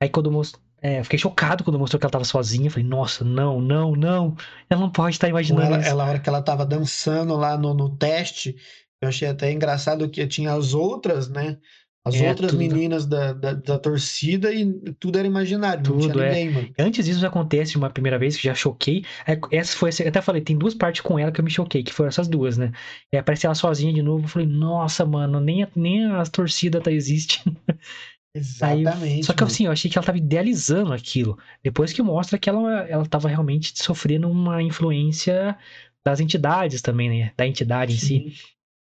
[0.00, 0.62] Aí quando mostrou.
[0.82, 2.70] É, eu fiquei chocado quando mostrou que ela tava sozinha.
[2.70, 4.36] Falei, nossa, não, não, não.
[4.68, 5.88] Ela não pode estar imaginando ela, isso.
[5.88, 8.56] Ela, a hora que ela tava dançando lá no, no teste,
[9.00, 11.56] eu achei até engraçado que tinha as outras, né?
[12.04, 12.58] As é, outras tudo.
[12.58, 14.66] meninas da, da, da, torcida e
[14.98, 16.50] tudo era imaginário, tudo, não tinha ninguém, é.
[16.50, 16.74] mano.
[16.76, 19.04] Antes disso acontece uma primeira vez que já choquei.
[19.52, 22.08] Essa foi, até falei, tem duas partes com ela que eu me choquei, que foram
[22.08, 22.72] essas duas, né?
[23.12, 26.90] E aparece ela sozinha de novo, eu falei, nossa, mano, nem, nem as torcidas tá
[26.90, 27.56] existindo.
[28.34, 29.04] Exatamente.
[29.04, 31.38] Aí, só que assim, eu achei que ela tava idealizando aquilo.
[31.62, 35.56] Depois que mostra que ela, ela tava realmente sofrendo uma influência
[36.04, 37.32] das entidades também, né?
[37.36, 38.16] Da entidade Sim.
[38.16, 38.42] em si.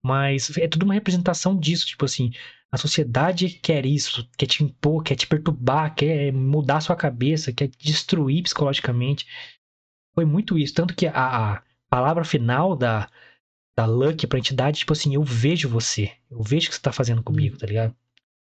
[0.04, 2.32] Mas é tudo uma representação disso, tipo assim,
[2.72, 7.52] a sociedade quer isso, quer te impor, quer te perturbar, quer mudar a sua cabeça,
[7.52, 9.26] quer te destruir psicologicamente.
[10.14, 10.74] Foi muito isso.
[10.74, 13.10] Tanto que a, a palavra final da,
[13.76, 16.12] da Lucky pra entidade, tipo assim, eu vejo você.
[16.30, 17.94] Eu vejo o que você tá fazendo comigo, tá ligado?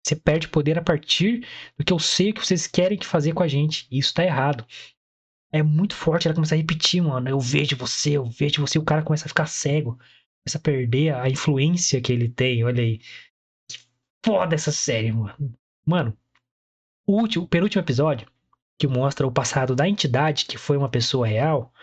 [0.07, 1.45] Você perde poder a partir
[1.77, 3.89] do que eu sei que vocês querem fazer com a gente.
[3.91, 4.65] E isso tá errado.
[5.51, 6.29] É muito forte.
[6.29, 7.29] Ela começa a repetir, mano.
[7.29, 8.79] Eu vejo você, eu vejo você.
[8.79, 9.99] O cara começa a ficar cego.
[10.45, 12.63] Começa a perder a influência que ele tem.
[12.63, 12.99] Olha aí.
[13.69, 13.81] Que
[14.25, 15.59] foda essa série, mano.
[15.85, 16.17] Mano,
[17.05, 18.29] o, último, o penúltimo episódio,
[18.79, 21.75] que mostra o passado da entidade, que foi uma pessoa real.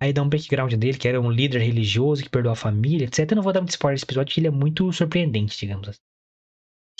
[0.00, 3.30] Aí dá um background dele, que era um líder religioso que perdeu a família, etc.
[3.30, 6.09] Eu não vou dar muito spoiler nesse episódio, porque ele é muito surpreendente, digamos assim.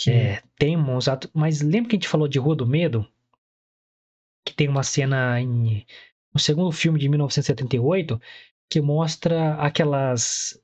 [0.09, 1.29] É, tem uns atos.
[1.33, 3.07] Mas lembra que a gente falou de Rua do Medo?
[4.45, 5.85] Que tem uma cena em,
[6.33, 8.19] no segundo filme de 1978
[8.69, 10.59] que mostra aquelas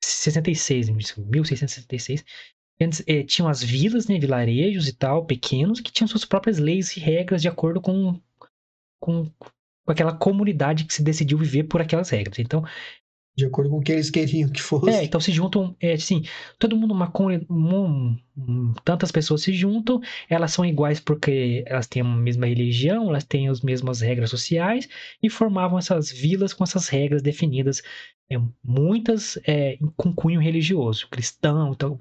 [0.00, 2.24] 66, 1666.
[2.80, 6.96] Antes, é, tinham as vilas, né, vilarejos e tal, pequenos, que tinham suas próprias leis
[6.96, 8.18] e regras de acordo com,
[9.00, 9.26] com,
[9.84, 12.38] com aquela comunidade que se decidiu viver por aquelas regras.
[12.38, 12.64] Então,
[13.40, 14.90] de acordo com o que eles queriam que fosse.
[14.90, 16.22] É, então se juntam, é, assim,
[16.58, 17.10] todo mundo, uma
[17.50, 23.08] um, um, tantas pessoas se juntam, elas são iguais porque elas têm a mesma religião,
[23.08, 24.88] elas têm as mesmas regras sociais
[25.22, 27.82] e formavam essas vilas com essas regras definidas,
[28.30, 31.98] é, muitas é, com cunho religioso, cristão, então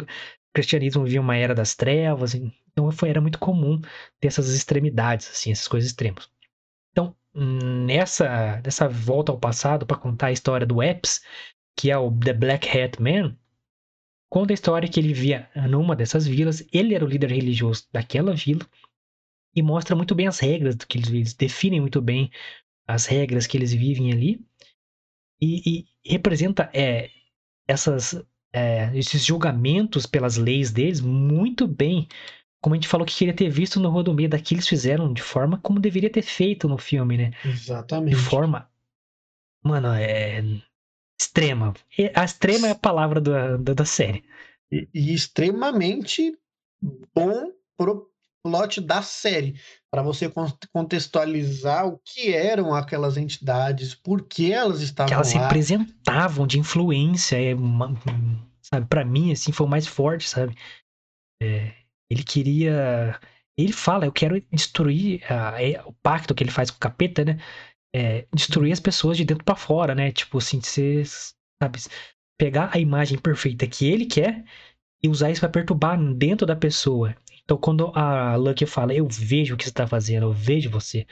[0.54, 3.80] cristianismo vivia uma era das trevas, então foi, era muito comum
[4.20, 6.30] ter essas extremidades, assim, essas coisas extremas.
[7.34, 11.22] Nessa, nessa volta ao passado para contar a história do Epps,
[11.78, 13.38] que é o The Black Hat Man,
[14.30, 18.34] conta a história que ele via numa dessas vilas, ele era o líder religioso daquela
[18.34, 18.66] vila,
[19.56, 22.32] e mostra muito bem as regras do que eles, eles definem muito bem
[22.88, 24.46] as regras que eles vivem ali,
[25.42, 27.10] e, e representa é,
[27.68, 32.08] essas, é, esses julgamentos pelas leis deles muito bem
[32.62, 35.58] como a gente falou que queria ter visto no Rodomia, daqui eles fizeram de forma
[35.60, 37.32] como deveria ter feito no filme, né?
[37.46, 38.16] Exatamente.
[38.16, 38.70] De forma,
[39.64, 40.44] mano, é
[41.20, 41.74] extrema.
[42.16, 44.24] A extrema é a palavra do, da, da série.
[44.72, 46.38] E, e, extremamente
[47.14, 48.10] bom pro
[48.44, 49.60] plot da série,
[49.92, 50.32] para você
[50.72, 55.42] contextualizar o que eram aquelas entidades, por que elas estavam que elas lá.
[55.44, 57.94] representavam de influência, é uma,
[58.62, 58.88] sabe?
[58.88, 60.56] Para mim assim foi o mais forte, sabe?
[61.42, 61.74] É,
[62.10, 63.20] ele queria.
[63.58, 67.40] Ele fala, eu quero destruir é, o pacto que ele faz com o capeta, né?
[67.94, 70.12] É, destruir as pessoas de dentro para fora, né?
[70.12, 71.04] Tipo assim, você,
[71.62, 71.80] sabe,
[72.38, 74.44] pegar a imagem perfeita que ele quer
[75.04, 77.16] e usar isso para perturbar dentro da pessoa.
[77.44, 81.06] Então, quando a Lucky fala, eu vejo o que você tá fazendo, eu vejo você,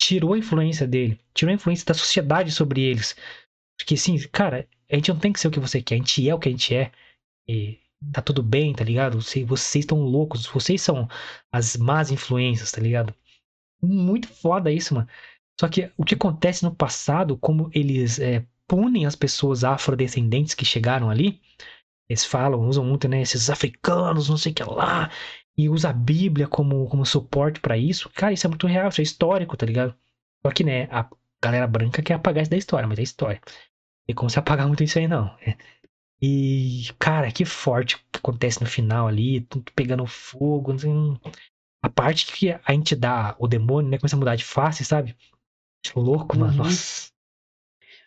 [0.00, 3.14] tirou a influência dele, tirou a influência da sociedade sobre eles.
[3.78, 6.28] Porque, assim, cara, a gente não tem que ser o que você quer, a gente
[6.28, 6.90] é o que a gente é.
[7.48, 7.78] E
[8.12, 9.20] tá tudo bem, tá ligado?
[9.20, 11.08] Vocês, estão loucos, vocês são
[11.52, 13.14] as más influências, tá ligado?
[13.82, 15.08] Muito foda isso, mano.
[15.60, 20.64] Só que o que acontece no passado, como eles é, punem as pessoas afrodescendentes que
[20.64, 21.40] chegaram ali,
[22.08, 25.10] eles falam, usam muito, né, esses africanos, não sei o que lá,
[25.56, 28.10] e usa a Bíblia como, como suporte para isso.
[28.10, 29.94] Cara, isso é muito real, isso é histórico, tá ligado?
[30.44, 31.08] Só que, né, a
[31.42, 33.40] galera branca quer apagar isso da história, mas é história.
[34.06, 35.34] Tem como se apagar muito isso aí, não.
[36.22, 36.26] É.
[36.26, 40.72] E, cara, que forte o que acontece no final ali, tudo pegando fogo.
[40.72, 41.18] Assim,
[41.82, 45.16] a parte que a gente dá o demônio, né, começa a mudar de face, sabe?
[45.94, 46.52] Louco, mano.
[46.52, 46.58] Uhum.
[46.58, 47.12] Nossa.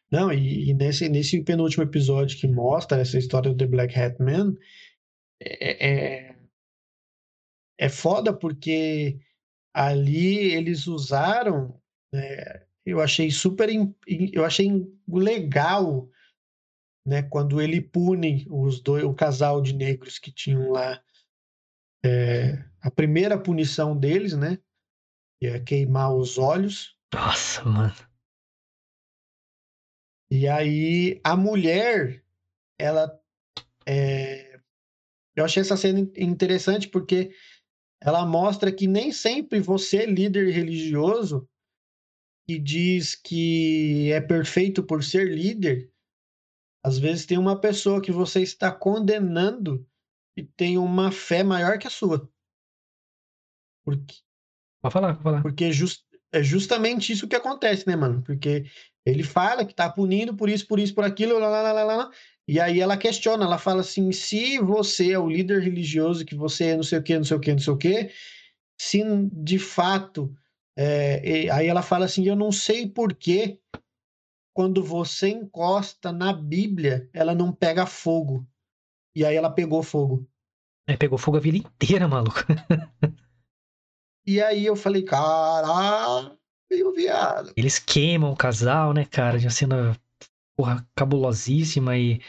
[0.10, 4.22] Não, e, e, nesse, nesse penúltimo episódio que mostra essa história do The Black Hat
[4.22, 4.56] Man,
[5.40, 6.36] é, é,
[7.78, 9.20] é foda porque
[9.74, 11.80] ali eles usaram.
[12.14, 13.70] É, eu achei super.
[14.34, 16.10] Eu achei legal
[17.08, 21.02] né, quando ele pune os dois, o casal de negros que tinham lá
[22.04, 24.60] é, a primeira punição deles, né,
[25.40, 26.98] que é queimar os olhos.
[27.14, 27.96] Nossa, mano.
[30.30, 32.22] E aí a mulher,
[32.78, 33.18] ela,
[33.88, 34.60] é,
[35.34, 37.32] eu achei essa cena interessante porque
[38.02, 41.50] ela mostra que nem sempre você, líder religioso,
[42.46, 45.90] que diz que é perfeito por ser líder,
[46.88, 49.86] às vezes tem uma pessoa que você está condenando
[50.38, 52.30] e tem uma fé maior que a sua.
[53.84, 54.16] Porque,
[54.82, 55.42] pode falar, pode falar.
[55.42, 58.22] Porque just, é justamente isso que acontece, né, mano?
[58.24, 58.66] Porque
[59.06, 62.12] ele fala que tá punindo por isso, por isso, por aquilo, lá, lá, lá, lá.
[62.48, 66.68] E aí ela questiona, ela fala assim: se você é o líder religioso, que você
[66.68, 68.12] é não sei o que, não sei o que, não sei o que,
[68.80, 69.04] se
[69.34, 70.34] de fato.
[70.78, 73.60] É, aí ela fala assim: eu não sei por que
[74.58, 78.44] quando você encosta na Bíblia, ela não pega fogo.
[79.16, 80.28] E aí ela pegou fogo.
[80.90, 82.40] É, pegou fogo a vida inteira, maluco.
[84.26, 86.36] e aí eu falei, caralho,
[86.96, 87.54] viado.
[87.56, 89.96] Eles queimam o casal, né, cara, de uma cena,
[90.58, 92.20] porra, cabulosíssima e...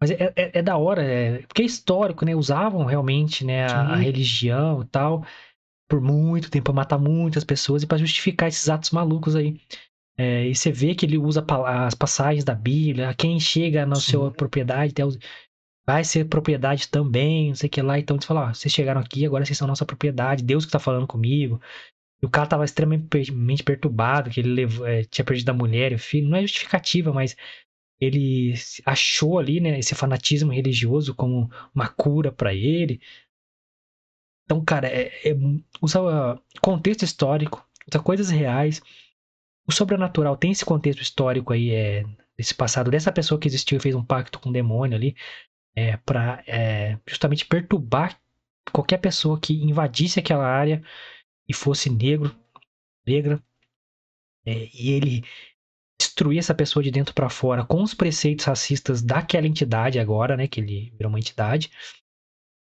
[0.00, 1.42] Mas é, é, é da hora, é...
[1.42, 5.22] porque é histórico, né, usavam realmente, né, a, a religião e tal,
[5.86, 9.60] por muito tempo, pra matar muitas pessoas e para justificar esses atos malucos aí.
[10.16, 14.12] É, e você vê que ele usa as passagens da Bíblia, quem chega na Sim.
[14.12, 14.94] sua propriedade
[15.86, 17.98] vai ser propriedade também, não sei o que lá.
[17.98, 20.78] Então, você fala, ó, vocês chegaram aqui, agora vocês são nossa propriedade, Deus que tá
[20.78, 21.60] falando comigo.
[22.22, 25.96] E o cara tava extremamente perturbado, que ele levou, é, tinha perdido a mulher e
[25.96, 26.28] o filho.
[26.28, 27.36] Não é justificativa, mas
[28.00, 28.54] ele
[28.86, 33.00] achou ali, né, esse fanatismo religioso como uma cura para ele.
[34.44, 35.34] Então, cara, é, é,
[35.82, 36.00] usa
[36.60, 38.80] contexto histórico, usa coisas reais
[39.66, 42.04] o sobrenatural tem esse contexto histórico aí, é,
[42.36, 45.16] esse passado dessa pessoa que existiu e fez um pacto com o demônio ali,
[45.74, 48.18] é, para é, justamente perturbar
[48.72, 50.82] qualquer pessoa que invadisse aquela área
[51.48, 52.34] e fosse negro,
[53.06, 53.42] negra,
[54.46, 55.24] é, e ele
[55.98, 60.46] destruir essa pessoa de dentro para fora com os preceitos racistas daquela entidade agora, né,
[60.46, 61.70] que ele virou uma entidade.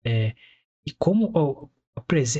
[0.04, 0.34] É,
[0.86, 1.70] e como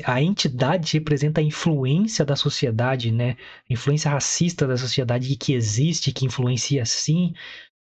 [0.05, 3.31] a entidade representa a influência da sociedade, né?
[3.69, 7.33] A influência racista da sociedade que existe, que influencia sim.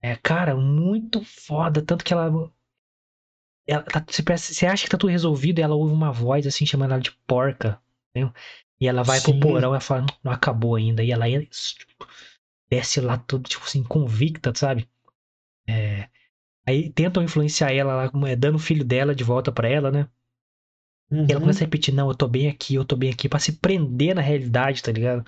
[0.02, 1.82] É, cara, muito foda.
[1.82, 2.52] Tanto que ela.
[3.68, 6.46] ela tá- você, pensa- você acha que tá tudo resolvido e ela ouve uma voz
[6.48, 7.80] assim chamando ela de porca.
[8.10, 8.34] Entendeu?
[8.80, 9.40] E ela vai Sim.
[9.40, 11.04] pro porão e ela fala, não, não acabou ainda.
[11.04, 12.08] E ela tipo,
[12.70, 14.88] desce lá tudo, tipo assim, convicta, sabe?
[15.68, 16.10] É,
[16.68, 20.10] aí tentam influenciar ela lá, é, dando o filho dela de volta pra ela, né?
[21.12, 21.26] Uhum.
[21.28, 23.40] E ela começa a repetir, não, eu tô bem aqui, eu tô bem aqui, pra
[23.40, 25.26] se prender na realidade, tá ligado?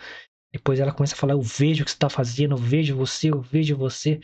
[0.53, 3.31] Depois ela começa a falar, eu vejo o que você tá fazendo, eu vejo você,
[3.31, 4.19] eu vejo você.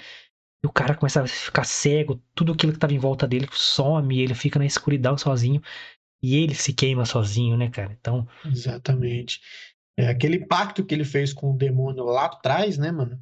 [0.63, 4.19] E o cara começa a ficar cego, tudo aquilo que tava em volta dele some,
[4.19, 5.61] ele fica na escuridão sozinho.
[6.21, 7.97] E ele se queima sozinho, né, cara?
[7.99, 9.41] Então, Exatamente.
[9.97, 13.21] É aquele pacto que ele fez com o demônio lá atrás, né, mano?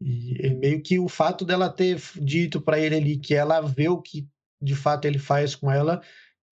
[0.00, 3.88] E é meio que o fato dela ter dito pra ele ali que ela vê
[3.88, 4.28] o que
[4.60, 6.02] de fato ele faz com ela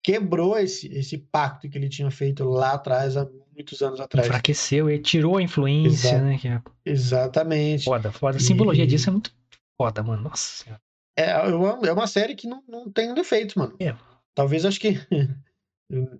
[0.05, 4.27] quebrou esse, esse pacto que ele tinha feito lá atrás, há muitos anos atrás.
[4.27, 6.39] enfraqueceu, ele tirou a influência, né?
[6.45, 6.61] É
[6.91, 7.85] Exatamente.
[7.85, 8.37] foda, foda.
[8.37, 9.33] A simbologia E- disso é muito
[9.75, 10.21] foda, mano.
[10.21, 10.81] Nossa senhora.
[11.17, 13.75] É uma, é uma série que não, não tem defeitos, mano.
[13.79, 13.95] É.
[14.35, 14.99] Talvez acho que.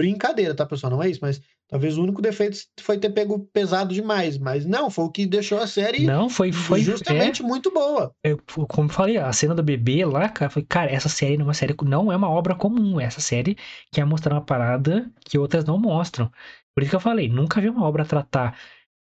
[0.00, 0.90] Brincadeira, tá, pessoal?
[0.90, 4.38] Não é isso, mas talvez o único defeito foi ter pego pesado demais.
[4.38, 8.12] Mas não, foi o que deixou a série Não, foi, foi justamente muito boa.
[8.24, 8.38] é, eu-
[8.68, 11.48] como eu falei, a cena do bebê lá, cara, foi, cara, essa série não é
[11.48, 13.00] uma série, não é uma obra comum.
[13.00, 13.56] Essa série
[13.92, 16.30] quer mostrar uma parada que outras não mostram.
[16.74, 18.58] Por isso que eu falei, nunca vi uma obra tratar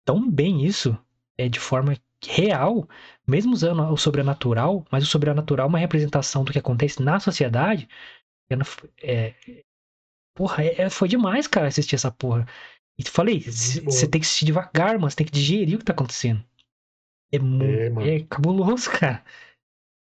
[0.06, 0.98] tão bem isso,
[1.38, 1.96] é de forma
[2.26, 2.88] real,
[3.28, 7.88] mesmo usando o sobrenatural, mas o sobrenatural é uma representação do que acontece na sociedade.
[9.02, 9.34] É,
[10.34, 12.46] porra, é- é- foi demais, cara, assistir essa porra.
[12.98, 15.80] E te falei, Muito você tem que assistir devagar, mano, você tem que digerir o
[15.80, 16.44] que tá acontecendo.
[17.32, 19.24] É, mu- É, é cabuloso, cara.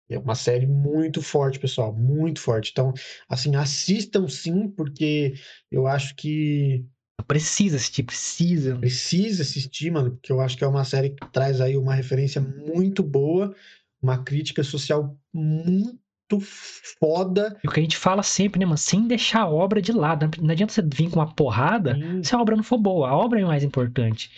[0.09, 1.93] É uma série muito forte, pessoal.
[1.93, 2.71] Muito forte.
[2.71, 2.93] Então,
[3.27, 5.35] assim, assistam sim, porque
[5.71, 6.83] eu acho que
[7.27, 8.77] Precisa assistir, precisa.
[8.77, 12.41] precisa assistir, mano, porque eu acho que é uma série que traz aí uma referência
[12.41, 13.53] muito boa,
[14.01, 15.99] uma crítica social muito
[16.39, 17.57] foda.
[17.63, 18.77] E o que a gente fala sempre, né, mano?
[18.77, 20.29] Sem deixar a obra de lado.
[20.41, 23.09] Não adianta você vir com uma porrada Sim, se a obra não for boa.
[23.09, 24.29] A obra é mais importante.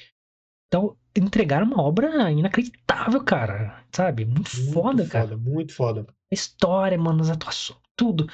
[0.67, 3.83] Então, entregaram uma obra inacreditável, cara.
[3.91, 4.25] Sabe?
[4.25, 5.27] Muito, muito foda, cara.
[5.29, 6.07] foda, muito foda.
[6.31, 8.27] A história, mano, as atuações, tudo.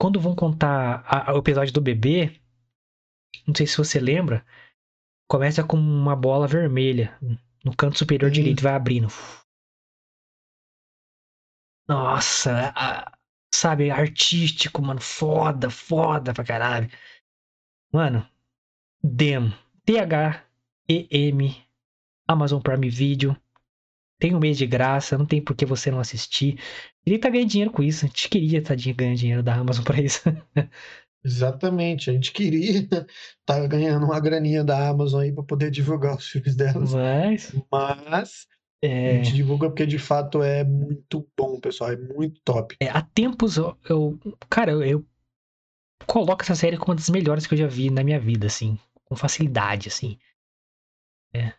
[0.00, 2.32] Quando vão contar a- a- o episódio do bebê,
[3.46, 4.44] não sei se você lembra,
[5.30, 7.16] começa com uma bola vermelha
[7.64, 8.34] no canto superior Sim.
[8.34, 9.08] direito, vai abrindo.
[11.88, 13.12] Nossa, a-
[13.54, 16.88] sabe, artístico, mano, foda, foda pra caralho.
[17.92, 18.26] Mano,
[19.02, 19.52] Dem,
[19.86, 21.56] T-H-E-M,
[22.28, 23.36] Amazon Prime Video.
[24.20, 26.58] Tem um mês de graça, não tem por que você não assistir.
[27.06, 28.04] Ele tá ganhando dinheiro com isso.
[28.06, 30.22] A gente queria estar ganhando dinheiro da Amazon pra isso.
[31.24, 32.10] Exatamente.
[32.10, 32.80] A gente queria
[33.40, 36.94] estar ganhando uma graninha da Amazon aí para poder divulgar os filmes delas.
[36.94, 37.52] Mas.
[37.70, 38.46] Mas
[38.82, 41.90] a É, gente divulga porque de fato é muito bom, pessoal.
[41.92, 42.76] É muito top.
[42.80, 43.76] é, há tempos eu.
[43.88, 44.18] eu-
[44.50, 45.06] cara, eu, eu
[46.06, 48.78] coloco essa série como uma das melhores que eu já vi na minha vida, assim.
[49.04, 50.18] Com facilidade, assim.
[51.32, 51.52] É.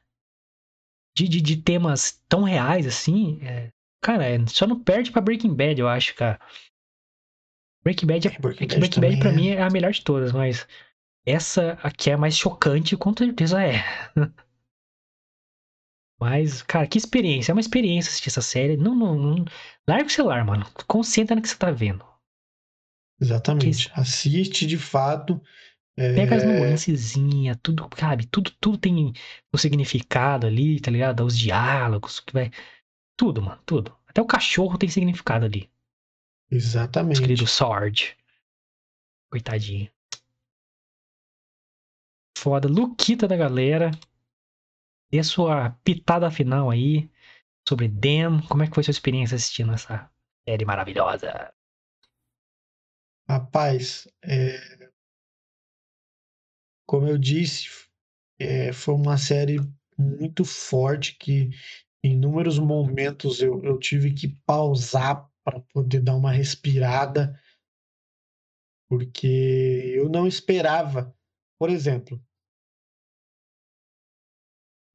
[1.15, 3.39] De, de, de temas tão reais, assim.
[3.41, 3.71] é,
[4.01, 6.39] cara, é, só não perde pra Breaking Bad, eu acho, cara.
[7.83, 9.33] Breaking Bad, é, É, Breaking é que Bad Breaking Bad também pra é.
[9.33, 10.67] mim é a melhor de todas, mas
[11.25, 13.83] essa aqui é a mais chocante, com certeza é.
[16.19, 17.51] Mas, cara, que experiência.
[17.51, 18.77] É uma experiência assistir essa série.
[18.77, 19.45] Não, não, não...
[19.87, 20.65] Larga o celular, mano.
[20.87, 22.05] Concentra no que você tá vendo.
[23.19, 23.91] Exatamente.
[23.93, 25.41] Assiste de fato.
[25.95, 28.27] Pega as É, nuancezinhas, tudo, sabe?
[28.27, 29.13] Tudo, tudo tem
[29.51, 31.25] o significado ali, tá ligado?
[31.25, 32.51] Os diálogos, que vai.
[33.17, 33.97] Tudo, mano, tudo.
[34.07, 35.69] Até o cachorro tem significado ali.
[36.51, 37.21] Exatamente.
[37.21, 38.17] queridos Sword.
[39.29, 39.89] Coitadinho.
[42.37, 42.67] Foda.
[42.69, 43.91] Luquita da galera.
[45.11, 47.09] Dê sua pitada final aí
[47.67, 48.41] sobre Dem.
[48.47, 50.09] Como é que foi sua experiência assistindo essa
[50.47, 51.53] série maravilhosa?
[53.29, 54.89] Rapaz, é,
[56.87, 57.67] como eu disse,
[58.39, 59.59] é, foi uma série
[59.97, 61.49] muito forte que
[62.03, 67.37] em inúmeros momentos eu, eu tive que pausar para poder dar uma respirada,
[68.89, 71.13] porque eu não esperava.
[71.59, 72.21] Por exemplo,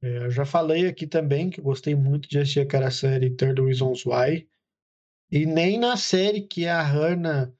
[0.02, 3.62] é, eu já falei aqui também que eu gostei muito de assistir aquela série 30
[3.64, 4.48] Reasons Why,
[5.30, 7.52] e nem na série que a Hannah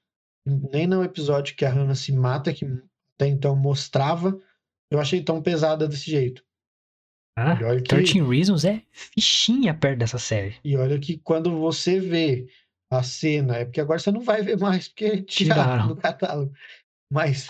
[0.44, 2.64] nem no episódio que a Hannah se mata, que
[3.14, 4.36] até então mostrava,
[4.90, 6.44] eu achei tão pesada desse jeito.
[7.38, 10.56] Ah, E olha que- 13 Reasons é fichinha perto dessa série.
[10.64, 12.46] E olha que quando você vê
[12.90, 15.88] a cena, é porque agora você não vai ver mais, porque tiraram Tiraram.
[15.88, 16.52] do catálogo.
[17.10, 17.48] Mas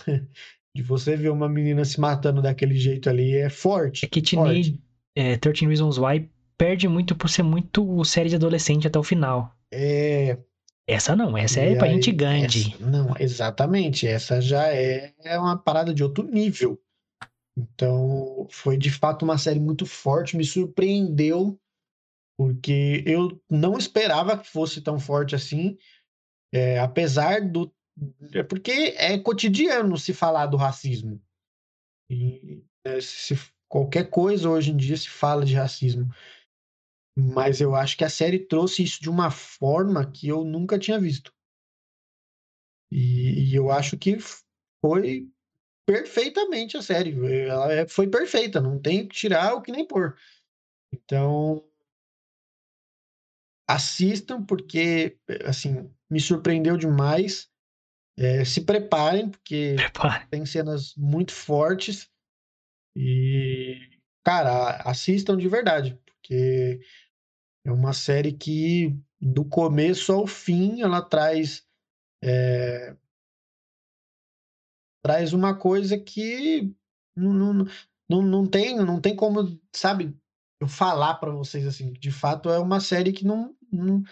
[0.75, 4.05] de você ver uma menina se matando daquele jeito ali é forte.
[4.05, 4.23] É que.
[4.23, 4.81] Teenage
[5.15, 9.55] é, 13 Reasons Why perde muito por ser muito série de adolescente até o final.
[9.71, 10.39] É,
[10.87, 12.73] Essa não, essa é E pra aí, gente grande.
[12.75, 14.07] essa- não, exatamente.
[14.07, 16.81] Essa já é, é uma parada de outro nível.
[17.59, 21.59] Então, foi de fato uma série muito forte, me surpreendeu,
[22.39, 25.77] porque eu não esperava que fosse tão forte assim.
[26.53, 27.71] É, apesar do.
[28.35, 31.21] É porque é cotidiano se falar do racismo.
[32.11, 33.35] E né, se,
[33.69, 36.09] qualquer coisa hoje em dia se fala de racismo.
[37.17, 40.99] Mas eu acho que a série trouxe isso de uma forma que eu nunca tinha
[41.01, 41.33] visto.
[42.91, 44.17] E, e eu acho que
[44.81, 45.29] foi
[45.87, 47.13] perfeitamente a série.
[47.49, 50.17] Ela é- foi perfeita, não tem que tirar o que nem pôr.
[50.93, 51.65] Então,
[53.69, 57.51] assistam, porque, assim, me surpreendeu demais.
[58.19, 60.27] É, se preparem, porque Prepara.
[60.31, 62.11] tem cenas muito fortes.
[62.97, 63.79] E,
[64.25, 66.81] cara, assistam de verdade, porque
[67.65, 71.67] é uma série que, do começo ao fim, ela traz.
[72.23, 72.95] é,
[75.03, 76.73] traz uma coisa que
[77.17, 77.67] não, não,
[78.09, 80.17] não, não, tem, não tem como, sabe,
[80.61, 81.93] eu falar pra vocês assim.
[81.93, 84.03] De fato, é uma série que não, não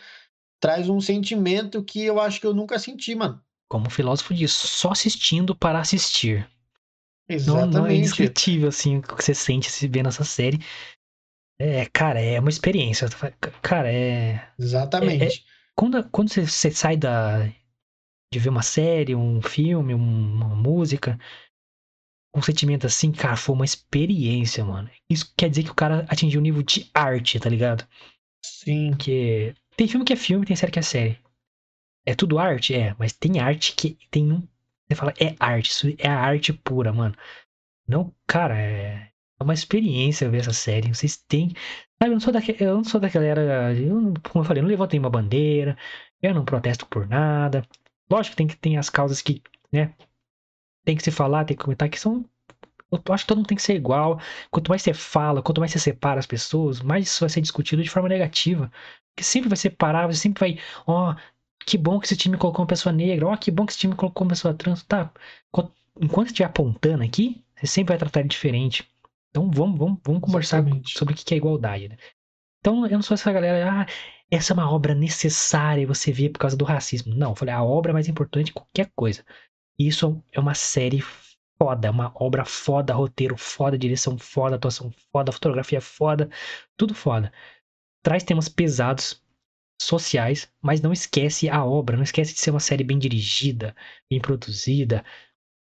[0.61, 3.43] traz um sentimento que eu acho que eu nunca senti, mano.
[3.71, 6.49] Como o filósofo diz, só assistindo para assistir.
[7.29, 7.99] Não, não é Exatamente.
[7.99, 10.59] indescritível, assim, o que você sente se vendo essa série.
[11.61, 13.07] É, cara, é uma experiência.
[13.63, 14.51] Cara, é.
[14.59, 15.45] Exatamente.
[15.77, 17.45] Quando, quando você, você sai da,
[18.33, 21.19] de ver uma série, um filme, um- uma música,
[22.35, 24.91] um sentimento assim, cara, foi uma experiência, mano.
[25.09, 27.87] Isso quer dizer que o cara atingiu um nível de arte, tá ligado?
[28.45, 28.91] Sim.
[28.91, 31.19] Porque tem filme que é filme, tem série que é série.
[32.07, 32.75] É tudo arte?
[32.75, 34.47] É, mas tem arte que tem um.
[34.89, 37.15] Você fala, é arte, isso é a arte pura, mano.
[37.87, 40.93] Não, cara, é, é uma experiência ver essa série.
[40.93, 41.51] Vocês têm.
[42.03, 42.59] Sabe, eu não sou daquela.
[42.61, 43.25] Eu não sou daquela.
[43.75, 45.77] Eu, como eu falei, eu não levantei uma bandeira.
[46.23, 47.67] Eu não protesto por nada.
[48.11, 49.95] Lógico que tem que tem as causas que, né?
[50.85, 52.25] Tem que se falar, tem que comentar que são.
[52.91, 54.21] Eu acho que todo mundo tem que ser igual.
[54.51, 57.83] Quanto mais você fala, quanto mais você separa as pessoas, mais isso vai ser discutido
[57.83, 58.71] de forma negativa.
[59.11, 60.65] Porque sempre vai separar, você sempre vai.
[60.87, 61.15] Ó,
[61.67, 63.29] que bom que esse time colocou uma pessoa negra.
[63.29, 64.83] Ó, que bom que esse time colocou uma pessoa trans.
[64.83, 65.13] Tá.
[66.01, 68.89] Enquanto estiver apontando aqui, você sempre vai tratar ele diferente.
[69.31, 70.99] Então vamos, vamos, vamos conversar Exatamente.
[70.99, 71.97] sobre o que é igualdade, né?
[72.61, 73.87] Então eu não sou essa galera, ah,
[74.31, 77.15] essa é uma obra necessária você vê por causa do racismo.
[77.15, 79.25] Não, eu falei, a obra é mais importante que qualquer coisa.
[79.79, 81.03] Isso é uma série
[81.61, 86.31] foda, é uma obra foda, roteiro foda, direção foda, atuação foda, fotografia foda,
[86.77, 87.33] tudo foda.
[88.03, 89.20] Traz temas pesados,
[89.85, 93.75] sociais, mas não esquece a obra, não esquece de ser uma série bem dirigida,
[94.11, 95.05] bem produzida,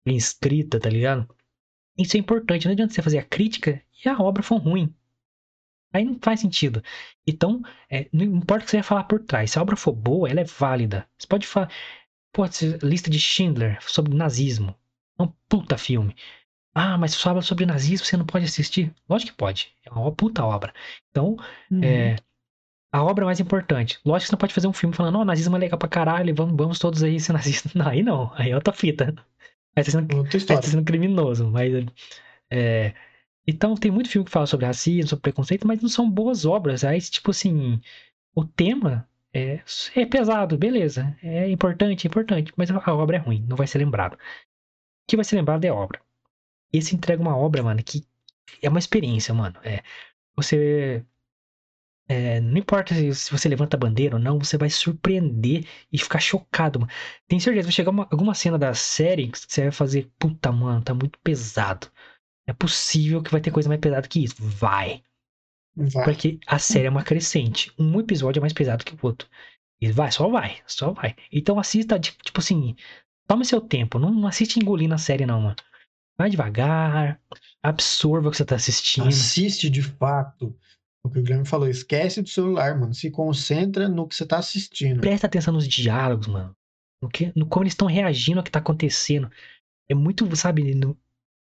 [0.07, 1.29] bem escrita, tá ligado?
[1.99, 4.95] Isso é importante, não adianta você fazer a crítica e a obra for ruim.
[5.93, 6.83] Aí não faz sentido.
[7.27, 9.53] Então, é, não importa o que você vai falar por trás.
[9.53, 11.09] Se a obra for boa, ela é válida.
[11.17, 11.71] Você pode falar,
[12.33, 12.43] pô,
[12.83, 14.75] lista de Schindler sobre nazismo.
[15.19, 16.17] É um puta filme.
[16.75, 18.95] Ah, mas fala sobre nazismo, você não pode assistir?
[19.09, 19.75] Lógico que pode.
[19.85, 20.75] É uma puta obra.
[21.11, 21.37] Então,
[21.71, 21.83] Uhum.
[21.85, 22.17] é,
[22.95, 23.99] a obra mais importante.
[24.05, 26.33] Lógico que você não pode fazer um filme falando, ó, nazismo é legal pra caralho,
[26.33, 27.75] vamos, vamos todos aí ser nazistas.
[27.75, 28.33] Não, aí não.
[28.37, 29.13] Aí é outra fita.
[29.75, 31.73] Aí tá sendo Aí tá sendo criminoso, mas.
[32.49, 32.95] É,
[33.47, 36.85] então, tem muito filme que fala sobre racismo, sobre preconceito, mas não são boas obras.
[36.85, 37.81] Aí, tipo assim,
[38.35, 39.61] o tema é,
[39.97, 41.17] é pesado, beleza.
[41.21, 44.15] É importante, é importante, mas a obra é ruim, não vai ser lembrado.
[44.15, 44.19] O
[45.09, 46.01] que vai ser lembrado é a obra.
[46.73, 48.07] Esse entrega uma obra, mano, que
[48.63, 49.57] é uma experiência, mano.
[49.65, 49.83] É,
[50.37, 51.05] você.
[52.09, 55.99] É, não importa se, se você levanta a bandeira ou não, você vai surpreender e
[55.99, 56.93] ficar chocado, mano.
[57.27, 60.83] Tem certeza, vai chegar uma- alguma cena da série que você vai fazer, puta, mano,
[60.83, 61.89] tá muito pesado.
[62.47, 64.37] É possível que vai ter coisa mais pesada que isso.
[64.39, 65.03] Vai.
[65.77, 66.05] Vai.
[66.05, 67.73] Porque a série é uma crescente.
[67.79, 69.29] Um episódio é mais pesado que o outro.
[69.81, 71.17] E vai, só vai, só vai.
[71.33, 72.77] Então assista, tipo tipo assim,
[73.27, 73.99] tome seu tempo.
[73.99, 75.57] Não, não assiste engolindo a série, não, mano.
[76.17, 77.21] Vai devagar,
[77.63, 79.09] absorva o que você tá assistindo.
[79.09, 80.57] Assiste de fato.
[81.05, 82.95] O que o Guilherme falou, esquece do celular, mano.
[82.95, 85.01] Se concentra no que você tá assistindo.
[85.01, 86.57] Presta atenção nos diálogos, mano.
[87.03, 89.31] No, que, no como eles estão reagindo ao que tá acontecendo.
[89.89, 90.99] É muito, sabe, no-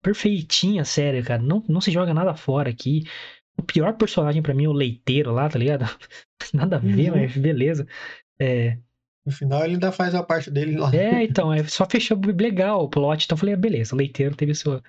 [0.04, 1.42] perfeitinha a série, cara.
[1.42, 3.04] Não, não se joga nada fora aqui.
[3.58, 5.84] O pior personagem pra mim é o leiteiro lá, tá ligado?
[6.54, 7.18] Nada a ver, Uhum.
[7.20, 7.88] mas beleza.
[8.40, 8.78] É,
[9.26, 10.94] No final ele ainda faz a parte dele lá.
[10.96, 13.26] é, então, é, só fechou legal o plot.
[13.26, 14.82] Então eu falei, ah, beleza, o leiteiro teve sua,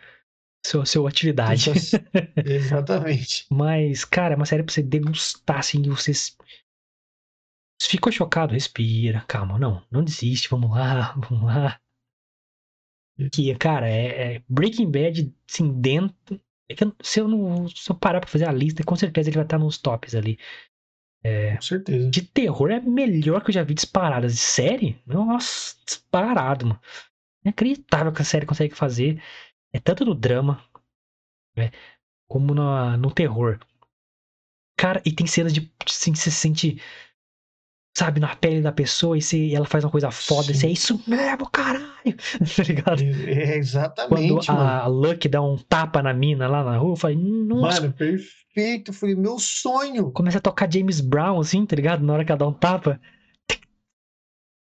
[0.66, 1.70] sua, sua atividade.
[2.44, 3.46] Exatamente.
[3.50, 6.12] Mas, cara, é uma série pra você degustar, assim, e você.
[7.82, 8.52] Ficou chocado?
[8.52, 11.80] Respira, calma, não, não desiste, vamos lá, vamos lá.
[13.32, 16.40] Que, cara, é, é Breaking Bad, assim, dentro.
[16.70, 17.68] É eu- se eu não.
[17.68, 20.38] Se eu parar pra fazer a lista, com certeza ele vai estar nos tops ali.
[21.22, 22.08] É, Com certeza.
[22.10, 24.32] de terror é melhor que eu já vi disparadas.
[24.34, 25.02] De série?
[25.06, 26.80] Nossa, disparado, mano.
[27.44, 29.22] Inacreditável que a série consegue fazer.
[29.72, 30.62] É tanto no drama,
[31.56, 31.70] né,
[32.28, 33.58] como no, no terror.
[34.76, 36.80] Cara, e tem cenas de assim, você se sente,
[37.96, 40.50] sabe, na pele da pessoa e, você, e ela faz uma coisa foda.
[40.50, 41.90] E você, é isso mesmo, caralho.
[42.56, 43.02] tá ligado?
[43.02, 44.62] É, Quando exatamente, mano.
[44.62, 48.90] a Lucky dá um tapa na mina lá na rua, eu falei, nossa, Mano, perfeito.
[48.90, 50.10] Eu falei, meu sonho.
[50.12, 52.02] começa a tocar James Brown, assim, tá ligado?
[52.04, 52.98] Na hora que ela dá um tapa.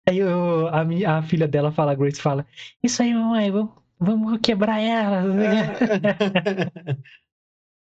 [0.09, 2.47] Aí eu- a, mi- a filha dela fala, a Grace fala,
[2.83, 3.73] isso aí, mamãe, vamos,
[4.03, 5.23] vamos quebrar ela.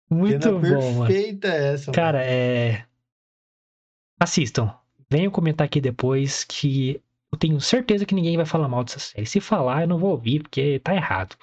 [0.09, 1.07] Muito Cena bom, mano.
[1.07, 1.91] perfeita essa.
[1.91, 2.85] Cara, é.
[4.19, 4.73] Assistam.
[5.09, 7.01] Venham comentar aqui depois que
[7.31, 9.25] eu tenho certeza que ninguém vai falar mal dessa série.
[9.25, 11.35] Se falar, eu não vou ouvir, porque tá errado.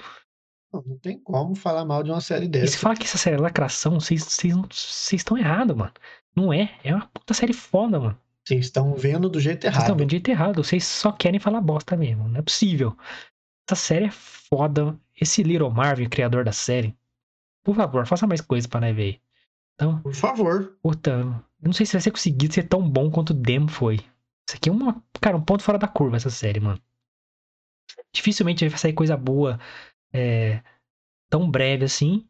[0.73, 0.85] mano.
[0.89, 2.79] Não tem como falar mal de uma série E se dessa.
[2.79, 4.67] falar que essa série é lacração, vocês não-
[5.13, 5.93] estão errados, mano.
[6.35, 6.75] Não é.
[6.83, 8.19] É uma puta série foda, mano.
[8.45, 9.99] Vocês estão vendo do jeito Vocês estão errado.
[9.99, 10.65] vendo de jeito errado.
[10.65, 12.29] Vocês só querem falar bosta mesmo.
[12.29, 12.97] Não é possível.
[13.69, 14.99] Essa série é foda.
[15.21, 16.97] Esse Little Marvin, criador da série,
[17.63, 19.03] por favor, faça mais coisa pra nós ver.
[19.03, 19.21] aí.
[19.75, 20.77] Então, Por favor.
[20.85, 23.97] eu não sei se vai ser conseguido ser tão bom quanto o Demo foi.
[24.49, 26.81] Isso aqui é uma, cara, um ponto fora da curva, essa série, mano.
[28.13, 29.59] Dificilmente vai sair coisa boa
[30.13, 30.63] é,
[31.31, 32.27] tão breve assim.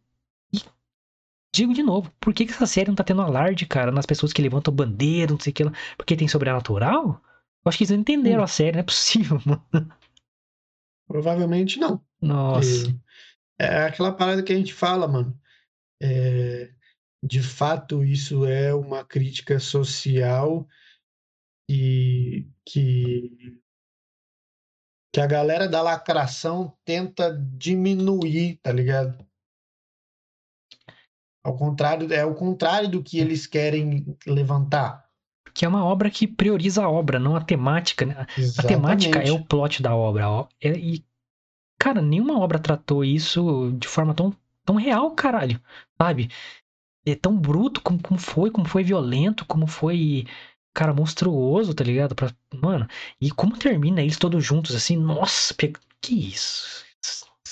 [0.53, 0.61] E
[1.55, 4.33] digo de novo, por que, que essa série não tá tendo alarde, cara, nas pessoas
[4.33, 5.73] que levantam bandeira, não sei o que lá?
[5.97, 7.21] Porque tem sobrenatural?
[7.65, 8.45] Eu acho que eles não entenderam Hum.
[8.45, 9.93] a série, não é possível, mano.
[11.07, 12.05] Provavelmente não.
[12.21, 12.89] Nossa.
[13.59, 15.39] É aquela parada que a gente fala, mano.
[16.03, 16.73] É,
[17.23, 20.67] de fato, isso é uma crítica social
[21.71, 23.61] e que,
[25.13, 29.27] que a galera da lacração tenta diminuir, tá ligado?
[31.43, 35.04] Ao contrário, é o contrário do que eles querem levantar.
[35.55, 38.27] Que é uma obra que prioriza a obra, não a temática, né?
[38.59, 40.25] A temática é o plot da obra.
[40.61, 41.05] É- e,
[41.79, 45.61] cara, nenhuma obra tratou isso de forma tão, tão real, caralho.
[46.01, 46.31] Sabe?
[47.07, 50.27] É tão bruto como, como foi, como foi violento, como foi,
[50.75, 52.15] cara, monstruoso, tá ligado?
[52.15, 52.89] Pra, mano,
[53.21, 55.55] e como termina eles todos juntos, assim, nossa,
[56.01, 56.84] que isso?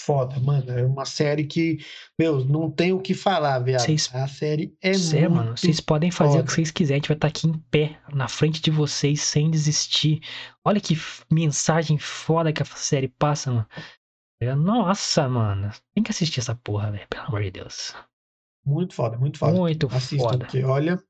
[0.04, 0.70] Foda, mano.
[0.70, 1.78] É uma série que,
[2.18, 3.82] meu, não tem o que falar, viado.
[3.82, 6.44] Vocês- A série é Cê, muito mano, vocês podem fazer o foda.
[6.46, 9.50] que vocês quiserem, a gente vai estar aqui em pé, na frente de vocês, sem
[9.50, 10.20] desistir.
[10.64, 10.96] Olha que
[11.30, 13.66] mensagem foda que a série passa, mano.
[14.40, 15.70] É, Nossa, mano.
[15.94, 17.06] Tem que assistir essa porra, velho.
[17.08, 17.94] Pelo amor de Deus.
[18.66, 19.52] muito foda, muito foda.
[19.52, 20.38] Muito Assistam, foda.
[20.46, 21.00] porque olha,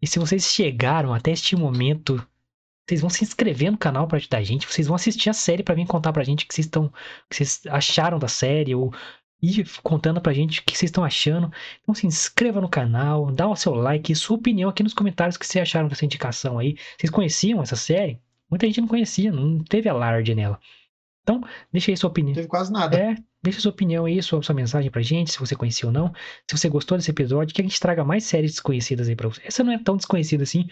[0.00, 2.24] E se vocês chegaram até este momento,
[2.86, 4.66] vocês vão se inscrever no canal pra ajudar a gente.
[4.66, 6.88] Vocês vão assistir a série pra vir contar pra gente o que vocês estão.
[7.30, 8.92] que vocês acharam da série, ou
[9.42, 11.52] ir contando pra gente o que vocês estão achando.
[11.82, 15.36] Então se inscreva no canal, dá o seu like e sua opinião aqui nos comentários
[15.36, 16.76] o que vocês acharam dessa indicação aí.
[16.98, 18.20] Vocês conheciam essa série?
[18.50, 20.60] Muita gente não conhecia, não teve alarde nela.
[21.22, 21.42] Então,
[21.72, 22.34] deixa aí sua não opinião.
[22.34, 22.96] teve quase nada.
[22.98, 26.12] É, deixa sua opinião aí, sua, sua mensagem pra gente, se você conhecia ou não.
[26.50, 29.40] Se você gostou desse episódio, que a gente traga mais séries desconhecidas aí pra você.
[29.44, 30.66] Essa não é tão desconhecida assim,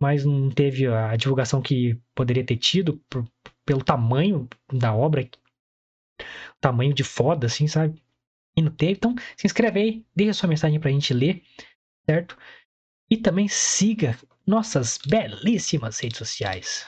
[0.00, 3.26] mas não teve a divulgação que poderia ter tido por-
[3.66, 5.28] pelo tamanho da obra,
[6.60, 8.02] tamanho de foda, assim, sabe?
[8.56, 8.92] E não teve.
[8.92, 11.42] Então, se inscreve aí, deixa sua mensagem pra gente ler,
[12.06, 12.36] certo?
[13.10, 16.86] E também siga nossas belíssimas redes sociais.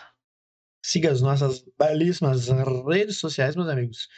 [0.85, 2.49] Siga as nossas belíssimas
[2.87, 4.09] redes sociais, meus amigos.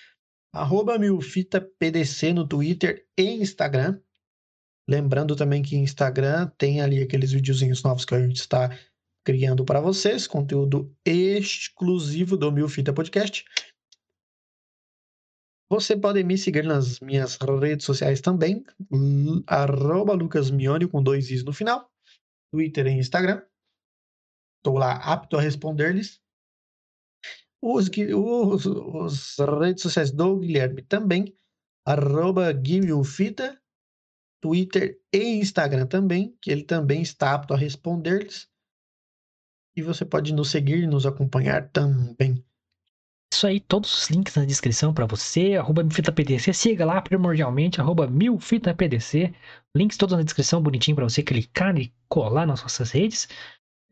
[0.53, 4.01] Arroba milfitapdc no Twitter e Instagram.
[4.89, 8.71] Lembrando também que Instagram tem ali aqueles videozinhos novos que a gente está
[9.25, 13.45] criando para vocês, conteúdo exclusivo do Milfita Podcast.
[15.69, 18.65] Você pode me seguir nas minhas redes sociais também,
[19.49, 21.91] arroba lucasmione com dois i's no final,
[22.53, 23.43] Twitter e Instagram.
[24.59, 26.21] Estou lá apto a responder-lhes.
[27.69, 31.37] Os, os, os redes sociais do Guilherme também,
[31.85, 33.61] arroba guimilfita,
[34.41, 38.49] Twitter e Instagram também, que ele também está apto a responder-lhes.
[39.77, 42.41] E você pode nos seguir nos acompanhar também.
[43.35, 48.07] Isso aí, todos os links na descrição pra você, arroba milfitapdc, siga lá primordialmente, arroba
[48.07, 49.35] milfitapdc,
[49.77, 53.29] links todos na descrição, bonitinho pra você clicar e colar nas nossas redes.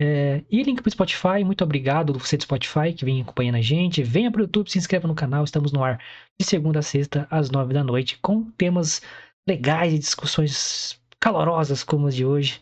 [0.00, 4.02] É, e link pro Spotify, muito obrigado você do Spotify que vem acompanhando a gente,
[4.02, 6.00] venha pro YouTube, se inscreva no canal, estamos no ar
[6.38, 9.00] de segunda a sexta às nove da noite, com temas
[9.48, 12.60] legais e discussões calorosas como as de hoje.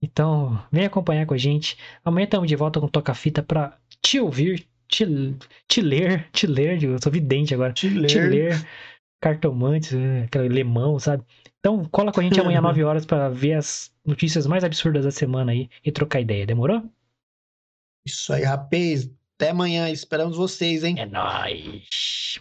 [0.00, 1.76] Então, vem acompanhar com a gente.
[2.04, 5.04] Amanhã estamos de volta com Toca Fita pra te ouvir, te,
[5.66, 8.66] te ler, te ler, eu sou vidente agora, Te ler, te ler
[9.20, 11.24] cartomantes, é, aquele lemão, sabe?
[11.58, 15.10] Então, cola com a gente amanhã 9 horas para ver as notícias mais absurdas da
[15.10, 16.46] semana aí e trocar ideia.
[16.46, 16.82] Demorou?
[18.06, 19.10] Isso aí, rapaz.
[19.36, 19.90] Até amanhã.
[19.90, 20.98] Esperamos vocês, hein?
[20.98, 22.40] É nóis.